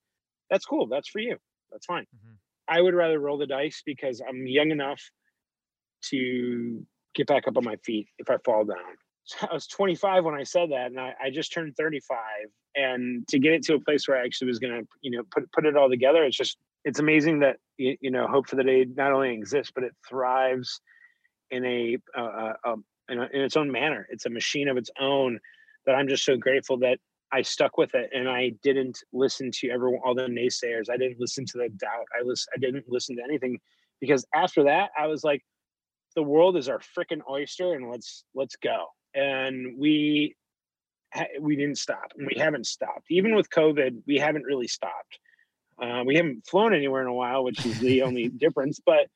that's 0.49 0.63
cool. 0.63 0.87
That's 0.87 1.09
for 1.09 1.19
you. 1.19 1.35
That's 1.69 1.85
fine. 1.85 2.03
Mm-hmm. 2.03 2.35
I 2.69 2.79
would 2.79 2.93
rather 2.93 3.19
roll 3.19 3.37
the 3.37 3.45
dice 3.45 3.83
because 3.85 4.21
I'm 4.25 4.47
young 4.47 4.71
enough 4.71 5.01
to 6.11 6.85
get 7.15 7.27
back 7.27 7.47
up 7.47 7.57
on 7.57 7.63
my 7.63 7.75
feet 7.77 8.07
if 8.17 8.29
I 8.29 8.37
fall 8.45 8.65
down. 8.65 8.77
I 9.41 9.53
was 9.53 9.67
25 9.67 10.25
when 10.25 10.35
I 10.35 10.43
said 10.43 10.71
that, 10.71 10.87
and 10.87 10.99
I, 10.99 11.13
I 11.23 11.29
just 11.29 11.53
turned 11.53 11.75
35. 11.77 12.17
And 12.75 13.27
to 13.27 13.39
get 13.39 13.53
it 13.53 13.63
to 13.63 13.75
a 13.75 13.79
place 13.79 14.07
where 14.07 14.17
I 14.17 14.25
actually 14.25 14.47
was 14.47 14.59
going 14.59 14.73
to, 14.73 14.87
you 15.01 15.11
know, 15.11 15.23
put 15.31 15.51
put 15.51 15.65
it 15.65 15.75
all 15.75 15.89
together, 15.89 16.23
it's 16.23 16.37
just 16.37 16.57
it's 16.85 16.99
amazing 16.99 17.39
that 17.39 17.57
you, 17.77 17.97
you 18.01 18.11
know 18.11 18.27
Hope 18.27 18.47
for 18.47 18.55
the 18.55 18.63
Day 18.63 18.85
not 18.95 19.11
only 19.11 19.33
exists 19.33 19.71
but 19.73 19.83
it 19.83 19.93
thrives 20.07 20.81
in 21.51 21.65
a, 21.65 21.97
uh, 22.17 22.21
uh, 22.21 22.53
um, 22.63 22.85
in, 23.09 23.19
a 23.19 23.23
in 23.33 23.41
its 23.41 23.57
own 23.57 23.71
manner. 23.71 24.07
It's 24.09 24.25
a 24.25 24.29
machine 24.29 24.67
of 24.67 24.77
its 24.77 24.91
own 24.99 25.39
that 25.85 25.95
I'm 25.95 26.07
just 26.07 26.23
so 26.23 26.37
grateful 26.37 26.77
that 26.79 26.99
I 27.31 27.41
stuck 27.41 27.77
with 27.77 27.93
it 27.95 28.09
and 28.13 28.29
I 28.29 28.53
didn't 28.63 28.99
listen 29.13 29.51
to 29.59 29.69
everyone, 29.69 30.01
all 30.03 30.15
the 30.15 30.23
naysayers. 30.23 30.89
I 30.89 30.97
didn't 30.97 31.19
listen 31.19 31.45
to 31.45 31.57
the 31.57 31.69
doubt. 31.69 32.05
I 32.17 32.23
listen, 32.23 32.51
I 32.55 32.59
didn't 32.59 32.85
listen 32.87 33.15
to 33.17 33.23
anything 33.23 33.59
because 33.99 34.25
after 34.33 34.63
that, 34.63 34.91
I 34.97 35.07
was 35.07 35.23
like, 35.23 35.43
the 36.19 36.23
world 36.23 36.57
is 36.57 36.67
our 36.67 36.79
freaking 36.79 37.21
oyster 37.29 37.75
and 37.75 37.89
let's 37.89 38.25
let's 38.35 38.57
go. 38.57 38.87
And 39.15 39.79
we 39.79 40.35
we 41.39 41.55
didn't 41.55 41.77
stop 41.77 42.11
and 42.17 42.27
we 42.27 42.37
haven't 42.37 42.67
stopped. 42.67 43.05
Even 43.09 43.35
with 43.35 43.49
covid 43.49 44.01
we 44.05 44.17
haven't 44.17 44.43
really 44.43 44.67
stopped. 44.67 45.17
Uh, 45.81 46.03
we 46.05 46.15
haven't 46.15 46.45
flown 46.45 46.73
anywhere 46.73 47.01
in 47.01 47.07
a 47.07 47.13
while 47.13 47.45
which 47.45 47.65
is 47.65 47.79
the 47.79 48.01
only 48.01 48.27
difference 48.43 48.81
but 48.85 49.07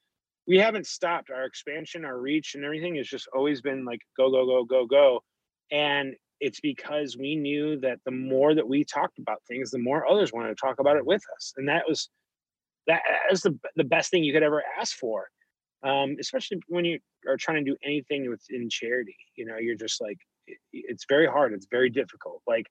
we 0.48 0.58
haven't 0.58 0.88
stopped. 0.88 1.30
Our 1.30 1.44
expansion 1.44 2.06
our 2.06 2.18
reach 2.18 2.56
and 2.56 2.64
everything 2.64 2.96
has 2.96 3.08
just 3.08 3.28
always 3.36 3.60
been 3.60 3.84
like 3.84 4.00
go 4.16 4.32
go 4.32 4.46
go 4.46 4.64
go 4.64 4.86
go. 4.86 5.24
And 5.70 6.16
it's 6.40 6.62
because 6.62 7.18
we 7.18 7.36
knew 7.36 7.82
that 7.82 8.00
the 8.06 8.12
more 8.12 8.56
that 8.56 8.68
we 8.68 8.86
talked 8.86 9.20
about 9.20 9.40
things 9.46 9.72
the 9.72 9.78
more 9.78 10.10
others 10.10 10.32
wanted 10.32 10.56
to 10.56 10.56
talk 10.56 10.80
about 10.80 10.96
it 10.96 11.06
with 11.06 11.24
us. 11.36 11.52
And 11.58 11.68
that 11.68 11.84
was 11.86 12.08
that 12.88 13.02
that 13.10 13.34
is 13.34 13.42
the, 13.42 13.60
the 13.76 13.84
best 13.84 14.10
thing 14.10 14.24
you 14.24 14.32
could 14.32 14.42
ever 14.42 14.64
ask 14.80 14.98
for 14.98 15.28
um, 15.84 16.16
especially 16.20 16.60
when 16.68 16.86
you 16.86 17.00
are 17.28 17.38
trying 17.38 17.64
to 17.64 17.72
do 17.72 17.78
anything 17.84 18.30
within 18.30 18.70
charity. 18.70 19.16
You 19.36 19.46
know, 19.46 19.58
you're 19.58 19.76
just 19.76 20.02
like, 20.02 20.18
it, 20.48 20.58
it's 20.72 21.06
very 21.08 21.28
hard. 21.28 21.54
It's 21.54 21.68
very 21.70 21.90
difficult. 21.90 22.42
Like, 22.48 22.66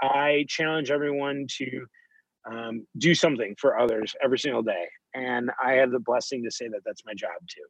I 0.00 0.46
challenge 0.48 0.90
everyone 0.90 1.46
to 1.58 1.86
um, 2.50 2.86
do 2.98 3.14
something 3.14 3.54
for 3.58 3.78
others 3.78 4.14
every 4.22 4.38
single 4.38 4.62
day, 4.62 4.86
and 5.14 5.50
I 5.62 5.72
have 5.74 5.90
the 5.90 6.00
blessing 6.00 6.42
to 6.44 6.50
say 6.50 6.68
that 6.68 6.80
that's 6.84 7.02
my 7.04 7.14
job 7.14 7.30
too. 7.48 7.66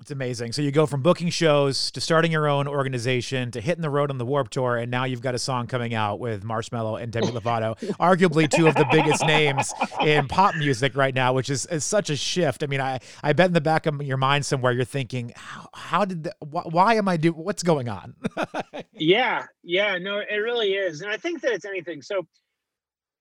It's 0.00 0.12
amazing. 0.12 0.52
So 0.52 0.62
you 0.62 0.70
go 0.70 0.86
from 0.86 1.02
booking 1.02 1.28
shows 1.28 1.90
to 1.90 2.00
starting 2.00 2.30
your 2.30 2.46
own 2.46 2.68
organization 2.68 3.50
to 3.50 3.60
hitting 3.60 3.82
the 3.82 3.90
road 3.90 4.12
on 4.12 4.18
the 4.18 4.24
Warp 4.24 4.48
Tour, 4.48 4.76
and 4.76 4.92
now 4.92 5.02
you've 5.04 5.20
got 5.20 5.34
a 5.34 5.40
song 5.40 5.66
coming 5.66 5.92
out 5.92 6.20
with 6.20 6.44
Marshmello 6.44 7.02
and 7.02 7.10
Demi 7.10 7.26
Lovato, 7.26 7.76
arguably 7.98 8.48
two 8.48 8.68
of 8.68 8.76
the 8.76 8.86
biggest 8.92 9.26
names 9.26 9.74
in 10.00 10.28
pop 10.28 10.54
music 10.54 10.94
right 10.94 11.12
now, 11.12 11.32
which 11.32 11.50
is, 11.50 11.66
is 11.66 11.84
such 11.84 12.10
a 12.10 12.16
shift. 12.16 12.62
I 12.62 12.68
mean, 12.68 12.80
I, 12.80 13.00
I 13.24 13.32
bet 13.32 13.48
in 13.48 13.54
the 13.54 13.60
back 13.60 13.86
of 13.86 14.00
your 14.00 14.16
mind 14.16 14.46
somewhere 14.46 14.70
you're 14.70 14.84
thinking, 14.84 15.32
how, 15.34 15.68
how 15.74 16.04
did 16.04 16.22
the, 16.22 16.34
wh- 16.40 16.72
why 16.72 16.94
am 16.94 17.08
I 17.08 17.16
doing 17.16 17.34
what's 17.34 17.64
going 17.64 17.88
on? 17.88 18.14
yeah, 18.92 19.46
yeah, 19.64 19.98
no, 19.98 20.18
it 20.18 20.36
really 20.36 20.74
is, 20.74 21.00
and 21.00 21.10
I 21.10 21.16
think 21.16 21.40
that 21.40 21.50
it's 21.50 21.64
anything. 21.64 22.02
So 22.02 22.24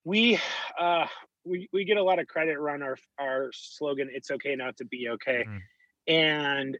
we 0.06 0.40
uh, 0.80 1.08
we 1.44 1.68
we 1.74 1.86
get 1.86 1.98
a 1.98 2.04
lot 2.04 2.20
of 2.20 2.28
credit 2.28 2.56
around 2.56 2.84
our 2.84 2.98
our 3.20 3.50
slogan. 3.52 4.10
It's 4.14 4.30
okay 4.30 4.56
not 4.56 4.78
to 4.78 4.86
be 4.86 5.10
okay. 5.10 5.44
Mm 5.48 5.60
and, 6.08 6.78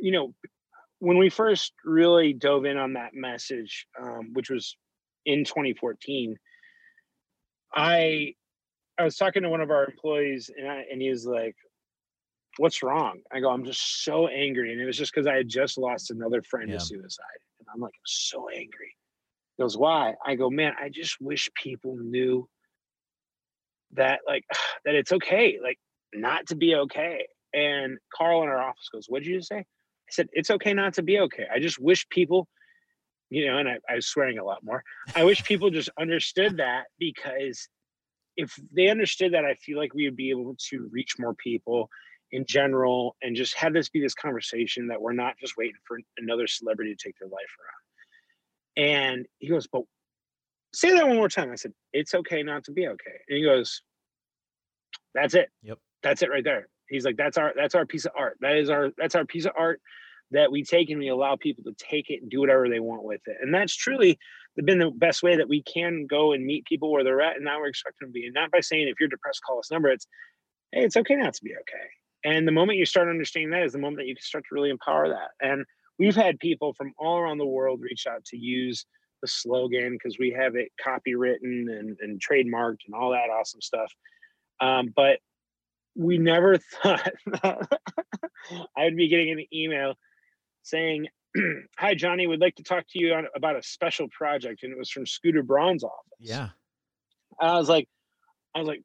you 0.00 0.12
know, 0.12 0.34
when 0.98 1.18
we 1.18 1.28
first 1.28 1.72
really 1.84 2.32
dove 2.32 2.64
in 2.64 2.76
on 2.76 2.94
that 2.94 3.14
message, 3.14 3.86
um, 4.00 4.32
which 4.32 4.50
was 4.50 4.76
in 5.24 5.44
2014, 5.44 6.36
I 7.74 8.34
I 8.98 9.04
was 9.04 9.16
talking 9.16 9.42
to 9.42 9.50
one 9.50 9.60
of 9.60 9.70
our 9.70 9.84
employees 9.84 10.50
and 10.56 10.70
I, 10.70 10.84
and 10.90 11.02
he 11.02 11.10
was 11.10 11.26
like, 11.26 11.54
"What's 12.56 12.82
wrong?" 12.82 13.20
I 13.30 13.40
go, 13.40 13.50
"I'm 13.50 13.64
just 13.64 14.04
so 14.04 14.28
angry," 14.28 14.72
and 14.72 14.80
it 14.80 14.86
was 14.86 14.96
just 14.96 15.12
because 15.12 15.26
I 15.26 15.34
had 15.34 15.48
just 15.48 15.76
lost 15.76 16.10
another 16.10 16.42
friend 16.42 16.70
yeah. 16.70 16.78
to 16.78 16.84
suicide, 16.84 17.40
and 17.58 17.68
I'm 17.72 17.80
like, 17.80 17.92
I'm 17.94 18.06
so 18.06 18.48
angry. 18.48 18.96
He 19.56 19.62
goes, 19.62 19.76
"Why?" 19.76 20.14
I 20.24 20.34
go, 20.36 20.48
"Man, 20.48 20.72
I 20.80 20.88
just 20.88 21.20
wish 21.20 21.50
people 21.62 21.96
knew 21.96 22.48
that 23.92 24.20
like 24.26 24.44
that 24.86 24.94
it's 24.94 25.12
okay. 25.12 25.58
Like 25.62 25.78
not 26.14 26.46
to 26.48 26.56
be 26.56 26.74
okay. 26.74 27.26
And 27.54 27.98
Carl 28.14 28.42
in 28.42 28.48
our 28.48 28.62
office 28.62 28.88
goes, 28.92 29.06
What 29.08 29.22
did 29.22 29.30
you 29.30 29.42
say? 29.42 29.58
I 29.58 30.10
said, 30.10 30.28
It's 30.32 30.50
okay 30.50 30.74
not 30.74 30.94
to 30.94 31.02
be 31.02 31.18
okay. 31.20 31.46
I 31.52 31.58
just 31.58 31.78
wish 31.78 32.08
people, 32.08 32.48
you 33.30 33.46
know, 33.46 33.58
and 33.58 33.68
I, 33.68 33.78
I 33.88 33.96
was 33.96 34.06
swearing 34.06 34.38
a 34.38 34.44
lot 34.44 34.64
more. 34.64 34.82
I 35.14 35.24
wish 35.24 35.44
people 35.44 35.70
just 35.70 35.90
understood 35.98 36.58
that 36.58 36.84
because 36.98 37.68
if 38.36 38.54
they 38.72 38.88
understood 38.88 39.32
that, 39.32 39.44
I 39.44 39.54
feel 39.54 39.78
like 39.78 39.94
we 39.94 40.04
would 40.04 40.16
be 40.16 40.30
able 40.30 40.54
to 40.70 40.88
reach 40.92 41.18
more 41.18 41.34
people 41.34 41.88
in 42.32 42.44
general 42.46 43.16
and 43.22 43.36
just 43.36 43.54
have 43.54 43.72
this 43.72 43.88
be 43.88 44.00
this 44.00 44.14
conversation 44.14 44.88
that 44.88 45.00
we're 45.00 45.12
not 45.12 45.34
just 45.40 45.56
waiting 45.56 45.76
for 45.86 45.98
another 46.18 46.46
celebrity 46.46 46.94
to 46.94 47.08
take 47.08 47.14
their 47.18 47.28
life 47.28 47.52
around. 47.60 48.88
And 48.88 49.26
he 49.38 49.48
goes, 49.48 49.66
But 49.66 49.82
say 50.74 50.92
that 50.92 51.06
one 51.06 51.16
more 51.16 51.28
time. 51.28 51.50
I 51.50 51.54
said, 51.54 51.72
It's 51.92 52.14
okay 52.14 52.42
not 52.42 52.64
to 52.64 52.72
be 52.72 52.86
okay. 52.86 53.16
And 53.28 53.38
he 53.38 53.44
goes, 53.44 53.82
That's 55.14 55.34
it. 55.34 55.48
Yep. 55.62 55.78
That's 56.06 56.22
it 56.22 56.30
right 56.30 56.44
there. 56.44 56.68
He's 56.88 57.04
like, 57.04 57.16
that's 57.16 57.36
our 57.36 57.52
that's 57.56 57.74
our 57.74 57.84
piece 57.84 58.04
of 58.04 58.12
art. 58.16 58.38
That 58.40 58.56
is 58.56 58.70
our 58.70 58.90
that's 58.96 59.16
our 59.16 59.24
piece 59.24 59.44
of 59.44 59.52
art 59.58 59.80
that 60.30 60.52
we 60.52 60.62
take 60.62 60.88
and 60.90 61.00
we 61.00 61.08
allow 61.08 61.34
people 61.34 61.64
to 61.64 61.74
take 61.78 62.10
it 62.10 62.22
and 62.22 62.30
do 62.30 62.40
whatever 62.40 62.68
they 62.68 62.78
want 62.78 63.02
with 63.02 63.20
it. 63.26 63.36
And 63.40 63.52
that's 63.52 63.74
truly 63.74 64.18
been 64.64 64.78
the 64.78 64.90
best 64.90 65.22
way 65.22 65.36
that 65.36 65.48
we 65.48 65.62
can 65.62 66.06
go 66.06 66.32
and 66.32 66.44
meet 66.44 66.64
people 66.64 66.90
where 66.90 67.02
they're 67.02 67.20
at. 67.20 67.36
And 67.36 67.44
now 67.44 67.58
we're 67.58 67.68
expecting 67.68 68.06
them 68.06 68.12
to 68.12 68.20
be. 68.20 68.26
And 68.26 68.34
not 68.34 68.52
by 68.52 68.60
saying 68.60 68.88
if 68.88 69.00
you're 69.00 69.08
depressed, 69.08 69.42
call 69.44 69.58
us 69.58 69.70
number. 69.70 69.88
It's 69.88 70.06
hey, 70.70 70.84
it's 70.84 70.96
okay 70.96 71.16
not 71.16 71.34
to 71.34 71.44
be 71.44 71.54
okay. 71.54 71.86
And 72.24 72.46
the 72.46 72.52
moment 72.52 72.78
you 72.78 72.86
start 72.86 73.08
understanding 73.08 73.50
that 73.50 73.64
is 73.64 73.72
the 73.72 73.78
moment 73.78 73.98
that 73.98 74.06
you 74.06 74.14
can 74.14 74.22
start 74.22 74.44
to 74.48 74.54
really 74.54 74.70
empower 74.70 75.08
that. 75.08 75.30
And 75.40 75.64
we've 75.98 76.16
had 76.16 76.38
people 76.38 76.72
from 76.72 76.92
all 76.98 77.18
around 77.18 77.38
the 77.38 77.46
world 77.46 77.80
reach 77.80 78.06
out 78.06 78.24
to 78.26 78.36
use 78.36 78.86
the 79.22 79.28
slogan 79.28 79.92
because 79.92 80.18
we 80.18 80.30
have 80.30 80.54
it 80.54 80.70
copywritten 80.84 81.78
and, 81.78 81.96
and 82.00 82.20
trademarked 82.20 82.84
and 82.86 82.94
all 82.94 83.10
that 83.10 83.30
awesome 83.30 83.60
stuff. 83.60 83.92
Um, 84.60 84.92
but 84.94 85.18
we 85.96 86.18
never 86.18 86.58
thought 86.82 87.12
I 87.42 88.84
would 88.84 88.96
be 88.96 89.08
getting 89.08 89.30
an 89.32 89.44
email 89.52 89.94
saying, 90.62 91.08
"Hi, 91.78 91.94
Jonny, 91.94 92.26
we'd 92.26 92.40
like 92.40 92.56
to 92.56 92.62
talk 92.62 92.84
to 92.90 92.98
you 92.98 93.14
on, 93.14 93.26
about 93.34 93.56
a 93.56 93.62
special 93.62 94.08
project," 94.08 94.62
and 94.62 94.72
it 94.72 94.78
was 94.78 94.90
from 94.90 95.06
Scooter 95.06 95.42
Braun's 95.42 95.84
office. 95.84 96.18
Yeah, 96.18 96.50
I 97.40 97.54
was 97.54 97.68
like, 97.68 97.88
I 98.54 98.58
was 98.58 98.68
like, 98.68 98.82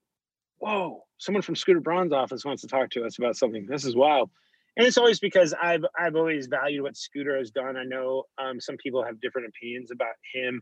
"Whoa!" 0.59 1.03
Someone 1.17 1.41
from 1.41 1.55
Scooter 1.55 1.81
Braun's 1.81 2.13
office 2.13 2.45
wants 2.45 2.61
to 2.61 2.67
talk 2.67 2.89
to 2.91 3.03
us 3.03 3.17
about 3.17 3.35
something. 3.35 3.67
This 3.67 3.85
is 3.85 3.95
wild. 3.95 4.29
And 4.77 4.87
it's 4.87 4.97
always 4.97 5.19
because 5.19 5.53
I've 5.61 5.83
I've 5.99 6.15
always 6.15 6.47
valued 6.47 6.83
what 6.83 6.95
Scooter 6.95 7.37
has 7.37 7.51
done. 7.51 7.75
I 7.75 7.83
know 7.83 8.23
um, 8.37 8.59
some 8.61 8.77
people 8.77 9.03
have 9.03 9.19
different 9.19 9.49
opinions 9.49 9.91
about 9.91 10.15
him, 10.33 10.61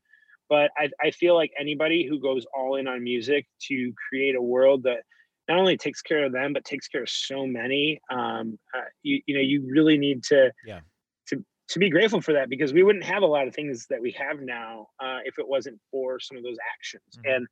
but 0.50 0.72
I, 0.78 0.90
I 1.02 1.12
feel 1.12 1.36
like 1.36 1.52
anybody 1.60 2.08
who 2.10 2.20
goes 2.20 2.46
all 2.58 2.76
in 2.76 2.88
on 2.88 3.04
music 3.04 3.46
to 3.68 3.94
create 4.10 4.36
a 4.36 4.42
world 4.42 4.84
that 4.84 5.04
not 5.50 5.58
only 5.58 5.76
takes 5.76 6.02
care 6.02 6.26
of 6.26 6.32
them 6.32 6.54
but 6.54 6.64
takes 6.64 6.88
care 6.88 7.02
of 7.02 7.10
so 7.10 7.46
many 7.46 8.00
um, 8.10 8.58
uh, 8.74 8.82
you, 9.04 9.22
you 9.26 9.36
know 9.36 9.42
you 9.42 9.68
really 9.70 9.98
need 9.98 10.24
to 10.24 10.52
yeah. 10.66 10.80
to 11.28 11.44
to 11.68 11.80
be 11.80 11.90
grateful 11.90 12.22
for 12.22 12.34
that 12.34 12.50
because 12.50 12.72
we 12.72 12.84
wouldn't 12.84 13.04
have 13.04 13.24
a 13.24 13.26
lot 13.26 13.48
of 13.48 13.54
things 13.54 13.86
that 13.90 14.02
we 14.02 14.12
have 14.12 14.40
now 14.40 14.88
uh, 15.04 15.18
if 15.26 15.38
it 15.38 15.48
wasn't 15.48 15.78
for 15.92 16.20
some 16.20 16.38
of 16.38 16.44
those 16.44 16.58
actions. 16.74 17.04
Mm-hmm. 17.18 17.36
and 17.36 17.48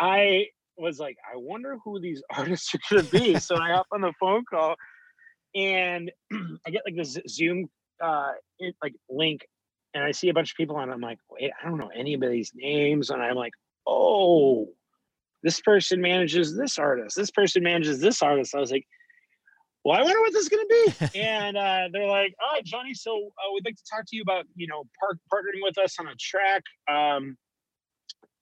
i 0.00 0.46
was 0.78 0.98
like 0.98 1.16
i 1.32 1.36
wonder 1.36 1.76
who 1.84 2.00
these 2.00 2.22
artists 2.36 2.74
are 2.74 2.78
going 2.90 3.06
to 3.06 3.10
be. 3.12 3.38
So 3.38 3.56
i 3.56 3.70
hop 3.70 3.86
on 3.92 4.00
the 4.00 4.12
phone 4.18 4.44
call 4.48 4.74
and 5.54 6.10
i 6.66 6.70
get 6.70 6.82
like 6.86 6.96
this 6.96 7.18
zoom 7.28 7.68
uh 8.02 8.32
it, 8.58 8.74
like 8.82 8.94
link 9.10 9.46
and 9.94 10.02
i 10.02 10.10
see 10.10 10.30
a 10.30 10.34
bunch 10.34 10.52
of 10.52 10.56
people 10.56 10.78
and 10.78 10.90
i'm 10.90 11.00
like 11.00 11.18
wait 11.30 11.50
i 11.60 11.68
don't 11.68 11.78
know 11.78 11.90
anybody's 11.94 12.52
names. 12.54 13.10
And 13.10 13.22
i'm 13.22 13.36
like 13.36 13.52
oh 13.86 14.68
this 15.42 15.60
person 15.60 16.00
manages 16.00 16.56
this 16.56 16.78
artist, 16.78 17.16
this 17.16 17.30
person 17.30 17.62
manages 17.62 18.00
this 18.00 18.22
artist. 18.22 18.54
I 18.54 18.60
was 18.60 18.70
like, 18.70 18.86
well, 19.84 19.98
I 19.98 20.02
wonder 20.02 20.20
what 20.20 20.32
this 20.32 20.44
is 20.44 20.48
going 20.48 20.66
to 20.68 20.94
be. 21.10 21.18
and 21.20 21.56
uh, 21.56 21.88
they're 21.92 22.06
like, 22.06 22.34
all 22.40 22.54
right, 22.54 22.64
Jonny, 22.64 22.94
so 22.94 23.16
uh, 23.16 23.52
we'd 23.52 23.64
like 23.64 23.76
to 23.76 23.82
talk 23.90 24.04
to 24.06 24.16
you 24.16 24.22
about, 24.22 24.44
you 24.54 24.66
know, 24.66 24.84
par- 24.98 25.18
partnering 25.32 25.62
with 25.62 25.76
us 25.78 25.96
on 25.98 26.06
a 26.06 26.14
track. 26.14 26.62
Um, 26.88 27.36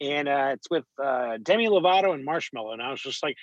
and 0.01 0.29
uh, 0.29 0.51
it's 0.55 0.69
with 0.71 0.85
uh, 1.03 1.39
Demi 1.43 1.69
Lovato 1.69 2.15
and 2.15 2.27
Marshmello. 2.27 2.73
And 2.73 2.83
I 2.83 2.91
was 2.91 3.01
just 3.01 3.23
like, 3.23 3.37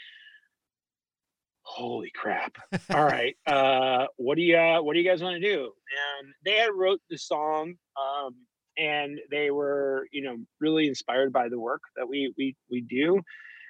holy 1.61 2.11
crap. 2.15 2.55
all 2.91 3.03
right. 3.05 3.35
Uh, 3.45 4.07
what 4.17 4.35
do 4.35 4.41
you, 4.43 4.57
uh, 4.57 4.81
what 4.81 4.93
do 4.93 4.99
you 4.99 5.09
guys 5.09 5.21
want 5.21 5.41
to 5.41 5.47
do? 5.47 5.71
And 6.19 6.33
they 6.45 6.57
had 6.57 6.69
wrote 6.73 7.01
the 7.09 7.17
song. 7.17 7.75
Um, 7.99 8.35
and 8.77 9.19
they 9.31 9.51
were, 9.51 10.07
you 10.11 10.21
know, 10.21 10.37
really 10.59 10.87
inspired 10.87 11.33
by 11.33 11.49
the 11.49 11.59
work 11.59 11.81
that 11.95 12.07
we, 12.07 12.33
we, 12.37 12.55
we 12.69 12.81
do 12.81 13.21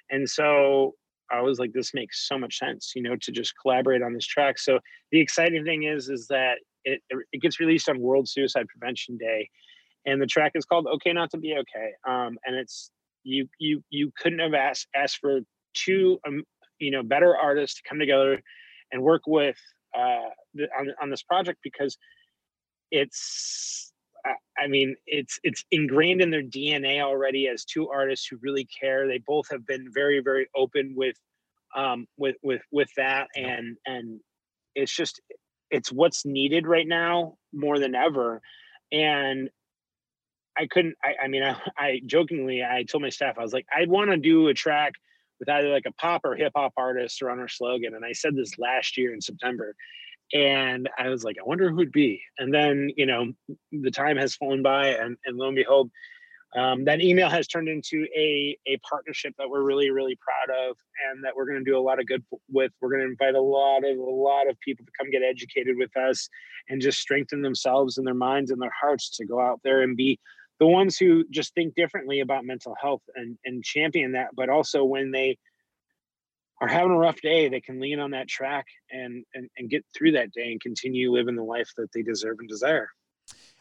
and 0.09 0.29
so 0.29 0.93
I 1.31 1.41
was 1.41 1.59
like, 1.59 1.73
this 1.73 1.93
makes 1.93 2.27
so 2.27 2.37
much 2.37 2.57
sense, 2.57 2.93
you 2.95 3.01
know, 3.01 3.15
to 3.21 3.31
just 3.31 3.53
collaborate 3.61 4.01
on 4.01 4.13
this 4.13 4.25
track. 4.25 4.57
So 4.57 4.79
the 5.11 5.19
exciting 5.19 5.65
thing 5.65 5.83
is, 5.83 6.09
is 6.09 6.27
that 6.27 6.59
it, 6.85 7.01
it 7.31 7.41
gets 7.41 7.59
released 7.59 7.89
on 7.89 7.99
World 7.99 8.29
Suicide 8.29 8.65
Prevention 8.67 9.17
Day, 9.17 9.49
and 10.05 10.21
the 10.21 10.25
track 10.25 10.53
is 10.55 10.65
called 10.65 10.87
"Okay 10.87 11.11
Not 11.11 11.31
to 11.31 11.37
Be 11.37 11.53
Okay." 11.53 11.91
Um, 12.07 12.37
and 12.45 12.55
it's 12.55 12.91
you 13.23 13.49
you 13.59 13.83
you 13.89 14.11
couldn't 14.17 14.39
have 14.39 14.53
asked 14.53 14.87
asked 14.95 15.17
for 15.17 15.41
two 15.73 16.17
um, 16.25 16.43
you 16.79 16.91
know 16.91 17.03
better 17.03 17.35
artists 17.35 17.81
to 17.81 17.89
come 17.89 17.99
together 17.99 18.41
and 18.93 19.03
work 19.03 19.23
with 19.27 19.57
uh, 19.97 20.29
the, 20.53 20.67
on 20.79 20.93
on 21.01 21.09
this 21.09 21.23
project 21.23 21.59
because 21.61 21.97
it's 22.89 23.91
I 24.57 24.67
mean, 24.67 24.95
it's 25.05 25.39
it's 25.43 25.63
ingrained 25.71 26.21
in 26.21 26.31
their 26.31 26.43
DNA 26.43 27.01
already 27.01 27.47
as 27.47 27.65
two 27.65 27.89
artists 27.89 28.27
who 28.27 28.37
really 28.41 28.65
care. 28.65 29.07
They 29.07 29.19
both 29.25 29.47
have 29.51 29.65
been 29.65 29.87
very, 29.93 30.19
very 30.19 30.47
open 30.55 30.93
with 30.95 31.15
um, 31.75 32.07
with 32.17 32.35
with 32.43 32.61
with 32.71 32.89
that, 32.97 33.27
and 33.35 33.77
and 33.85 34.19
it's 34.75 34.95
just 34.95 35.21
it's 35.69 35.91
what's 35.91 36.25
needed 36.25 36.65
right 36.65 36.87
now 36.87 37.37
more 37.53 37.79
than 37.79 37.95
ever. 37.95 38.41
And 38.91 39.49
I 40.57 40.67
couldn't. 40.67 40.95
I, 41.03 41.25
I 41.25 41.27
mean, 41.27 41.43
I, 41.43 41.55
I 41.77 42.01
jokingly 42.05 42.63
I 42.63 42.83
told 42.83 43.03
my 43.03 43.09
staff 43.09 43.37
I 43.37 43.43
was 43.43 43.53
like, 43.53 43.67
I 43.71 43.85
want 43.87 44.11
to 44.11 44.17
do 44.17 44.47
a 44.47 44.53
track 44.53 44.93
with 45.39 45.49
either 45.49 45.69
like 45.69 45.85
a 45.85 45.93
pop 45.93 46.21
or 46.23 46.35
hip 46.35 46.53
hop 46.55 46.73
artist 46.77 47.21
or 47.21 47.29
on 47.29 47.39
our 47.39 47.47
slogan. 47.47 47.93
And 47.93 48.03
I 48.03 48.13
said 48.13 48.35
this 48.35 48.57
last 48.57 48.97
year 48.97 49.13
in 49.13 49.21
September, 49.21 49.75
and 50.33 50.89
I 50.97 51.09
was 51.09 51.23
like, 51.23 51.37
I 51.39 51.47
wonder 51.47 51.69
who 51.69 51.81
it'd 51.81 51.91
be. 51.91 52.21
And 52.37 52.53
then, 52.53 52.91
you 52.97 53.05
know, 53.05 53.31
the 53.71 53.91
time 53.91 54.17
has 54.17 54.35
flown 54.35 54.61
by, 54.61 54.89
and, 54.89 55.17
and 55.25 55.37
lo 55.37 55.47
and 55.47 55.55
behold, 55.55 55.89
um, 56.55 56.85
that 56.85 57.01
email 57.01 57.29
has 57.29 57.45
turned 57.45 57.67
into 57.67 58.07
a 58.15 58.57
a 58.67 58.77
partnership 58.77 59.33
that 59.37 59.49
we're 59.49 59.63
really 59.63 59.91
really 59.91 60.17
proud 60.17 60.55
of, 60.69 60.77
and 61.09 61.23
that 61.23 61.35
we're 61.35 61.45
going 61.45 61.63
to 61.63 61.69
do 61.69 61.77
a 61.77 61.79
lot 61.79 61.99
of 61.99 62.07
good 62.07 62.23
with. 62.49 62.71
We're 62.79 62.89
going 62.89 63.01
to 63.01 63.07
invite 63.07 63.35
a 63.35 63.41
lot 63.41 63.79
of 63.79 63.97
a 63.97 64.01
lot 64.01 64.49
of 64.49 64.57
people 64.61 64.85
to 64.85 64.91
come 64.97 65.11
get 65.11 65.23
educated 65.23 65.75
with 65.77 65.95
us, 65.97 66.29
and 66.69 66.81
just 66.81 66.99
strengthen 66.99 67.41
themselves 67.41 67.97
and 67.97 68.07
their 68.07 68.13
minds 68.13 68.51
and 68.51 68.61
their 68.61 68.73
hearts 68.79 69.09
to 69.17 69.25
go 69.25 69.41
out 69.41 69.59
there 69.63 69.81
and 69.81 69.97
be 69.97 70.19
the 70.59 70.67
ones 70.67 70.97
who 70.97 71.25
just 71.29 71.53
think 71.53 71.75
differently 71.75 72.21
about 72.21 72.45
mental 72.45 72.75
health 72.81 73.03
and 73.15 73.37
and 73.43 73.63
champion 73.63 74.13
that. 74.13 74.29
But 74.33 74.49
also 74.49 74.85
when 74.85 75.11
they 75.11 75.37
are 76.59 76.67
having 76.67 76.91
a 76.91 76.97
rough 76.97 77.21
day, 77.21 77.49
they 77.49 77.61
can 77.61 77.79
lean 77.79 77.99
on 77.99 78.11
that 78.11 78.27
track 78.27 78.65
and, 78.91 79.23
and 79.33 79.49
and 79.57 79.69
get 79.69 79.85
through 79.95 80.13
that 80.13 80.31
day 80.31 80.51
and 80.51 80.61
continue 80.61 81.11
living 81.11 81.35
the 81.35 81.43
life 81.43 81.69
that 81.77 81.91
they 81.93 82.01
deserve 82.01 82.37
and 82.39 82.49
desire. 82.49 82.89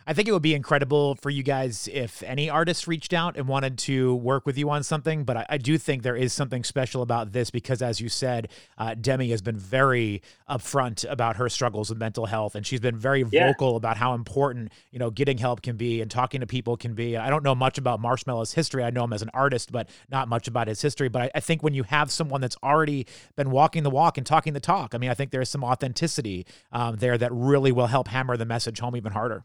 I 0.08 0.12
think 0.12 0.28
it 0.28 0.32
would 0.32 0.42
be 0.42 0.54
incredible 0.54 1.16
for 1.16 1.30
you 1.30 1.42
guys 1.42 1.88
if 1.92 2.22
any 2.22 2.48
artist 2.48 2.86
reached 2.86 3.12
out 3.12 3.36
and 3.36 3.48
wanted 3.48 3.76
to 3.78 4.14
work 4.14 4.46
with 4.46 4.56
you 4.56 4.70
on 4.70 4.84
something. 4.84 5.24
But 5.24 5.36
I, 5.36 5.46
I 5.50 5.58
do 5.58 5.76
think 5.78 6.04
there 6.04 6.14
is 6.14 6.32
something 6.32 6.62
special 6.62 7.02
about 7.02 7.32
this 7.32 7.50
because, 7.50 7.82
as 7.82 8.00
you 8.00 8.08
said, 8.08 8.48
uh, 8.78 8.94
Demi 8.94 9.30
has 9.30 9.42
been 9.42 9.56
very 9.56 10.22
upfront 10.48 11.04
about 11.10 11.36
her 11.36 11.48
struggles 11.48 11.90
with 11.90 11.98
mental 11.98 12.26
health, 12.26 12.54
and 12.54 12.64
she's 12.64 12.78
been 12.78 12.96
very 12.96 13.24
yeah. 13.30 13.48
vocal 13.48 13.74
about 13.74 13.96
how 13.96 14.14
important 14.14 14.70
you 14.92 15.00
know 15.00 15.10
getting 15.10 15.38
help 15.38 15.62
can 15.62 15.76
be 15.76 16.00
and 16.00 16.08
talking 16.08 16.40
to 16.40 16.46
people 16.46 16.76
can 16.76 16.94
be. 16.94 17.16
I 17.16 17.28
don't 17.28 17.42
know 17.42 17.56
much 17.56 17.76
about 17.76 18.00
Marshmello's 18.00 18.52
history. 18.52 18.84
I 18.84 18.90
know 18.90 19.02
him 19.02 19.12
as 19.12 19.22
an 19.22 19.30
artist, 19.34 19.72
but 19.72 19.88
not 20.08 20.28
much 20.28 20.46
about 20.46 20.68
his 20.68 20.80
history. 20.80 21.08
But 21.08 21.22
I, 21.22 21.30
I 21.34 21.40
think 21.40 21.64
when 21.64 21.74
you 21.74 21.82
have 21.82 22.12
someone 22.12 22.40
that's 22.40 22.56
already 22.62 23.08
been 23.34 23.50
walking 23.50 23.82
the 23.82 23.90
walk 23.90 24.18
and 24.18 24.26
talking 24.26 24.52
the 24.52 24.60
talk, 24.60 24.94
I 24.94 24.98
mean, 24.98 25.10
I 25.10 25.14
think 25.14 25.32
there's 25.32 25.50
some 25.50 25.64
authenticity 25.64 26.46
um, 26.70 26.94
there 26.94 27.18
that 27.18 27.32
really 27.32 27.72
will 27.72 27.88
help 27.88 28.06
hammer 28.06 28.36
the 28.36 28.46
message 28.46 28.78
home 28.78 28.94
even 28.96 29.10
harder. 29.10 29.42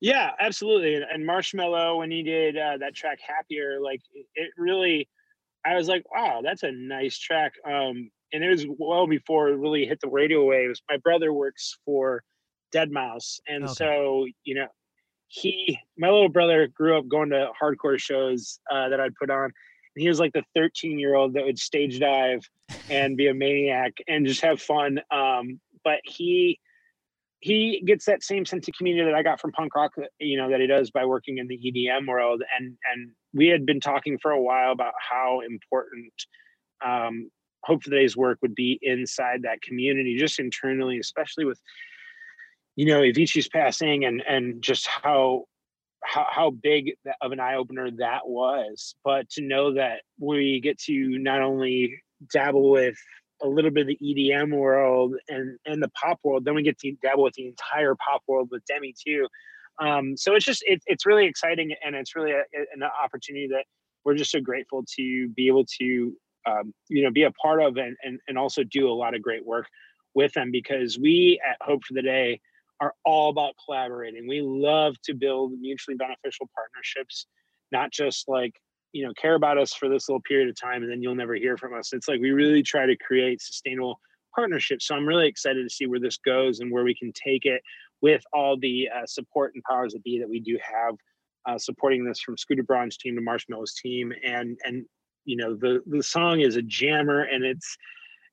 Yeah, 0.00 0.30
absolutely. 0.38 0.94
And, 0.96 1.26
Marshmello, 1.26 1.98
when 1.98 2.10
he 2.10 2.22
did 2.22 2.56
uh, 2.56 2.76
that 2.78 2.94
track 2.94 3.18
"Happier," 3.26 3.80
like 3.80 4.00
it, 4.12 4.26
it, 4.34 4.50
really, 4.58 5.08
I 5.64 5.76
was 5.76 5.88
like, 5.88 6.04
wow, 6.12 6.40
that's 6.42 6.62
a 6.62 6.72
nice 6.72 7.18
track. 7.18 7.52
Um, 7.66 8.10
and 8.32 8.44
it 8.44 8.48
was 8.48 8.66
well 8.78 9.06
before 9.06 9.48
it 9.48 9.56
really 9.56 9.86
hit 9.86 10.00
the 10.00 10.08
radio 10.08 10.44
waves. 10.44 10.82
My 10.90 10.96
brother 10.98 11.32
works 11.32 11.78
for 11.84 12.22
deadmau5, 12.74 13.40
and 13.48 13.64
okay. 13.64 13.72
so 13.72 14.26
you 14.44 14.56
know, 14.56 14.68
he, 15.28 15.78
my 15.96 16.08
little 16.08 16.28
brother, 16.28 16.66
grew 16.68 16.98
up 16.98 17.08
going 17.08 17.30
to 17.30 17.48
hardcore 17.60 17.98
shows 17.98 18.60
uh, 18.70 18.88
that 18.88 19.00
I'd 19.00 19.14
put 19.16 19.30
on. 19.30 19.44
And 19.44 20.02
he 20.02 20.08
was 20.08 20.20
like 20.20 20.32
the 20.32 20.44
13 20.54 20.98
year 20.98 21.14
old 21.14 21.34
that 21.34 21.44
would 21.44 21.58
stage 21.58 21.98
dive 21.98 22.48
and 22.90 23.16
be 23.16 23.28
a 23.28 23.34
maniac 23.34 23.92
and 24.08 24.26
just 24.26 24.40
have 24.42 24.60
fun. 24.60 25.00
Um, 25.10 25.60
but 25.84 26.00
he 26.04 26.58
he 27.44 27.82
gets 27.86 28.06
that 28.06 28.22
same 28.22 28.46
sense 28.46 28.66
of 28.68 28.74
community 28.74 29.04
that 29.04 29.14
I 29.14 29.22
got 29.22 29.38
from 29.38 29.52
punk 29.52 29.74
rock, 29.74 29.92
you 30.18 30.38
know, 30.38 30.48
that 30.48 30.60
he 30.60 30.66
does 30.66 30.90
by 30.90 31.04
working 31.04 31.36
in 31.36 31.46
the 31.46 31.58
EDM 31.58 32.08
world. 32.08 32.42
And 32.58 32.78
and 32.90 33.10
we 33.34 33.48
had 33.48 33.66
been 33.66 33.80
talking 33.80 34.16
for 34.16 34.30
a 34.30 34.40
while 34.40 34.72
about 34.72 34.94
how 34.98 35.42
important 35.46 36.14
um, 36.82 37.30
Hope 37.64 37.82
for 37.82 37.90
work 38.16 38.38
would 38.40 38.54
be 38.54 38.78
inside 38.80 39.42
that 39.42 39.60
community, 39.60 40.16
just 40.18 40.38
internally, 40.38 40.98
especially 40.98 41.44
with, 41.44 41.60
you 42.76 42.86
know, 42.86 43.02
Avicii's 43.02 43.48
passing 43.48 44.06
and 44.06 44.22
and 44.26 44.62
just 44.62 44.86
how 44.86 45.44
how, 46.02 46.26
how 46.30 46.50
big 46.50 46.94
of 47.20 47.32
an 47.32 47.40
eye 47.40 47.56
opener 47.56 47.90
that 47.98 48.26
was. 48.26 48.94
But 49.04 49.28
to 49.32 49.42
know 49.42 49.74
that 49.74 50.00
we 50.18 50.60
get 50.62 50.78
to 50.84 51.18
not 51.18 51.42
only 51.42 51.94
dabble 52.32 52.70
with 52.70 52.96
a 53.44 53.48
little 53.48 53.70
bit 53.70 53.82
of 53.82 53.86
the 53.88 53.98
EDM 54.02 54.56
world 54.56 55.14
and 55.28 55.58
and 55.66 55.82
the 55.82 55.90
pop 55.90 56.18
world. 56.24 56.44
Then 56.44 56.54
we 56.54 56.62
get 56.62 56.78
to 56.80 56.92
dabble 57.02 57.22
with 57.22 57.34
the 57.34 57.46
entire 57.46 57.94
pop 57.94 58.22
world 58.26 58.48
with 58.50 58.64
Demi 58.64 58.94
too. 59.06 59.28
Um, 59.80 60.16
so 60.16 60.34
it's 60.34 60.44
just 60.44 60.64
it, 60.66 60.82
it's 60.86 61.06
really 61.06 61.26
exciting 61.26 61.74
and 61.84 61.94
it's 61.94 62.16
really 62.16 62.32
a, 62.32 62.42
an 62.72 62.82
opportunity 62.82 63.48
that 63.48 63.64
we're 64.04 64.14
just 64.14 64.30
so 64.30 64.40
grateful 64.40 64.84
to 64.96 65.28
be 65.30 65.46
able 65.46 65.64
to 65.80 66.16
um, 66.46 66.74
you 66.88 67.04
know 67.04 67.10
be 67.10 67.24
a 67.24 67.32
part 67.32 67.62
of 67.62 67.76
and, 67.76 67.96
and 68.02 68.18
and 68.28 68.38
also 68.38 68.64
do 68.64 68.88
a 68.88 68.92
lot 68.92 69.14
of 69.14 69.22
great 69.22 69.44
work 69.44 69.66
with 70.14 70.32
them 70.32 70.50
because 70.50 70.98
we 70.98 71.40
at 71.48 71.56
Hope 71.60 71.82
for 71.84 71.94
the 71.94 72.02
Day 72.02 72.40
are 72.80 72.94
all 73.04 73.30
about 73.30 73.54
collaborating. 73.64 74.26
We 74.26 74.40
love 74.42 74.96
to 75.04 75.14
build 75.14 75.52
mutually 75.60 75.96
beneficial 75.96 76.48
partnerships, 76.54 77.26
not 77.72 77.90
just 77.92 78.28
like 78.28 78.54
you 78.94 79.04
know 79.04 79.12
care 79.20 79.34
about 79.34 79.58
us 79.58 79.74
for 79.74 79.88
this 79.88 80.08
little 80.08 80.22
period 80.22 80.48
of 80.48 80.58
time 80.58 80.82
and 80.82 80.90
then 80.90 81.02
you'll 81.02 81.14
never 81.14 81.34
hear 81.34 81.58
from 81.58 81.74
us. 81.74 81.92
It's 81.92 82.08
like 82.08 82.20
we 82.20 82.30
really 82.30 82.62
try 82.62 82.86
to 82.86 82.96
create 82.96 83.42
sustainable 83.42 84.00
partnerships. 84.34 84.86
So 84.86 84.94
i'm 84.94 85.06
really 85.06 85.28
excited 85.28 85.62
to 85.62 85.74
see 85.74 85.86
where 85.86 86.00
this 86.00 86.16
goes 86.16 86.60
and 86.60 86.72
where 86.72 86.84
we 86.84 86.94
can 86.94 87.12
take 87.12 87.44
it 87.44 87.60
with 88.00 88.22
all 88.32 88.56
the 88.58 88.88
uh, 88.94 89.06
support 89.06 89.52
and 89.54 89.62
powers 89.64 89.92
that 89.92 90.04
be 90.04 90.18
that 90.18 90.28
we 90.28 90.40
do 90.40 90.58
have 90.62 90.94
uh, 91.46 91.58
supporting 91.58 92.04
this 92.04 92.20
from 92.20 92.38
scooter 92.38 92.62
braun's 92.62 92.96
team 92.96 93.16
to 93.16 93.20
marshmello's 93.20 93.74
team. 93.74 94.12
And 94.24 94.56
and 94.64 94.86
you 95.24 95.36
know 95.36 95.54
the 95.54 95.82
the 95.86 96.02
song 96.02 96.40
is 96.40 96.56
a 96.56 96.62
jammer 96.62 97.22
and 97.22 97.44
it's 97.44 97.76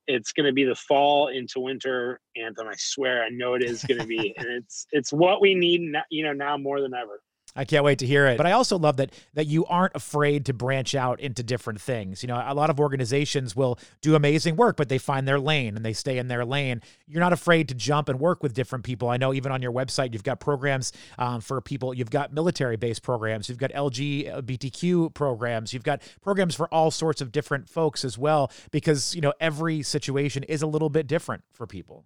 it's 0.08 0.32
going 0.32 0.48
to 0.48 0.54
be 0.54 0.64
the 0.64 0.76
fall 0.76 1.28
into 1.28 1.60
winter 1.60 2.20
anthem 2.36 2.68
i 2.68 2.74
swear. 2.78 3.24
I 3.24 3.30
know 3.30 3.54
it 3.54 3.64
is 3.64 3.84
going 3.84 4.02
to 4.02 4.08
be 4.08 4.34
and 4.38 4.48
it's 4.48 4.86
it's 4.92 5.12
what 5.12 5.42
we 5.42 5.56
need 5.56 5.82
you 6.10 6.24
know 6.24 6.34
now 6.34 6.58
more 6.58 6.82
than 6.82 6.94
ever 6.94 7.22
I 7.56 7.66
can't 7.66 7.84
wait 7.84 8.00
to 8.00 8.06
hear 8.06 8.28
it. 8.28 8.38
But 8.38 8.46
I 8.46 8.52
also 8.52 8.78
love 8.78 8.98
that 8.98 9.12
that 9.34 9.48
you 9.48 9.66
aren't 9.66 9.96
afraid 9.96 10.46
to 10.46 10.54
branch 10.54 10.96
out 10.96 11.20
into 11.20 11.44
different 11.44 11.82
things. 11.82 12.24
You 12.24 12.28
know, 12.28 12.42
a 12.46 12.54
lot 12.54 12.70
of 12.70 12.80
organizations 12.80 13.56
will 13.56 13.78
do 14.02 14.16
amazing 14.16 14.56
work, 14.56 14.78
but 14.78 14.90
they 14.90 14.98
find 14.98 15.28
their 15.28 15.40
lane 15.40 15.76
and 15.76 15.86
they 15.86 15.94
stay 15.94 16.18
in 16.18 16.28
their 16.28 16.46
lane. 16.46 16.82
You're 17.08 17.20
not 17.20 17.34
afraid 17.34 17.68
to 17.70 17.76
jump 17.76 18.10
and 18.10 18.20
work 18.20 18.42
with 18.42 18.54
different 18.54 18.86
people. 18.86 19.10
I 19.10 19.18
know 19.18 19.34
even 19.34 19.52
on 19.52 19.62
your 19.62 19.74
website, 19.74 20.14
you've 20.14 20.24
got 20.24 20.40
programs 20.40 20.94
um, 21.18 21.42
for 21.42 21.60
people. 21.62 21.94
You've 21.94 22.10
got 22.10 22.34
military-based 22.34 23.04
programs. 23.04 23.50
You've 23.50 23.58
got 23.58 23.72
LGBTQ 23.72 25.14
programs. 25.14 25.74
You've 25.74 25.84
got 25.84 26.02
programs 26.22 26.56
for 26.56 26.68
all 26.74 26.92
sorts 26.92 27.22
of 27.22 27.32
different 27.32 27.68
folks 27.68 28.06
as 28.06 28.18
well, 28.18 28.52
because 28.72 29.14
you 29.14 29.22
know 29.22 29.34
every 29.40 29.84
situation 29.84 30.44
is 30.44 30.62
a 30.62 30.68
little 30.68 30.90
bit 30.90 31.08
different 31.08 31.44
for 31.52 31.68
people. 31.68 32.06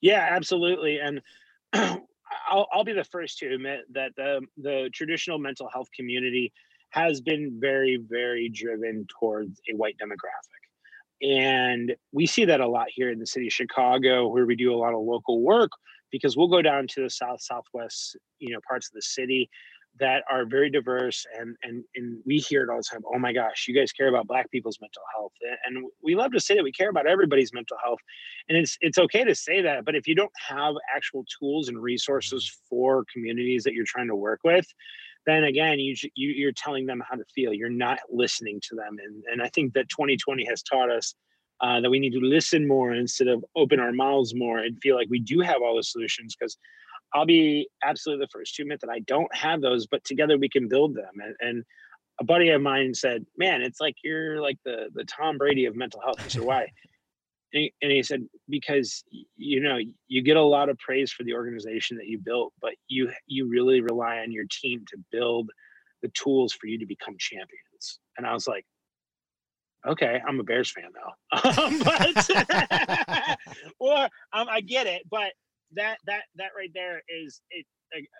Yeah, 0.00 0.28
absolutely, 0.30 0.98
and. 0.98 1.22
I'll, 2.48 2.66
I'll 2.72 2.84
be 2.84 2.92
the 2.92 3.04
first 3.04 3.38
to 3.38 3.52
admit 3.54 3.80
that 3.92 4.12
the 4.16 4.40
the 4.56 4.90
traditional 4.92 5.38
mental 5.38 5.68
health 5.72 5.88
community 5.94 6.52
has 6.90 7.20
been 7.20 7.58
very 7.60 7.96
very 7.96 8.48
driven 8.48 9.06
towards 9.18 9.60
a 9.70 9.76
white 9.76 9.96
demographic. 9.98 10.62
And 11.22 11.96
we 12.12 12.26
see 12.26 12.44
that 12.44 12.60
a 12.60 12.68
lot 12.68 12.88
here 12.90 13.10
in 13.10 13.18
the 13.18 13.26
city 13.26 13.46
of 13.46 13.52
chicago 13.52 14.28
where 14.28 14.46
we 14.46 14.56
do 14.56 14.74
a 14.74 14.76
lot 14.76 14.94
of 14.94 15.00
local 15.00 15.40
work 15.40 15.70
because 16.12 16.36
we'll 16.36 16.48
go 16.48 16.62
down 16.62 16.86
to 16.88 17.02
the 17.02 17.10
south 17.10 17.40
southwest 17.40 18.16
you 18.38 18.52
know 18.52 18.60
parts 18.68 18.88
of 18.88 18.94
the 18.94 19.02
city 19.02 19.48
that 19.98 20.22
are 20.30 20.44
very 20.44 20.70
diverse 20.70 21.24
and 21.38 21.56
and 21.62 21.84
and 21.94 22.20
we 22.26 22.38
hear 22.38 22.62
it 22.62 22.70
all 22.70 22.78
the 22.78 22.84
time 22.90 23.02
oh 23.12 23.18
my 23.18 23.32
gosh 23.32 23.66
you 23.68 23.74
guys 23.74 23.92
care 23.92 24.08
about 24.08 24.26
black 24.26 24.50
people's 24.50 24.78
mental 24.80 25.02
health 25.14 25.32
and 25.66 25.84
we 26.02 26.14
love 26.14 26.32
to 26.32 26.40
say 26.40 26.54
that 26.54 26.62
we 26.62 26.72
care 26.72 26.90
about 26.90 27.06
everybody's 27.06 27.52
mental 27.52 27.76
health 27.82 27.98
and 28.48 28.58
it's 28.58 28.76
it's 28.80 28.98
okay 28.98 29.24
to 29.24 29.34
say 29.34 29.62
that 29.62 29.84
but 29.84 29.94
if 29.94 30.06
you 30.06 30.14
don't 30.14 30.32
have 30.48 30.74
actual 30.94 31.24
tools 31.38 31.68
and 31.68 31.82
resources 31.82 32.44
mm-hmm. 32.44 32.76
for 32.76 33.04
communities 33.12 33.62
that 33.64 33.74
you're 33.74 33.84
trying 33.86 34.08
to 34.08 34.16
work 34.16 34.40
with 34.44 34.66
then 35.26 35.44
again 35.44 35.78
you, 35.78 35.94
you 36.14 36.28
you're 36.30 36.52
telling 36.52 36.86
them 36.86 37.02
how 37.08 37.16
to 37.16 37.24
feel 37.34 37.52
you're 37.52 37.68
not 37.70 37.98
listening 38.10 38.60
to 38.62 38.74
them 38.74 38.96
and 39.04 39.22
and 39.30 39.42
i 39.42 39.48
think 39.48 39.72
that 39.74 39.88
2020 39.88 40.44
has 40.44 40.62
taught 40.62 40.90
us 40.90 41.14
uh, 41.60 41.80
that 41.80 41.90
we 41.90 41.98
need 41.98 42.12
to 42.12 42.20
listen 42.20 42.66
more 42.66 42.94
instead 42.94 43.28
of 43.28 43.44
open 43.54 43.80
our 43.80 43.92
mouths 43.92 44.34
more 44.34 44.58
and 44.58 44.80
feel 44.82 44.96
like 44.96 45.08
we 45.10 45.20
do 45.20 45.40
have 45.40 45.62
all 45.62 45.76
the 45.76 45.82
solutions 45.82 46.36
because 46.38 46.58
I'll 47.14 47.26
be 47.26 47.68
absolutely 47.82 48.24
the 48.24 48.30
first 48.30 48.54
to 48.56 48.62
admit 48.62 48.80
that 48.80 48.90
I 48.90 49.00
don't 49.00 49.34
have 49.34 49.60
those, 49.60 49.86
but 49.86 50.04
together 50.04 50.36
we 50.36 50.48
can 50.48 50.68
build 50.68 50.94
them. 50.94 51.12
And, 51.22 51.34
and 51.40 51.64
a 52.20 52.24
buddy 52.24 52.50
of 52.50 52.62
mine 52.62 52.94
said, 52.94 53.24
"Man, 53.36 53.62
it's 53.62 53.80
like 53.80 53.96
you're 54.02 54.40
like 54.40 54.58
the 54.64 54.88
the 54.94 55.04
Tom 55.04 55.38
Brady 55.38 55.66
of 55.66 55.76
mental 55.76 56.00
health." 56.00 56.18
I 56.24 56.28
said, 56.28 56.42
"Why?" 56.42 56.62
And 57.52 57.62
he, 57.62 57.74
and 57.82 57.92
he 57.92 58.02
said, 58.02 58.26
"Because 58.48 59.04
you 59.36 59.60
know 59.60 59.78
you 60.08 60.22
get 60.22 60.36
a 60.36 60.42
lot 60.42 60.68
of 60.68 60.78
praise 60.78 61.12
for 61.12 61.24
the 61.24 61.34
organization 61.34 61.96
that 61.98 62.06
you 62.06 62.18
built, 62.18 62.52
but 62.60 62.72
you 62.88 63.10
you 63.26 63.48
really 63.48 63.80
rely 63.80 64.18
on 64.18 64.32
your 64.32 64.46
team 64.50 64.84
to 64.88 64.96
build 65.12 65.50
the 66.02 66.08
tools 66.08 66.52
for 66.52 66.66
you 66.66 66.78
to 66.78 66.86
become 66.86 67.16
champions." 67.18 68.00
And 68.16 68.26
I 68.26 68.32
was 68.32 68.46
like, 68.48 68.64
okay, 69.86 70.20
I'm 70.26 70.40
a 70.40 70.42
Bears 70.42 70.72
fan 70.72 70.90
though. 70.92 71.38
um, 71.64 71.78
but, 71.84 73.38
well, 73.80 74.08
um, 74.32 74.48
I 74.48 74.60
get 74.60 74.86
it, 74.86 75.02
but 75.10 75.32
that 75.74 75.98
that 76.06 76.22
that 76.36 76.50
right 76.56 76.70
there 76.74 77.02
is 77.08 77.40
it 77.50 77.66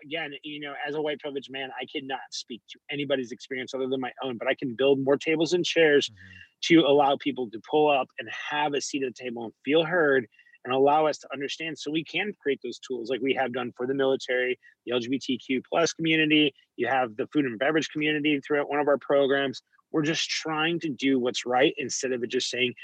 again 0.04 0.32
you 0.42 0.60
know 0.60 0.74
as 0.86 0.94
a 0.94 1.00
white 1.00 1.18
privileged 1.18 1.50
man 1.50 1.70
i 1.80 1.84
cannot 1.92 2.20
speak 2.30 2.62
to 2.70 2.78
anybody's 2.90 3.32
experience 3.32 3.74
other 3.74 3.88
than 3.88 4.00
my 4.00 4.12
own 4.22 4.36
but 4.38 4.48
i 4.48 4.54
can 4.54 4.74
build 4.74 5.02
more 5.04 5.16
tables 5.16 5.52
and 5.52 5.64
chairs 5.64 6.08
mm-hmm. 6.08 6.80
to 6.80 6.86
allow 6.86 7.16
people 7.20 7.50
to 7.50 7.60
pull 7.68 7.90
up 7.90 8.08
and 8.18 8.28
have 8.50 8.74
a 8.74 8.80
seat 8.80 9.02
at 9.02 9.14
the 9.14 9.24
table 9.24 9.44
and 9.44 9.52
feel 9.64 9.84
heard 9.84 10.26
and 10.64 10.74
allow 10.74 11.06
us 11.06 11.18
to 11.18 11.28
understand 11.32 11.78
so 11.78 11.90
we 11.90 12.04
can 12.04 12.32
create 12.42 12.60
those 12.62 12.78
tools 12.78 13.10
like 13.10 13.20
we 13.20 13.34
have 13.34 13.52
done 13.52 13.72
for 13.76 13.86
the 13.86 13.94
military 13.94 14.58
the 14.86 14.92
lgbtq 14.92 15.60
plus 15.70 15.92
community 15.92 16.54
you 16.76 16.86
have 16.86 17.16
the 17.16 17.26
food 17.28 17.44
and 17.44 17.58
beverage 17.58 17.88
community 17.90 18.40
throughout 18.40 18.68
one 18.68 18.80
of 18.80 18.88
our 18.88 18.98
programs 18.98 19.62
we're 19.93 20.03
just 20.03 20.28
trying 20.28 20.80
to 20.80 20.89
do 20.89 21.18
what's 21.18 21.47
right 21.47 21.74
instead 21.78 22.12
of 22.12 22.22
it 22.22 22.30
just 22.30 22.51
saying 22.51 22.74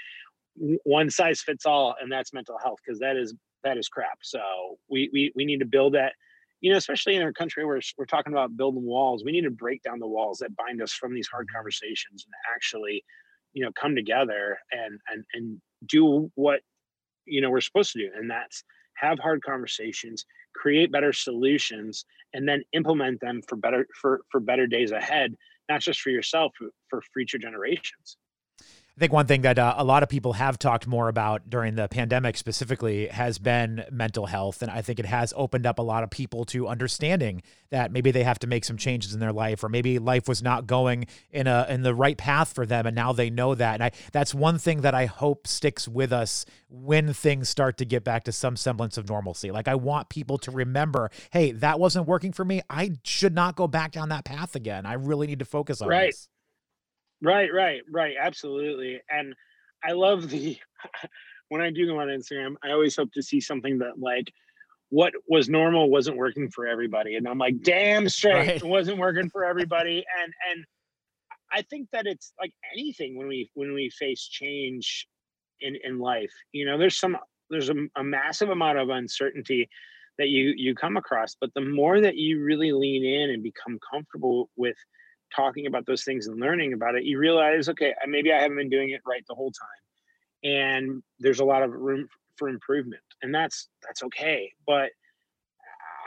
one 0.84 1.10
size 1.10 1.40
fits 1.40 1.64
all 1.64 1.94
and 2.00 2.12
that's 2.12 2.32
mental 2.32 2.58
health 2.62 2.78
because 2.84 2.98
that 3.00 3.16
is 3.16 3.34
that 3.64 3.78
is 3.78 3.88
crap. 3.88 4.18
So 4.22 4.40
we 4.88 5.08
we 5.12 5.32
we 5.34 5.44
need 5.44 5.60
to 5.60 5.66
build 5.66 5.94
that. 5.94 6.12
You 6.60 6.70
know, 6.70 6.78
especially 6.78 7.16
in 7.16 7.22
our 7.22 7.32
country 7.32 7.64
where 7.64 7.80
we're 7.98 8.04
talking 8.04 8.32
about 8.32 8.56
building 8.56 8.84
walls, 8.84 9.24
we 9.24 9.32
need 9.32 9.42
to 9.42 9.50
break 9.50 9.82
down 9.82 9.98
the 9.98 10.06
walls 10.06 10.38
that 10.38 10.54
bind 10.54 10.80
us 10.80 10.92
from 10.92 11.12
these 11.12 11.26
hard 11.26 11.46
mm-hmm. 11.46 11.56
conversations 11.56 12.24
and 12.24 12.54
actually, 12.54 13.04
you 13.52 13.64
know, 13.64 13.72
come 13.72 13.94
together 13.94 14.58
and 14.70 14.98
and 15.08 15.24
and 15.34 15.60
do 15.88 16.30
what 16.34 16.60
you 17.24 17.40
know 17.40 17.50
we're 17.50 17.60
supposed 17.60 17.92
to 17.92 17.98
do, 17.98 18.10
and 18.14 18.30
that's 18.30 18.62
have 18.96 19.18
hard 19.18 19.42
conversations, 19.42 20.24
create 20.54 20.92
better 20.92 21.12
solutions, 21.12 22.04
and 22.34 22.48
then 22.48 22.62
implement 22.72 23.20
them 23.20 23.40
for 23.48 23.56
better 23.56 23.86
for 24.00 24.20
for 24.30 24.40
better 24.40 24.66
days 24.66 24.92
ahead, 24.92 25.34
not 25.72 25.80
just 25.80 26.00
for 26.00 26.10
yourself, 26.10 26.52
for 26.88 27.02
future 27.14 27.38
generations. 27.38 28.18
Think 29.02 29.12
one 29.12 29.26
thing 29.26 29.40
that 29.40 29.58
uh, 29.58 29.74
a 29.78 29.82
lot 29.82 30.04
of 30.04 30.08
people 30.08 30.34
have 30.34 30.60
talked 30.60 30.86
more 30.86 31.08
about 31.08 31.50
during 31.50 31.74
the 31.74 31.88
pandemic 31.88 32.36
specifically 32.36 33.08
has 33.08 33.36
been 33.36 33.84
mental 33.90 34.26
health. 34.26 34.62
And 34.62 34.70
I 34.70 34.80
think 34.80 35.00
it 35.00 35.06
has 35.06 35.34
opened 35.36 35.66
up 35.66 35.80
a 35.80 35.82
lot 35.82 36.04
of 36.04 36.10
people 36.10 36.44
to 36.46 36.68
understanding 36.68 37.42
that 37.70 37.90
maybe 37.90 38.12
they 38.12 38.22
have 38.22 38.38
to 38.38 38.46
make 38.46 38.64
some 38.64 38.76
changes 38.76 39.12
in 39.12 39.18
their 39.18 39.32
life 39.32 39.64
or 39.64 39.68
maybe 39.68 39.98
life 39.98 40.28
was 40.28 40.40
not 40.40 40.68
going 40.68 41.06
in 41.32 41.48
a 41.48 41.66
in 41.68 41.82
the 41.82 41.96
right 41.96 42.16
path 42.16 42.52
for 42.52 42.64
them 42.64 42.86
and 42.86 42.94
now 42.94 43.12
they 43.12 43.28
know 43.28 43.56
that. 43.56 43.74
And 43.74 43.82
I 43.82 43.90
that's 44.12 44.32
one 44.32 44.58
thing 44.58 44.82
that 44.82 44.94
I 44.94 45.06
hope 45.06 45.48
sticks 45.48 45.88
with 45.88 46.12
us 46.12 46.44
when 46.68 47.12
things 47.12 47.48
start 47.48 47.78
to 47.78 47.84
get 47.84 48.04
back 48.04 48.22
to 48.24 48.32
some 48.32 48.56
semblance 48.56 48.98
of 48.98 49.08
normalcy. 49.08 49.50
Like 49.50 49.66
I 49.66 49.74
want 49.74 50.10
people 50.10 50.38
to 50.38 50.52
remember, 50.52 51.10
hey, 51.32 51.50
that 51.50 51.80
wasn't 51.80 52.06
working 52.06 52.30
for 52.32 52.44
me. 52.44 52.62
I 52.70 52.92
should 53.02 53.34
not 53.34 53.56
go 53.56 53.66
back 53.66 53.90
down 53.90 54.10
that 54.10 54.24
path 54.24 54.54
again. 54.54 54.86
I 54.86 54.92
really 54.92 55.26
need 55.26 55.40
to 55.40 55.44
focus 55.44 55.82
on 55.82 55.88
right. 55.88 56.10
this. 56.10 56.28
Right, 57.22 57.52
right, 57.52 57.82
right. 57.90 58.14
Absolutely. 58.20 59.00
And 59.10 59.34
I 59.84 59.92
love 59.92 60.28
the 60.28 60.58
when 61.48 61.60
I 61.60 61.70
do 61.70 61.86
go 61.86 62.00
on 62.00 62.08
Instagram, 62.08 62.54
I 62.64 62.72
always 62.72 62.96
hope 62.96 63.12
to 63.12 63.22
see 63.22 63.40
something 63.40 63.78
that 63.78 63.98
like 63.98 64.32
what 64.90 65.12
was 65.28 65.48
normal 65.48 65.88
wasn't 65.90 66.16
working 66.16 66.50
for 66.50 66.66
everybody. 66.66 67.16
And 67.16 67.26
I'm 67.26 67.38
like, 67.38 67.62
damn 67.62 68.08
straight, 68.08 68.34
right. 68.34 68.48
it 68.56 68.64
wasn't 68.64 68.98
working 68.98 69.30
for 69.30 69.44
everybody. 69.48 70.04
And 70.22 70.32
and 70.50 70.64
I 71.52 71.62
think 71.62 71.88
that 71.92 72.06
it's 72.06 72.32
like 72.40 72.52
anything 72.72 73.16
when 73.16 73.28
we 73.28 73.50
when 73.54 73.72
we 73.72 73.90
face 73.90 74.26
change 74.26 75.06
in 75.60 75.76
in 75.84 75.98
life. 75.98 76.32
You 76.52 76.66
know, 76.66 76.76
there's 76.76 76.98
some 76.98 77.16
there's 77.50 77.70
a, 77.70 77.76
a 77.96 78.02
massive 78.02 78.50
amount 78.50 78.78
of 78.78 78.90
uncertainty 78.90 79.68
that 80.18 80.28
you 80.28 80.54
you 80.56 80.74
come 80.74 80.96
across, 80.96 81.36
but 81.40 81.50
the 81.54 81.60
more 81.60 82.00
that 82.00 82.16
you 82.16 82.42
really 82.42 82.72
lean 82.72 83.04
in 83.04 83.30
and 83.30 83.42
become 83.42 83.78
comfortable 83.90 84.50
with 84.56 84.76
talking 85.34 85.66
about 85.66 85.86
those 85.86 86.04
things 86.04 86.26
and 86.26 86.40
learning 86.40 86.72
about 86.72 86.94
it, 86.94 87.04
you 87.04 87.18
realize, 87.18 87.68
okay, 87.68 87.94
maybe 88.06 88.32
I 88.32 88.40
haven't 88.40 88.56
been 88.56 88.70
doing 88.70 88.90
it 88.90 89.00
right 89.06 89.24
the 89.28 89.34
whole 89.34 89.52
time, 89.52 90.50
and 90.50 91.02
there's 91.18 91.40
a 91.40 91.44
lot 91.44 91.62
of 91.62 91.72
room 91.72 92.08
for 92.36 92.48
improvement, 92.48 93.02
and 93.22 93.34
that's 93.34 93.68
that's 93.82 94.02
okay. 94.04 94.52
But 94.66 94.90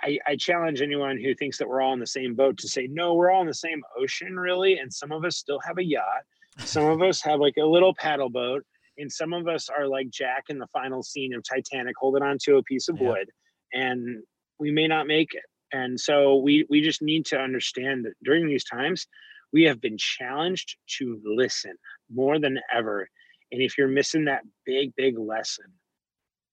I, 0.04 0.20
I 0.28 0.36
challenge 0.36 0.82
anyone 0.82 1.20
who 1.20 1.34
thinks 1.34 1.58
that 1.58 1.68
we're 1.68 1.82
all 1.82 1.94
in 1.94 2.00
the 2.00 2.08
same 2.08 2.36
boat 2.36 2.58
to 2.60 2.68
say, 2.68 2.88
no, 2.88 3.16
we're 3.16 3.32
all 3.32 3.42
in 3.42 3.48
the 3.48 3.54
same 3.54 3.82
ocean, 3.98 4.38
really, 4.38 4.78
and 4.78 4.94
some 4.94 5.12
of 5.12 5.26
us 5.26 5.38
still 5.38 5.60
have 5.66 5.78
a 5.78 5.84
yacht, 5.84 6.24
some 6.60 6.86
of 6.86 7.02
us 7.02 7.22
have 7.22 7.40
like 7.40 7.56
a 7.58 7.66
little 7.66 7.94
paddle 7.96 8.30
boat, 8.30 8.64
and 8.98 9.12
some 9.12 9.34
of 9.34 9.48
us 9.48 9.70
are 9.70 9.88
like 9.88 10.10
Jack 10.10 10.46
in 10.50 10.60
the 10.60 10.68
final 10.68 11.04
scene 11.04 11.34
of 11.34 11.44
Titanic, 11.44 11.96
holding 11.98 12.24
onto 12.24 12.58
a 12.58 12.64
piece 12.64 12.88
of 12.88 13.00
yeah. 13.00 13.10
wood, 13.10 13.30
and 13.74 14.24
we 14.60 14.72
may 14.72 14.88
not 14.88 15.08
make 15.08 15.34
it 15.34 15.44
and 15.76 16.00
so 16.00 16.36
we 16.36 16.66
we 16.70 16.82
just 16.82 17.02
need 17.02 17.26
to 17.28 17.38
understand 17.38 18.06
that 18.06 18.14
during 18.24 18.48
these 18.48 18.64
times 18.64 19.08
we 19.54 19.64
have 19.64 19.82
been 19.82 19.98
challenged 19.98 20.76
to 20.98 21.20
listen 21.24 21.76
more 22.14 22.40
than 22.40 22.60
ever. 22.74 23.08
And 23.52 23.62
if 23.62 23.78
you're 23.78 23.88
missing 23.88 24.26
that 24.26 24.44
big 24.66 24.94
big 24.96 25.18
lesson 25.18 25.66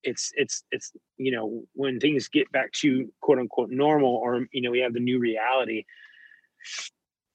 it's 0.04 0.32
it's 0.34 0.64
it's 0.72 0.90
you 1.16 1.30
know 1.30 1.62
when 1.74 2.00
things 2.00 2.26
get 2.26 2.50
back 2.50 2.72
to 2.72 3.08
quote 3.20 3.38
unquote 3.38 3.70
normal 3.70 4.16
or 4.16 4.46
you 4.50 4.60
know 4.60 4.72
we 4.72 4.80
have 4.80 4.92
the 4.92 4.98
new 4.98 5.20
reality 5.20 5.84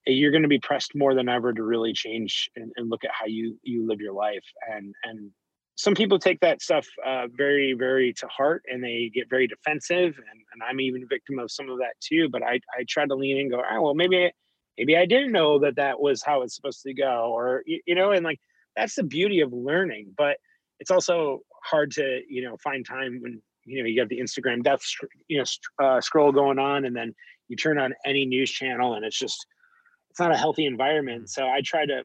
you're 0.08 0.32
going 0.32 0.44
to 0.44 0.48
be 0.48 0.60
pressed 0.60 0.96
more 0.96 1.14
than 1.14 1.30
ever 1.30 1.54
to 1.54 1.64
really 1.64 1.94
change 1.94 2.50
and, 2.56 2.72
and 2.76 2.90
look 2.90 3.04
at 3.04 3.12
how 3.14 3.26
you 3.26 3.58
you 3.64 3.88
live 3.88 4.00
your 4.00 4.14
life. 4.14 4.44
And 4.70 4.94
and 5.04 5.32
some 5.78 5.94
people 5.94 6.18
take 6.18 6.40
that 6.40 6.60
stuff 6.60 6.88
uh, 7.06 7.28
very, 7.32 7.74
very 7.74 8.12
to 8.12 8.28
heart 8.28 8.64
and 8.68 8.84
they 8.84 9.12
get 9.14 9.30
very 9.30 9.46
defensive. 9.46 10.16
And, 10.18 10.42
and 10.52 10.64
I'm 10.68 10.82
even 10.82 11.04
a 11.04 11.06
victim 11.06 11.38
of 11.38 11.52
some 11.52 11.70
of 11.70 11.78
that 11.78 11.94
too. 12.02 12.30
But 12.30 12.42
I, 12.42 12.60
I 12.78 12.84
try 12.90 13.06
to 13.06 13.14
lean 13.14 13.38
in 13.38 13.42
and 13.44 13.52
go, 13.52 13.62
oh, 13.72 13.82
well, 13.84 13.94
maybe, 13.94 14.32
maybe 14.76 14.98
I 14.98 15.06
didn't 15.06 15.32
know 15.32 15.60
that 15.60 15.76
that 15.76 16.00
was 16.00 16.24
how 16.24 16.42
it's 16.42 16.56
supposed 16.56 16.82
to 16.82 16.96
go. 16.96 17.32
Or, 17.32 17.62
you, 17.68 17.80
you 17.86 17.94
know, 17.94 18.12
and 18.12 18.26
like 18.26 18.40
that's 18.76 18.96
the 18.96 19.04
beauty 19.04 19.42
of 19.42 19.54
learning. 19.54 20.16
But 20.18 20.38
it's 20.80 20.90
also 20.90 21.42
hard 21.64 21.92
to, 21.92 22.22
you 22.28 22.44
know, 22.44 22.58
find 22.58 22.84
time 22.84 23.20
when, 23.22 23.40
you 23.66 23.84
know, 23.84 23.88
you 23.88 24.02
got 24.02 24.10
the 24.10 24.20
Instagram 24.20 24.64
death, 24.64 24.82
you 25.28 25.38
know, 25.38 25.86
uh, 25.86 26.02
scroll 26.02 26.32
going 26.32 26.58
on 26.58 26.86
and 26.86 26.96
then 26.96 27.14
you 27.50 27.56
turn 27.56 27.78
on 27.78 27.94
any 28.04 28.26
news 28.26 28.50
channel 28.50 28.96
and 28.96 29.06
it's 29.06 29.20
just, 29.20 29.46
it's 30.10 30.20
not 30.20 30.34
a 30.34 30.38
healthy 30.38 30.66
environment. 30.66 31.26
Mm. 31.26 31.30
So 31.30 31.46
I 31.46 31.62
try 31.64 31.86
to 31.86 32.04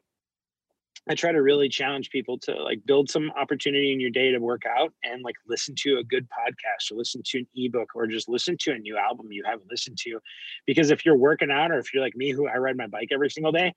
I 1.09 1.15
try 1.15 1.33
to 1.33 1.41
really 1.41 1.67
challenge 1.67 2.09
people 2.11 2.37
to 2.39 2.63
like 2.63 2.79
build 2.85 3.09
some 3.09 3.29
opportunity 3.31 3.91
in 3.91 3.99
your 3.99 4.09
day 4.09 4.31
to 4.31 4.39
work 4.39 4.61
out 4.65 4.93
and 5.03 5.21
like 5.21 5.35
listen 5.47 5.75
to 5.79 5.97
a 5.97 6.03
good 6.03 6.25
podcast 6.29 6.91
or 6.91 6.97
listen 6.97 7.21
to 7.25 7.39
an 7.39 7.47
ebook 7.55 7.89
or 7.93 8.07
just 8.07 8.29
listen 8.29 8.55
to 8.61 8.71
a 8.71 8.77
new 8.77 8.97
album 8.97 9.31
you 9.31 9.43
haven't 9.45 9.69
listened 9.69 9.97
to. 9.97 10.19
Because 10.65 10.91
if 10.91 11.05
you're 11.05 11.17
working 11.17 11.51
out 11.51 11.71
or 11.71 11.79
if 11.79 11.93
you're 11.93 12.03
like 12.03 12.15
me, 12.15 12.31
who 12.31 12.47
I 12.47 12.55
ride 12.55 12.77
my 12.77 12.87
bike 12.87 13.09
every 13.11 13.29
single 13.29 13.51
day, 13.51 13.73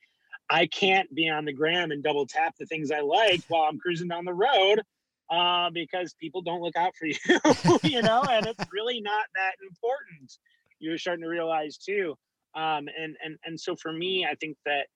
I 0.49 0.67
can't 0.67 1.13
be 1.15 1.29
on 1.29 1.45
the 1.45 1.53
gram 1.53 1.91
and 1.91 2.03
double 2.03 2.27
tap 2.27 2.55
the 2.59 2.67
things 2.67 2.93
I 2.93 3.01
like 3.01 3.43
while 3.49 3.63
I'm 3.63 3.79
cruising 3.79 4.09
down 4.09 4.25
the 4.25 4.33
road 4.33 4.83
uh, 5.29 5.71
because 5.71 6.15
people 6.21 6.43
don't 6.43 6.61
look 6.61 6.77
out 6.77 6.95
for 6.95 7.07
you, 7.07 7.79
you 7.83 8.03
know, 8.03 8.23
and 8.23 8.47
it's 8.47 8.65
really 8.73 9.01
not 9.01 9.27
that 9.35 9.53
important. 9.69 10.39
You're 10.79 10.99
starting 10.99 11.25
to 11.25 11.29
realize 11.29 11.77
too. 11.77 12.15
Um, 12.55 12.89
and 12.99 13.17
and 13.23 13.37
and 13.45 13.61
so 13.61 13.77
for 13.77 13.93
me, 13.93 14.25
I 14.25 14.35
think 14.37 14.57
that 14.65 14.87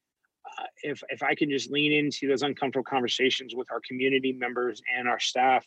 uh, 0.47 0.65
if 0.83 1.03
if 1.09 1.23
I 1.23 1.35
can 1.35 1.51
just 1.51 1.71
lean 1.71 1.93
into 1.93 2.29
those 2.29 2.43
uncomfortable 2.43 2.85
conversations 2.85 3.55
with 3.55 3.71
our 3.71 3.81
community 3.87 4.33
members 4.33 4.81
and 4.97 5.09
our 5.09 5.21
staff 5.21 5.67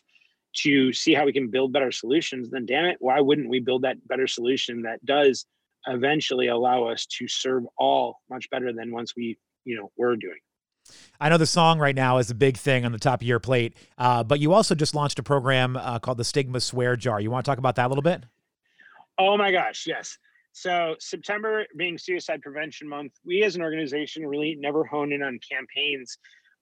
to 0.62 0.92
see 0.92 1.14
how 1.14 1.24
we 1.24 1.32
can 1.32 1.50
build 1.50 1.72
better 1.72 1.90
solutions, 1.90 2.50
then 2.50 2.64
damn 2.66 2.84
it, 2.84 2.96
why 3.00 3.20
wouldn't 3.20 3.48
we 3.48 3.60
build 3.60 3.82
that 3.82 4.06
better 4.06 4.26
solution 4.26 4.82
that 4.82 5.04
does 5.04 5.46
eventually 5.86 6.48
allow 6.48 6.84
us 6.84 7.06
to 7.06 7.28
serve 7.28 7.64
all 7.76 8.20
much 8.30 8.48
better 8.50 8.72
than 8.72 8.92
once 8.92 9.14
we 9.16 9.36
you 9.64 9.76
know 9.76 9.90
were 9.96 10.16
doing. 10.16 10.38
I 11.18 11.30
know 11.30 11.38
the 11.38 11.46
song 11.46 11.78
right 11.78 11.94
now 11.94 12.18
is 12.18 12.30
a 12.30 12.34
big 12.34 12.58
thing 12.58 12.84
on 12.84 12.92
the 12.92 12.98
top 12.98 13.22
of 13.22 13.26
your 13.26 13.40
plate, 13.40 13.74
uh, 13.96 14.22
but 14.22 14.38
you 14.38 14.52
also 14.52 14.74
just 14.74 14.94
launched 14.94 15.18
a 15.18 15.22
program 15.22 15.76
uh, 15.76 15.98
called 15.98 16.18
the 16.18 16.24
Stigma 16.24 16.60
Swear 16.60 16.94
Jar. 16.96 17.20
You 17.20 17.30
want 17.30 17.44
to 17.44 17.50
talk 17.50 17.58
about 17.58 17.76
that 17.76 17.86
a 17.86 17.88
little 17.88 18.02
bit? 18.02 18.24
Oh 19.18 19.36
my 19.38 19.50
gosh, 19.50 19.86
yes. 19.86 20.18
So 20.54 20.94
September 21.00 21.66
being 21.76 21.98
Suicide 21.98 22.40
Prevention 22.40 22.88
Month, 22.88 23.12
we 23.24 23.42
as 23.42 23.56
an 23.56 23.62
organization 23.62 24.24
really 24.24 24.56
never 24.58 24.84
hone 24.84 25.12
in 25.12 25.20
on 25.20 25.40
campaigns. 25.50 26.16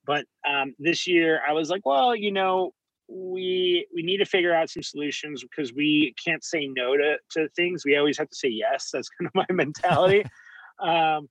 But 0.05 0.25
um, 0.49 0.73
this 0.79 1.07
year, 1.07 1.41
I 1.47 1.53
was 1.53 1.69
like, 1.69 1.85
well, 1.85 2.15
you 2.15 2.31
know, 2.31 2.71
we 3.07 3.85
we 3.93 4.01
need 4.01 4.17
to 4.17 4.25
figure 4.25 4.53
out 4.53 4.71
some 4.71 4.81
solutions 4.81 5.43
because 5.43 5.73
we 5.73 6.15
can't 6.23 6.43
say 6.43 6.67
no 6.75 6.97
to 6.97 7.17
to 7.31 7.47
things. 7.55 7.85
We 7.85 7.95
always 7.95 8.17
have 8.17 8.29
to 8.29 8.35
say 8.35 8.49
yes. 8.49 8.89
That's 8.91 9.07
kind 9.09 9.27
of 9.27 9.35
my 9.47 9.53
mentality. 9.53 10.25
um, 10.83 11.29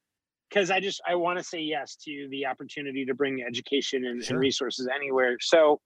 because 0.49 0.71
I 0.71 0.79
just 0.79 1.01
I 1.09 1.17
want 1.17 1.39
to 1.39 1.45
say 1.45 1.61
yes 1.61 1.97
to 2.05 2.29
the 2.31 2.47
opportunity 2.47 3.05
to 3.07 3.15
bring 3.15 3.43
education 3.43 4.05
and, 4.05 4.23
sure. 4.23 4.35
and 4.35 4.41
resources 4.41 4.89
anywhere. 4.95 5.37
So 5.41 5.81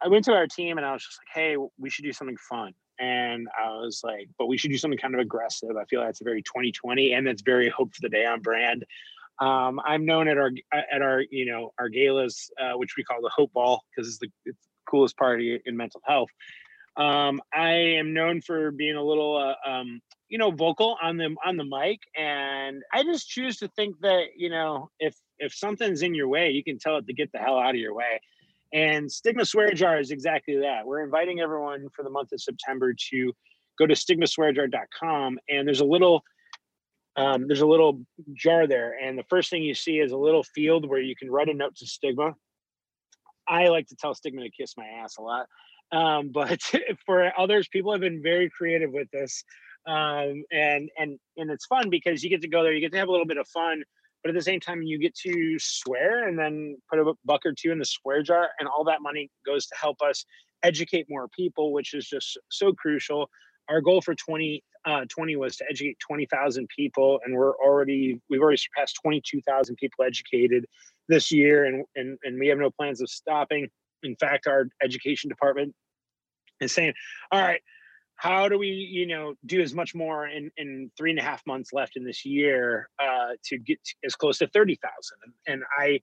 I 0.00 0.08
went 0.08 0.24
to 0.26 0.32
our 0.32 0.46
team 0.46 0.78
and 0.78 0.86
I 0.86 0.92
was 0.92 1.02
just 1.02 1.18
like, 1.20 1.34
hey, 1.34 1.56
we 1.78 1.90
should 1.90 2.04
do 2.04 2.12
something 2.12 2.36
fun 2.48 2.72
and 2.98 3.48
I 3.58 3.70
was 3.70 4.02
like, 4.04 4.28
but 4.38 4.46
we 4.46 4.56
should 4.56 4.70
do 4.70 4.78
something 4.78 4.98
kind 4.98 5.14
of 5.14 5.20
aggressive. 5.20 5.76
I 5.76 5.84
feel 5.84 6.02
that's 6.02 6.22
very 6.22 6.42
2020 6.42 7.12
and 7.12 7.26
that's 7.26 7.42
very 7.42 7.68
hope 7.68 7.94
for 7.94 8.00
the 8.02 8.08
day 8.08 8.26
on 8.26 8.40
brand. 8.40 8.84
Um, 9.40 9.80
I'm 9.84 10.04
known 10.04 10.28
at 10.28 10.38
our 10.38 10.50
at 10.72 11.02
our 11.02 11.22
you 11.30 11.46
know 11.46 11.72
our 11.78 11.88
galas, 11.88 12.50
uh, 12.60 12.78
which 12.78 12.96
we 12.96 13.02
call 13.02 13.20
the 13.20 13.30
Hope 13.34 13.52
Ball 13.52 13.82
because 13.90 14.08
it's 14.08 14.18
the, 14.18 14.28
it's 14.44 14.58
coolest 14.88 15.16
party 15.16 15.60
in 15.64 15.76
mental 15.76 16.00
health. 16.04 16.28
Um, 16.96 17.42
I 17.52 17.72
am 17.72 18.14
known 18.14 18.40
for 18.40 18.70
being 18.70 18.94
a 18.94 19.02
little 19.02 19.36
uh, 19.36 19.68
um, 19.68 20.00
you 20.28 20.38
know 20.38 20.52
vocal 20.52 20.96
on 21.02 21.16
the 21.16 21.34
on 21.44 21.56
the 21.56 21.64
mic, 21.64 22.00
and 22.16 22.82
I 22.92 23.02
just 23.02 23.28
choose 23.28 23.56
to 23.58 23.68
think 23.68 23.96
that 24.02 24.26
you 24.36 24.50
know 24.50 24.90
if 25.00 25.16
if 25.38 25.52
something's 25.52 26.02
in 26.02 26.14
your 26.14 26.28
way, 26.28 26.50
you 26.50 26.62
can 26.62 26.78
tell 26.78 26.96
it 26.98 27.06
to 27.08 27.12
get 27.12 27.32
the 27.32 27.38
hell 27.38 27.58
out 27.58 27.70
of 27.70 27.80
your 27.80 27.94
way. 27.94 28.20
And 28.74 29.10
Stigma 29.10 29.46
Swear 29.46 29.72
Jar 29.72 29.98
is 30.00 30.10
exactly 30.10 30.58
that. 30.58 30.84
We're 30.84 31.04
inviting 31.04 31.40
everyone 31.40 31.86
for 31.94 32.02
the 32.02 32.10
month 32.10 32.32
of 32.32 32.42
September 32.42 32.92
to 33.10 33.32
go 33.78 33.86
to 33.86 33.94
stigmaswearjar.com 33.94 35.38
and 35.48 35.66
there's 35.66 35.80
a 35.80 35.84
little 35.84 36.22
um, 37.16 37.46
there's 37.46 37.60
a 37.60 37.66
little 37.66 38.00
jar 38.34 38.66
there 38.66 38.96
and 39.00 39.16
the 39.16 39.24
first 39.24 39.50
thing 39.50 39.62
you 39.62 39.74
see 39.74 39.98
is 39.98 40.12
a 40.12 40.16
little 40.16 40.42
field 40.42 40.88
where 40.88 41.00
you 41.00 41.14
can 41.14 41.30
write 41.30 41.48
a 41.48 41.54
note 41.54 41.76
to 41.76 41.86
stigma 41.86 42.34
i 43.48 43.68
like 43.68 43.86
to 43.86 43.96
tell 43.96 44.14
stigma 44.14 44.42
to 44.42 44.50
kiss 44.50 44.74
my 44.76 44.84
ass 44.84 45.16
a 45.18 45.22
lot 45.22 45.46
um, 45.92 46.30
but 46.34 46.60
for 47.06 47.32
others 47.38 47.68
people 47.68 47.92
have 47.92 48.00
been 48.00 48.22
very 48.22 48.50
creative 48.50 48.90
with 48.92 49.08
this 49.12 49.44
um, 49.86 50.44
and 50.50 50.88
and 50.98 51.18
and 51.36 51.50
it's 51.50 51.66
fun 51.66 51.90
because 51.90 52.22
you 52.22 52.30
get 52.30 52.42
to 52.42 52.48
go 52.48 52.62
there 52.62 52.72
you 52.72 52.80
get 52.80 52.92
to 52.92 52.98
have 52.98 53.08
a 53.08 53.12
little 53.12 53.26
bit 53.26 53.38
of 53.38 53.46
fun 53.48 53.82
but 54.24 54.30
at 54.30 54.34
the 54.34 54.42
same 54.42 54.58
time 54.58 54.82
you 54.82 54.98
get 54.98 55.14
to 55.14 55.56
swear 55.58 56.26
and 56.26 56.38
then 56.38 56.76
put 56.90 56.98
a 56.98 57.12
buck 57.26 57.42
or 57.44 57.52
two 57.52 57.70
in 57.70 57.78
the 57.78 57.84
swear 57.84 58.22
jar 58.22 58.48
and 58.58 58.66
all 58.66 58.82
that 58.82 59.02
money 59.02 59.30
goes 59.44 59.66
to 59.66 59.74
help 59.78 60.00
us 60.00 60.24
educate 60.62 61.06
more 61.10 61.28
people 61.28 61.72
which 61.72 61.92
is 61.92 62.08
just 62.08 62.38
so 62.48 62.72
crucial. 62.72 63.28
Our 63.68 63.80
goal 63.80 64.00
for 64.00 64.14
2020 64.14 64.64
uh, 64.86 65.06
20 65.08 65.36
was 65.36 65.56
to 65.56 65.64
educate 65.70 65.98
20,000 66.06 66.68
people 66.74 67.20
and 67.24 67.34
we're 67.34 67.54
already 67.56 68.20
we've 68.28 68.40
already 68.40 68.58
surpassed 68.58 68.98
22,000 69.02 69.76
people 69.76 70.04
educated 70.04 70.66
this 71.08 71.30
year 71.30 71.66
and, 71.66 71.84
and 71.94 72.18
and 72.24 72.40
we 72.40 72.48
have 72.48 72.58
no 72.58 72.70
plans 72.70 73.02
of 73.02 73.10
stopping. 73.10 73.68
In 74.02 74.16
fact 74.16 74.46
our 74.46 74.68
education 74.82 75.28
department 75.28 75.74
is 76.60 76.72
saying 76.72 76.94
all 77.30 77.40
right 77.40 77.60
how 78.16 78.48
do 78.48 78.58
we 78.58 78.68
you 78.68 79.06
know 79.06 79.34
do 79.46 79.60
as 79.60 79.74
much 79.74 79.94
more 79.94 80.26
in 80.26 80.50
in 80.56 80.90
three 80.96 81.10
and 81.10 81.18
a 81.18 81.22
half 81.22 81.42
months 81.46 81.72
left 81.72 81.96
in 81.96 82.04
this 82.04 82.24
year 82.24 82.88
uh, 82.98 83.32
to 83.44 83.58
get 83.58 83.78
as 84.04 84.14
close 84.14 84.38
to 84.38 84.46
30,000 84.48 84.80
and 85.46 85.62
I 85.76 86.00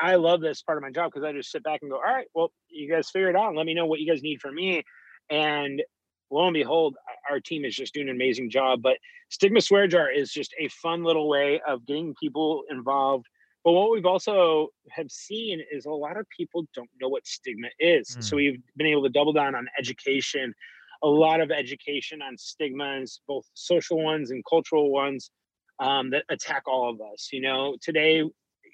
I 0.00 0.14
love 0.16 0.40
this 0.40 0.62
part 0.62 0.78
of 0.78 0.82
my 0.82 0.90
job 0.90 1.12
because 1.12 1.24
I 1.24 1.32
just 1.32 1.50
sit 1.50 1.62
back 1.62 1.80
and 1.82 1.90
go, 1.90 1.96
all 1.96 2.02
right, 2.02 2.26
well, 2.34 2.52
you 2.68 2.90
guys 2.90 3.10
figure 3.10 3.28
it 3.28 3.36
out 3.36 3.54
let 3.54 3.66
me 3.66 3.74
know 3.74 3.86
what 3.86 4.00
you 4.00 4.10
guys 4.10 4.22
need 4.22 4.40
from 4.40 4.54
me. 4.54 4.82
And 5.30 5.82
lo 6.30 6.46
and 6.46 6.54
behold, 6.54 6.96
our 7.30 7.40
team 7.40 7.64
is 7.64 7.74
just 7.74 7.94
doing 7.94 8.08
an 8.08 8.14
amazing 8.14 8.50
job. 8.50 8.82
But 8.82 8.98
Stigma 9.30 9.60
Swear 9.60 9.86
Jar 9.86 10.10
is 10.10 10.32
just 10.32 10.54
a 10.58 10.68
fun 10.68 11.04
little 11.04 11.28
way 11.28 11.60
of 11.66 11.84
getting 11.86 12.14
people 12.20 12.62
involved. 12.70 13.26
But 13.64 13.72
what 13.72 13.90
we've 13.90 14.06
also 14.06 14.68
have 14.90 15.10
seen 15.10 15.60
is 15.72 15.86
a 15.86 15.90
lot 15.90 16.16
of 16.16 16.26
people 16.36 16.66
don't 16.72 16.88
know 17.00 17.08
what 17.08 17.26
stigma 17.26 17.66
is. 17.80 18.16
Mm. 18.16 18.22
So 18.22 18.36
we've 18.36 18.62
been 18.76 18.86
able 18.86 19.02
to 19.02 19.08
double 19.08 19.32
down 19.32 19.56
on 19.56 19.66
education, 19.76 20.54
a 21.02 21.08
lot 21.08 21.40
of 21.40 21.50
education 21.50 22.22
on 22.22 22.36
stigmas, 22.36 23.20
both 23.26 23.44
social 23.54 24.02
ones 24.02 24.30
and 24.30 24.42
cultural 24.48 24.90
ones 24.90 25.30
um, 25.78 26.10
that 26.10 26.24
attack 26.28 26.62
all 26.66 26.90
of 26.90 27.00
us. 27.00 27.28
You 27.32 27.40
know, 27.40 27.76
today, 27.82 28.22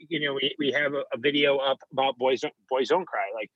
you 0.08 0.20
know, 0.20 0.34
we, 0.34 0.54
we 0.58 0.72
have 0.72 0.94
a, 0.94 1.02
a 1.12 1.18
video 1.18 1.58
up 1.58 1.78
about 1.92 2.18
boys 2.18 2.40
don't 2.40 2.54
boys 2.70 2.88
don't 2.88 3.06
cry. 3.06 3.30
Like, 3.34 3.50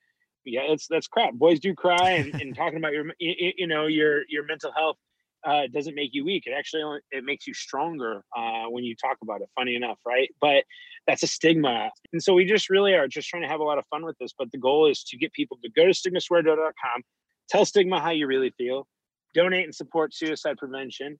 yeah, 0.44 0.62
it's 0.68 0.86
that's 0.88 1.08
crap. 1.08 1.34
Boys 1.34 1.60
do 1.60 1.74
cry, 1.74 2.10
and, 2.10 2.40
and 2.40 2.56
talking 2.56 2.78
about 2.78 2.92
your 2.92 3.06
you, 3.18 3.52
you 3.56 3.66
know 3.66 3.86
your 3.86 4.22
your 4.28 4.44
mental 4.44 4.72
health 4.72 4.96
uh, 5.44 5.62
doesn't 5.72 5.94
make 5.94 6.10
you 6.12 6.24
weak. 6.24 6.44
It 6.46 6.52
actually 6.52 6.82
only, 6.82 7.00
it 7.10 7.24
makes 7.24 7.46
you 7.46 7.54
stronger 7.54 8.22
uh, 8.36 8.64
when 8.68 8.84
you 8.84 8.96
talk 8.96 9.18
about 9.22 9.40
it. 9.42 9.48
Funny 9.54 9.76
enough, 9.76 9.98
right? 10.04 10.28
But 10.40 10.64
that's 11.06 11.22
a 11.22 11.26
stigma, 11.26 11.90
and 12.12 12.22
so 12.22 12.34
we 12.34 12.44
just 12.44 12.68
really 12.68 12.94
are 12.94 13.06
just 13.06 13.28
trying 13.28 13.42
to 13.42 13.48
have 13.48 13.60
a 13.60 13.64
lot 13.64 13.78
of 13.78 13.84
fun 13.86 14.04
with 14.04 14.18
this. 14.18 14.32
But 14.36 14.50
the 14.50 14.58
goal 14.58 14.90
is 14.90 15.04
to 15.04 15.16
get 15.16 15.32
people 15.32 15.58
to 15.62 15.70
go 15.70 15.84
to 15.84 15.92
stigmaswear.com, 15.92 17.02
tell 17.48 17.64
Stigma 17.64 18.00
how 18.00 18.10
you 18.10 18.26
really 18.26 18.50
feel, 18.50 18.86
donate 19.34 19.64
and 19.64 19.74
support 19.74 20.14
suicide 20.14 20.56
prevention, 20.56 21.18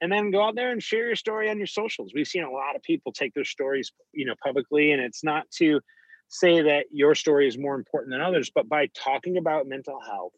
and 0.00 0.10
then 0.10 0.30
go 0.30 0.42
out 0.42 0.56
there 0.56 0.70
and 0.70 0.82
share 0.82 1.06
your 1.06 1.16
story 1.16 1.48
on 1.50 1.58
your 1.58 1.66
socials. 1.66 2.12
We've 2.14 2.26
seen 2.26 2.44
a 2.44 2.50
lot 2.50 2.76
of 2.76 2.82
people 2.82 3.12
take 3.12 3.32
their 3.34 3.44
stories, 3.44 3.92
you 4.12 4.26
know, 4.26 4.34
publicly, 4.42 4.92
and 4.92 5.00
it's 5.00 5.24
not 5.24 5.50
to 5.58 5.80
say 6.28 6.62
that 6.62 6.86
your 6.90 7.14
story 7.14 7.46
is 7.46 7.58
more 7.58 7.74
important 7.74 8.12
than 8.12 8.20
others, 8.20 8.50
but 8.54 8.68
by 8.68 8.88
talking 8.94 9.36
about 9.36 9.68
mental 9.68 10.00
health, 10.00 10.32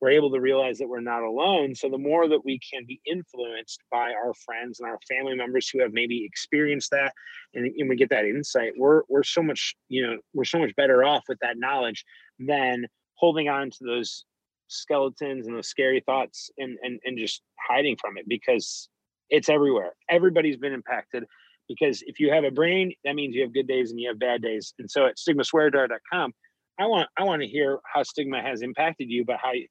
we're 0.00 0.10
able 0.10 0.30
to 0.30 0.40
realize 0.40 0.78
that 0.78 0.88
we're 0.88 1.00
not 1.00 1.22
alone. 1.22 1.74
So 1.74 1.88
the 1.88 1.98
more 1.98 2.28
that 2.28 2.44
we 2.44 2.58
can 2.58 2.84
be 2.86 3.00
influenced 3.06 3.80
by 3.90 4.12
our 4.12 4.34
friends 4.44 4.78
and 4.78 4.88
our 4.88 4.98
family 5.08 5.34
members 5.34 5.68
who 5.68 5.80
have 5.80 5.92
maybe 5.92 6.24
experienced 6.24 6.90
that, 6.90 7.12
and, 7.54 7.72
and 7.78 7.88
we 7.88 7.96
get 7.96 8.10
that 8.10 8.26
insight, 8.26 8.72
we're 8.76 9.02
we're 9.08 9.22
so 9.22 9.42
much, 9.42 9.74
you 9.88 10.06
know, 10.06 10.18
we're 10.34 10.44
so 10.44 10.58
much 10.58 10.76
better 10.76 11.02
off 11.02 11.24
with 11.28 11.38
that 11.40 11.58
knowledge 11.58 12.04
than 12.38 12.86
holding 13.14 13.48
on 13.48 13.70
to 13.70 13.78
those 13.84 14.24
skeletons 14.68 15.46
and 15.46 15.56
those 15.56 15.68
scary 15.68 16.02
thoughts 16.04 16.50
and 16.58 16.78
and, 16.82 17.00
and 17.04 17.18
just 17.18 17.42
hiding 17.68 17.96
from 18.00 18.16
it 18.16 18.28
because 18.28 18.88
it's 19.30 19.48
everywhere. 19.48 19.92
Everybody's 20.08 20.56
been 20.56 20.72
impacted 20.72 21.24
because 21.68 22.02
if 22.06 22.20
you 22.20 22.32
have 22.32 22.44
a 22.44 22.50
brain, 22.50 22.92
that 23.04 23.14
means 23.14 23.34
you 23.34 23.42
have 23.42 23.52
good 23.52 23.66
days 23.66 23.90
and 23.90 24.00
you 24.00 24.08
have 24.08 24.18
bad 24.18 24.42
days. 24.42 24.72
And 24.78 24.90
so 24.90 25.06
at 25.06 25.16
stigmaswear.com, 25.16 26.32
I 26.78 26.86
want 26.86 27.08
I 27.18 27.24
want 27.24 27.42
to 27.42 27.48
hear 27.48 27.78
how 27.92 28.02
stigma 28.02 28.42
has 28.42 28.62
impacted 28.62 29.10
you, 29.10 29.24
but 29.24 29.36
how 29.42 29.52
you, 29.52 29.66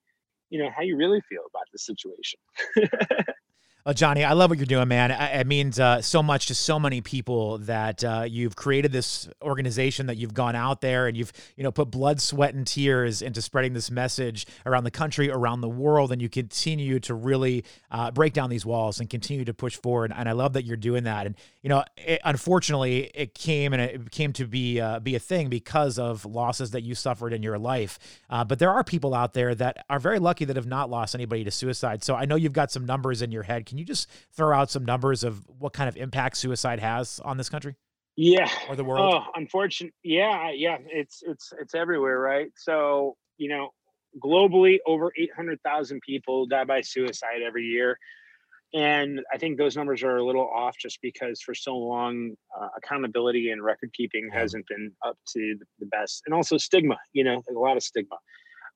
you 0.50 0.60
know 0.60 0.70
how 0.76 0.84
you 0.84 0.98
really 0.98 1.22
feel 1.30 1.44
about 1.50 1.66
the 1.72 1.80
situation. 1.80 2.40
Well, 3.86 3.94
Jonny, 3.94 4.24
I 4.24 4.34
love 4.34 4.50
what 4.50 4.58
you're 4.58 4.66
doing, 4.66 4.88
man. 4.88 5.12
It 5.12 5.46
means 5.46 5.80
uh, 5.80 6.02
so 6.02 6.24
much 6.24 6.48
to 6.48 6.56
so 6.56 6.80
many 6.80 7.02
people 7.02 7.60
that 7.60 8.04
uh, 8.04 8.26
you've 8.28 8.56
created 8.56 8.92
this 8.92 9.30
organization 9.44 10.08
that 10.08 10.18
you've 10.18 10.34
gone 10.34 10.56
out 10.56 10.82
there 10.82 11.06
and 11.06 11.16
you've 11.16 11.32
you 11.56 11.64
know 11.64 11.72
put 11.72 11.92
blood, 11.92 12.20
sweat, 12.20 12.56
and 12.56 12.66
tears 12.66 13.22
into 13.22 13.44
spreading 13.44 13.74
this 13.74 13.92
message 13.92 14.48
around 14.66 14.86
the 14.86 14.92
country, 14.92 15.30
around 15.30 15.62
the 15.62 15.70
world, 15.70 16.12
and 16.12 16.20
you 16.20 16.30
continue 16.30 17.00
to 17.02 17.14
really 17.14 17.64
uh, 17.92 18.10
break 18.10 18.34
down 18.34 18.50
these 18.50 18.66
walls 18.66 19.00
and 19.00 19.08
continue 19.08 19.46
to 19.46 19.54
push 19.54 19.76
forward. 19.76 20.12
And 20.18 20.28
I 20.28 20.32
love 20.32 20.54
that 20.54 20.66
you're 20.66 20.78
doing 20.78 21.04
that. 21.04 21.28
And 21.28 21.36
you 21.62 21.70
know, 21.70 21.84
it, 21.96 22.22
unfortunately, 22.26 23.12
it 23.14 23.36
came 23.36 23.72
and 23.72 23.82
it 23.84 24.10
came 24.10 24.34
to 24.34 24.48
be 24.48 24.82
uh, 24.82 25.00
be 25.00 25.14
a 25.14 25.20
thing 25.20 25.48
because 25.48 26.00
of 26.00 26.26
losses 26.26 26.72
that 26.72 26.82
you 26.82 26.96
suffered 26.96 27.34
in 27.34 27.44
your 27.44 27.60
life. 27.60 28.00
Uh, 28.32 28.44
but 28.44 28.58
there 28.58 28.72
are 28.72 28.84
people 28.84 29.14
out 29.14 29.36
there 29.36 29.54
that 29.54 29.86
are 29.92 30.00
very 30.00 30.18
lucky 30.18 30.44
that 30.46 30.56
have 30.56 30.66
not 30.66 30.90
lost 30.90 31.14
anybody 31.14 31.44
to 31.44 31.52
suicide. 31.52 32.04
So 32.04 32.16
I 32.16 32.26
know 32.26 32.36
you've 32.36 32.52
got 32.52 32.72
some 32.72 32.88
numbers 32.88 33.22
in 33.22 33.32
your 33.32 33.44
head. 33.44 33.68
Can 33.68 33.75
can 33.76 33.80
you 33.80 33.86
just 33.86 34.10
throw 34.32 34.58
out 34.58 34.72
some 34.72 34.86
numbers 34.86 35.26
of 35.26 35.46
what 35.60 35.74
kind 35.74 35.90
of 35.90 35.98
impact 35.98 36.38
suicide 36.38 36.80
has 36.80 37.20
on 37.26 37.36
this 37.36 37.50
country? 37.50 37.76
Yeah. 38.16 38.50
Or 38.70 38.78
the 38.78 38.86
world? 38.86 39.14
Oh, 39.14 39.32
unfortunate. 39.36 39.94
Yeah. 40.02 40.50
Yeah. 40.52 40.78
It's, 40.88 41.22
it's, 41.26 41.52
it's 41.60 41.76
everywhere. 41.76 42.18
Right. 42.18 42.48
So, 42.56 43.18
you 43.38 43.50
know, 43.50 43.72
globally 44.24 44.78
over 44.88 45.12
800,000 45.18 46.00
people 46.08 46.46
die 46.46 46.64
by 46.64 46.80
suicide 46.80 47.42
every 47.46 47.66
year. 47.66 48.00
And 48.74 49.20
I 49.34 49.38
think 49.38 49.58
those 49.58 49.76
numbers 49.76 50.04
are 50.04 50.16
a 50.16 50.26
little 50.26 50.50
off 50.50 50.78
just 50.78 51.00
because 51.02 51.42
for 51.42 51.54
so 51.54 51.76
long, 51.76 52.36
uh, 52.58 52.70
accountability 52.78 53.52
and 53.52 53.62
record 53.62 53.92
keeping 53.94 54.30
hasn't 54.34 54.66
been 54.68 54.94
up 55.06 55.18
to 55.34 55.58
the 55.80 55.86
best. 55.88 56.24
And 56.26 56.34
also 56.34 56.58
stigma, 56.58 56.96
you 57.12 57.26
know, 57.26 57.44
a 57.50 57.60
lot 57.60 57.76
of 57.76 57.84
stigma. 57.84 58.16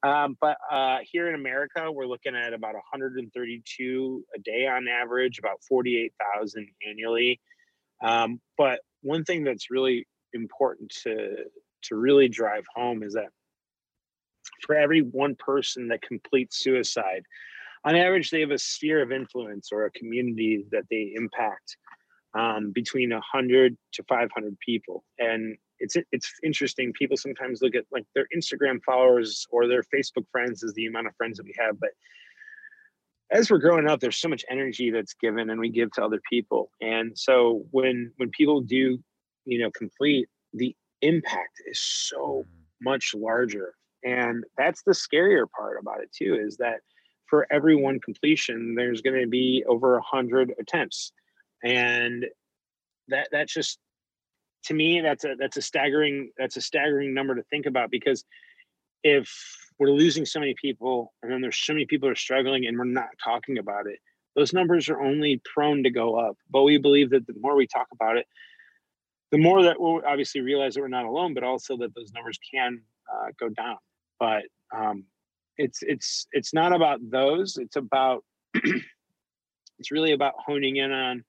Um, 0.04 0.38
but 0.40 0.58
uh, 0.72 1.00
here 1.04 1.28
in 1.28 1.36
America, 1.36 1.92
we're 1.92 2.06
looking 2.06 2.36
at 2.36 2.54
about 2.54 2.74
132 2.74 4.26
a 4.36 4.40
day 4.40 4.66
on 4.66 4.88
average, 4.88 5.40
about 5.40 5.62
48,000 5.68 6.68
annually. 6.88 7.40
Um, 8.02 8.40
but 8.58 8.80
one 9.02 9.26
thing 9.26 9.44
that's 9.44 9.70
really 9.70 10.08
important 10.34 10.92
to 11.04 11.36
to 11.82 11.96
really 11.96 12.28
drive 12.28 12.66
home 12.76 13.04
is 13.04 13.14
that 13.14 13.30
for 14.66 14.76
every 14.76 15.02
one 15.02 15.36
person 15.36 15.88
that 15.88 16.02
completes 16.02 16.62
suicide, 16.62 17.24
on 17.86 17.96
average, 17.96 18.30
they 18.30 18.42
have 18.42 18.52
a 18.52 18.58
sphere 18.58 19.02
of 19.02 19.12
influence 19.12 19.70
or 19.72 19.86
a 19.86 19.92
community 19.92 20.66
that 20.72 20.84
they 20.90 21.14
impact 21.16 21.78
um, 22.34 22.72
between 22.72 23.12
100 23.12 23.78
to 23.94 24.04
500 24.04 24.58
people. 24.60 25.04
And 25.18 25.58
it's 25.80 25.96
it's 26.12 26.32
interesting. 26.44 26.94
People 26.94 27.18
sometimes 27.18 27.62
look 27.62 27.76
at 27.76 27.86
like 27.92 28.06
their 28.16 28.28
Instagram 28.36 28.80
followers 28.86 29.46
or 29.52 29.68
their 29.68 29.84
Facebook 29.84 30.26
friends 30.32 30.64
as 30.64 30.74
the 30.74 30.86
amount 30.86 31.08
of 31.08 31.16
friends 31.16 31.38
that 31.38 31.46
we 31.46 31.56
have, 31.58 31.80
but 31.80 31.92
as 33.32 33.52
we're 33.52 33.60
growing 33.60 33.88
up, 33.88 34.00
there's 34.00 34.20
so 34.20 34.28
much 34.28 34.44
energy 34.50 34.90
that's 34.90 35.14
given 35.14 35.50
and 35.50 35.60
we 35.60 35.70
give 35.70 35.92
to 35.92 36.04
other 36.04 36.20
people. 36.30 36.72
And 36.82 37.18
so 37.18 37.66
when 37.72 38.12
when 38.18 38.30
people 38.32 38.62
do, 38.62 38.98
you 39.46 39.60
know, 39.60 39.72
complete, 39.72 40.28
the 40.54 40.76
impact 41.02 41.62
is 41.68 41.80
so 41.80 42.44
mm. 42.44 42.52
much 42.82 43.14
larger. 43.16 43.74
And 44.04 44.44
that's 44.58 44.82
the 44.84 44.94
scarier 44.94 45.46
part 45.56 45.78
about 45.80 46.02
it 46.02 46.12
too, 46.12 46.40
is 46.42 46.58
that 46.58 46.80
for 47.28 47.46
every 47.52 47.76
one 47.76 48.00
completion, 48.00 48.74
there's 48.76 49.02
going 49.02 49.20
to 49.20 49.28
be 49.28 49.64
over 49.68 49.98
a 49.98 50.02
hundred 50.02 50.54
attempts. 50.60 51.12
And 51.64 52.26
that 53.10 53.28
that's 53.32 53.54
just 53.54 53.80
to 54.64 54.74
me 54.74 55.02
that's 55.02 55.24
a 55.24 55.36
that's 55.40 55.58
a 55.58 55.62
staggering 55.62 56.32
that's 56.38 56.58
a 56.58 56.62
staggering 56.62 57.14
number 57.14 57.36
to 57.36 57.44
think 57.44 57.66
about 57.66 57.92
because 57.92 58.24
if 59.04 59.32
we're 59.80 59.92
losing 59.92 60.26
so 60.26 60.40
many 60.40 60.54
people 60.60 61.14
and 61.24 61.32
then 61.32 61.42
there's 61.42 61.58
so 61.58 61.74
many 61.74 61.86
people 61.86 62.10
are 62.10 62.16
struggling 62.16 62.66
and 62.66 62.78
we're 62.78 62.84
not 62.84 63.10
talking 63.24 63.58
about 63.58 63.88
it 63.88 64.00
those 64.36 64.54
numbers 64.54 64.90
are 64.90 65.02
only 65.02 65.42
prone 65.54 65.84
to 65.84 65.90
go 65.90 66.16
up. 66.16 66.38
But 66.50 66.64
we 66.64 66.78
believe 66.78 67.10
that 67.10 67.28
the 67.28 67.34
more 67.42 67.56
we 67.56 67.68
talk 67.68 67.88
about 67.92 68.18
it 68.18 68.26
the 69.32 69.38
more 69.38 69.62
that 69.62 69.80
we'll 69.80 70.02
obviously 70.08 70.42
realize 70.42 70.74
that 70.74 70.82
we're 70.82 70.88
not 70.88 71.06
alone 71.06 71.34
but 71.34 71.44
also 71.44 71.78
that 71.78 71.94
those 71.94 72.12
numbers 72.14 72.40
can 72.52 72.82
uh, 73.12 73.28
go 73.40 73.50
down. 73.50 73.78
But 74.20 74.44
um, 74.76 75.06
it's 75.58 75.80
it's 75.82 76.28
it's 76.32 76.54
not 76.54 76.74
about 76.74 77.00
those. 77.10 77.58
It's 77.58 77.76
about 77.76 78.24
it's 78.54 79.92
really 79.92 80.14
about 80.14 80.34
honing 80.38 80.78
in 80.78 80.92
on 80.92 81.24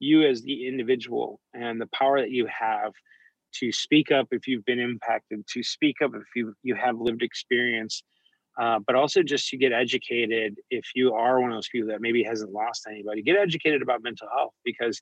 you 0.00 0.22
as 0.22 0.42
the 0.42 0.66
individual 0.66 1.40
and 1.54 1.80
the 1.80 1.88
power 1.88 2.20
that 2.20 2.30
you 2.30 2.46
have 2.46 2.92
to 3.54 3.72
speak 3.72 4.10
up 4.10 4.28
if 4.30 4.46
you've 4.46 4.64
been 4.64 4.78
impacted, 4.78 5.44
to 5.48 5.62
speak 5.62 5.96
up 6.02 6.12
if 6.14 6.24
you 6.36 6.54
you 6.62 6.74
have 6.74 6.98
lived 6.98 7.22
experience, 7.22 8.02
uh, 8.60 8.78
but 8.86 8.94
also 8.94 9.22
just 9.22 9.48
to 9.48 9.56
get 9.56 9.72
educated 9.72 10.56
if 10.70 10.84
you 10.94 11.14
are 11.14 11.40
one 11.40 11.50
of 11.50 11.56
those 11.56 11.68
people 11.68 11.88
that 11.88 12.00
maybe 12.00 12.22
hasn't 12.22 12.52
lost 12.52 12.86
anybody. 12.88 13.22
Get 13.22 13.36
educated 13.36 13.82
about 13.82 14.02
mental 14.02 14.28
health 14.34 14.54
because 14.64 15.00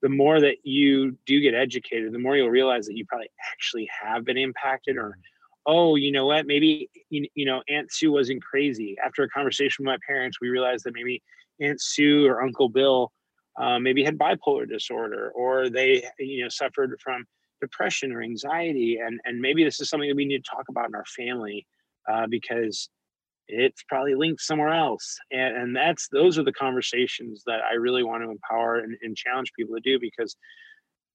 the 0.00 0.08
more 0.08 0.40
that 0.40 0.56
you 0.64 1.16
do 1.26 1.40
get 1.40 1.54
educated, 1.54 2.12
the 2.12 2.18
more 2.18 2.36
you'll 2.36 2.50
realize 2.50 2.86
that 2.86 2.96
you 2.96 3.06
probably 3.06 3.30
actually 3.52 3.88
have 4.02 4.24
been 4.24 4.38
impacted 4.38 4.96
or 4.96 5.16
oh, 5.64 5.94
you 5.94 6.10
know 6.10 6.26
what, 6.26 6.44
maybe 6.46 6.90
you, 7.10 7.26
you 7.34 7.44
know 7.44 7.62
Aunt 7.68 7.92
Sue 7.92 8.12
wasn't 8.12 8.42
crazy. 8.42 8.96
After 9.04 9.22
a 9.22 9.28
conversation 9.28 9.84
with 9.84 9.92
my 9.92 9.98
parents, 10.06 10.38
we 10.40 10.48
realized 10.48 10.84
that 10.84 10.94
maybe 10.94 11.22
Aunt 11.60 11.80
Sue 11.80 12.26
or 12.26 12.42
Uncle 12.42 12.68
Bill 12.68 13.12
um, 13.60 13.82
maybe 13.82 14.04
had 14.04 14.18
bipolar 14.18 14.68
disorder 14.68 15.30
or 15.34 15.68
they 15.68 16.06
you 16.18 16.42
know 16.42 16.48
suffered 16.48 16.98
from 17.02 17.24
depression 17.60 18.12
or 18.12 18.22
anxiety 18.22 18.98
and 19.04 19.20
and 19.24 19.40
maybe 19.40 19.64
this 19.64 19.80
is 19.80 19.88
something 19.88 20.08
that 20.08 20.16
we 20.16 20.24
need 20.24 20.44
to 20.44 20.50
talk 20.50 20.64
about 20.68 20.88
in 20.88 20.94
our 20.94 21.04
family 21.16 21.66
uh, 22.10 22.26
because 22.28 22.88
it's 23.48 23.82
probably 23.88 24.14
linked 24.14 24.40
somewhere 24.40 24.72
else 24.72 25.18
and, 25.30 25.56
and 25.56 25.76
that's 25.76 26.08
those 26.12 26.38
are 26.38 26.44
the 26.44 26.52
conversations 26.52 27.42
that 27.46 27.60
i 27.70 27.74
really 27.74 28.02
want 28.02 28.22
to 28.22 28.30
empower 28.30 28.78
and, 28.78 28.96
and 29.02 29.16
challenge 29.16 29.52
people 29.56 29.74
to 29.74 29.80
do 29.80 29.98
because 30.00 30.36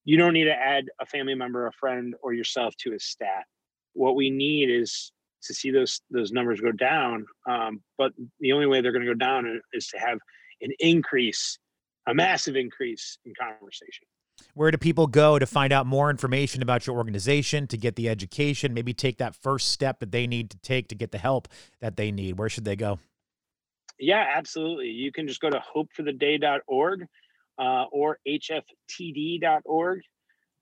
you 0.07 0.15
don't 0.15 0.31
need 0.31 0.45
to 0.45 0.55
add 0.55 0.85
a 1.01 1.05
family 1.05 1.35
member 1.35 1.67
a 1.67 1.71
friend 1.73 2.15
or 2.21 2.33
yourself 2.33 2.73
to 2.77 2.93
a 2.93 2.99
stat. 2.99 3.43
What 3.91 4.15
we 4.15 4.29
need 4.29 4.69
is 4.69 5.11
to 5.43 5.53
see 5.53 5.69
those 5.69 6.01
those 6.09 6.31
numbers 6.31 6.61
go 6.61 6.71
down 6.71 7.25
um, 7.47 7.81
but 7.97 8.13
the 8.39 8.53
only 8.53 8.65
way 8.65 8.81
they're 8.81 8.93
going 8.93 9.05
to 9.05 9.13
go 9.13 9.17
down 9.17 9.61
is 9.73 9.87
to 9.87 9.99
have 9.99 10.17
an 10.61 10.71
increase 10.79 11.59
a 12.07 12.13
massive 12.13 12.55
increase 12.55 13.17
in 13.25 13.33
conversation. 13.39 14.07
Where 14.53 14.71
do 14.71 14.77
people 14.77 15.07
go 15.07 15.39
to 15.39 15.45
find 15.45 15.73
out 15.73 15.85
more 15.85 16.09
information 16.09 16.61
about 16.61 16.87
your 16.87 16.95
organization, 16.95 17.67
to 17.67 17.77
get 17.77 17.95
the 17.95 18.07
education, 18.07 18.73
maybe 18.73 18.93
take 18.93 19.17
that 19.17 19.35
first 19.35 19.69
step 19.69 19.99
that 19.99 20.11
they 20.11 20.27
need 20.27 20.51
to 20.51 20.57
take 20.59 20.89
to 20.89 20.95
get 20.95 21.11
the 21.11 21.17
help 21.17 21.47
that 21.79 21.97
they 21.97 22.11
need? 22.11 22.37
Where 22.37 22.49
should 22.49 22.65
they 22.65 22.75
go? 22.75 22.99
Yeah, 23.99 24.25
absolutely. 24.35 24.89
You 24.89 25.11
can 25.11 25.27
just 25.27 25.41
go 25.41 25.49
to 25.49 25.61
hopefortheday.org 25.75 27.07
uh, 27.57 27.85
or 27.91 28.19
hftd.org. 28.27 30.01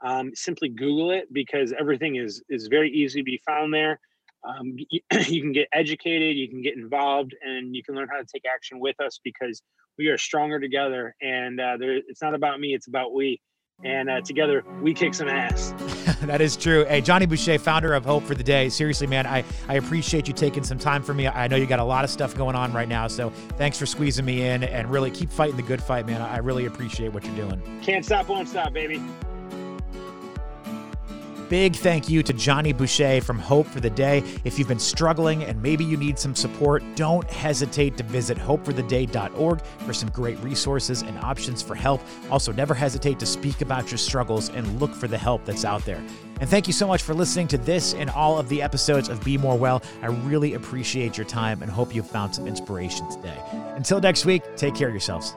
Um, 0.05 0.31
simply 0.35 0.69
Google 0.69 1.11
it 1.11 1.31
because 1.33 1.73
everything 1.77 2.17
is 2.17 2.43
is 2.49 2.67
very 2.67 2.91
easy 2.91 3.21
to 3.21 3.23
be 3.23 3.41
found 3.45 3.73
there. 3.73 3.99
Um, 4.43 4.75
you, 4.89 4.99
you 5.27 5.41
can 5.41 5.51
get 5.51 5.67
educated, 5.73 6.35
you 6.37 6.49
can 6.49 6.61
get 6.61 6.75
involved, 6.75 7.35
and 7.41 7.75
you 7.75 7.83
can 7.83 7.95
learn 7.95 8.07
how 8.09 8.17
to 8.17 8.25
take 8.31 8.43
action 8.51 8.79
with 8.79 8.99
us 8.99 9.19
because 9.23 9.61
we 9.97 10.07
are 10.07 10.17
stronger 10.17 10.59
together. 10.59 11.15
And 11.21 11.59
uh, 11.59 11.77
there, 11.77 11.97
it's 11.97 12.21
not 12.21 12.35
about 12.35 12.59
me; 12.59 12.73
it's 12.73 12.87
about 12.87 13.13
we 13.13 13.39
and 13.83 14.09
uh, 14.09 14.21
together 14.21 14.63
we 14.81 14.93
kick 14.93 15.13
some 15.13 15.27
ass. 15.27 15.73
that 16.23 16.39
is 16.39 16.55
true. 16.55 16.85
Hey, 16.85 17.01
Jonny 17.01 17.25
Boucher, 17.25 17.59
founder 17.59 17.93
of 17.93 18.05
Hope 18.05 18.23
for 18.23 18.35
the 18.35 18.43
Day. 18.43 18.69
Seriously, 18.69 19.07
man, 19.07 19.25
I, 19.27 19.43
I 19.67 19.75
appreciate 19.75 20.27
you 20.27 20.33
taking 20.33 20.63
some 20.63 20.79
time 20.79 21.03
for 21.03 21.13
me. 21.13 21.27
I 21.27 21.47
know 21.47 21.55
you 21.55 21.65
got 21.65 21.79
a 21.79 21.83
lot 21.83 22.03
of 22.03 22.09
stuff 22.09 22.35
going 22.35 22.55
on 22.55 22.71
right 22.71 22.87
now, 22.87 23.07
so 23.07 23.31
thanks 23.57 23.77
for 23.77 23.85
squeezing 23.85 24.25
me 24.25 24.43
in 24.43 24.63
and 24.63 24.89
really 24.89 25.11
keep 25.11 25.29
fighting 25.29 25.57
the 25.57 25.63
good 25.63 25.83
fight, 25.83 26.05
man. 26.05 26.21
I 26.21 26.37
really 26.37 26.65
appreciate 26.65 27.13
what 27.13 27.25
you're 27.25 27.35
doing. 27.35 27.61
Can't 27.81 28.05
stop, 28.05 28.29
won't 28.29 28.47
stop, 28.47 28.71
baby. 28.73 29.01
Big 31.49 31.75
thank 31.75 32.09
you 32.09 32.23
to 32.23 32.33
Jonny 32.33 32.73
Boucher 32.73 33.21
from 33.21 33.37
Hope 33.37 33.67
for 33.67 33.79
the 33.79 33.89
Day. 33.89 34.23
If 34.43 34.57
you've 34.57 34.67
been 34.67 34.79
struggling 34.79 35.43
and 35.43 35.61
maybe 35.61 35.85
you 35.85 35.95
need 35.95 36.17
some 36.17 36.33
support, 36.33 36.83
don't 36.95 37.29
hesitate 37.29 37.97
to 37.97 38.03
visit 38.03 38.37
hopefortheday.org 38.37 39.61
for 39.61 39.93
some 39.93 40.09
great 40.09 40.39
resources 40.39 41.03
and 41.03 41.17
options 41.19 41.61
for 41.61 41.75
help. 41.75 42.01
Also, 42.31 42.51
never 42.51 42.73
hesitate 42.73 43.19
to 43.19 43.27
speak 43.27 43.61
about 43.61 43.91
your 43.91 43.99
struggles 43.99 44.49
and 44.49 44.79
look 44.79 44.93
for 44.95 45.07
the 45.07 45.17
help 45.17 45.45
that's 45.45 45.65
out 45.65 45.85
there. 45.85 46.03
And 46.41 46.49
thank 46.49 46.65
you 46.65 46.73
so 46.73 46.87
much 46.87 47.03
for 47.03 47.13
listening 47.13 47.47
to 47.49 47.59
this 47.59 47.93
and 47.93 48.09
all 48.09 48.39
of 48.39 48.49
the 48.49 48.61
episodes 48.61 49.07
of 49.07 49.23
Be 49.23 49.37
More 49.37 49.57
Well. 49.57 49.83
I 50.01 50.07
really 50.07 50.55
appreciate 50.55 51.15
your 51.15 51.27
time 51.27 51.61
and 51.61 51.71
hope 51.71 51.93
you've 51.93 52.09
found 52.09 52.33
some 52.33 52.47
inspiration 52.47 53.07
today. 53.11 53.37
Until 53.75 54.01
next 54.01 54.25
week, 54.25 54.43
take 54.55 54.73
care 54.73 54.87
of 54.87 54.93
yourselves. 54.93 55.35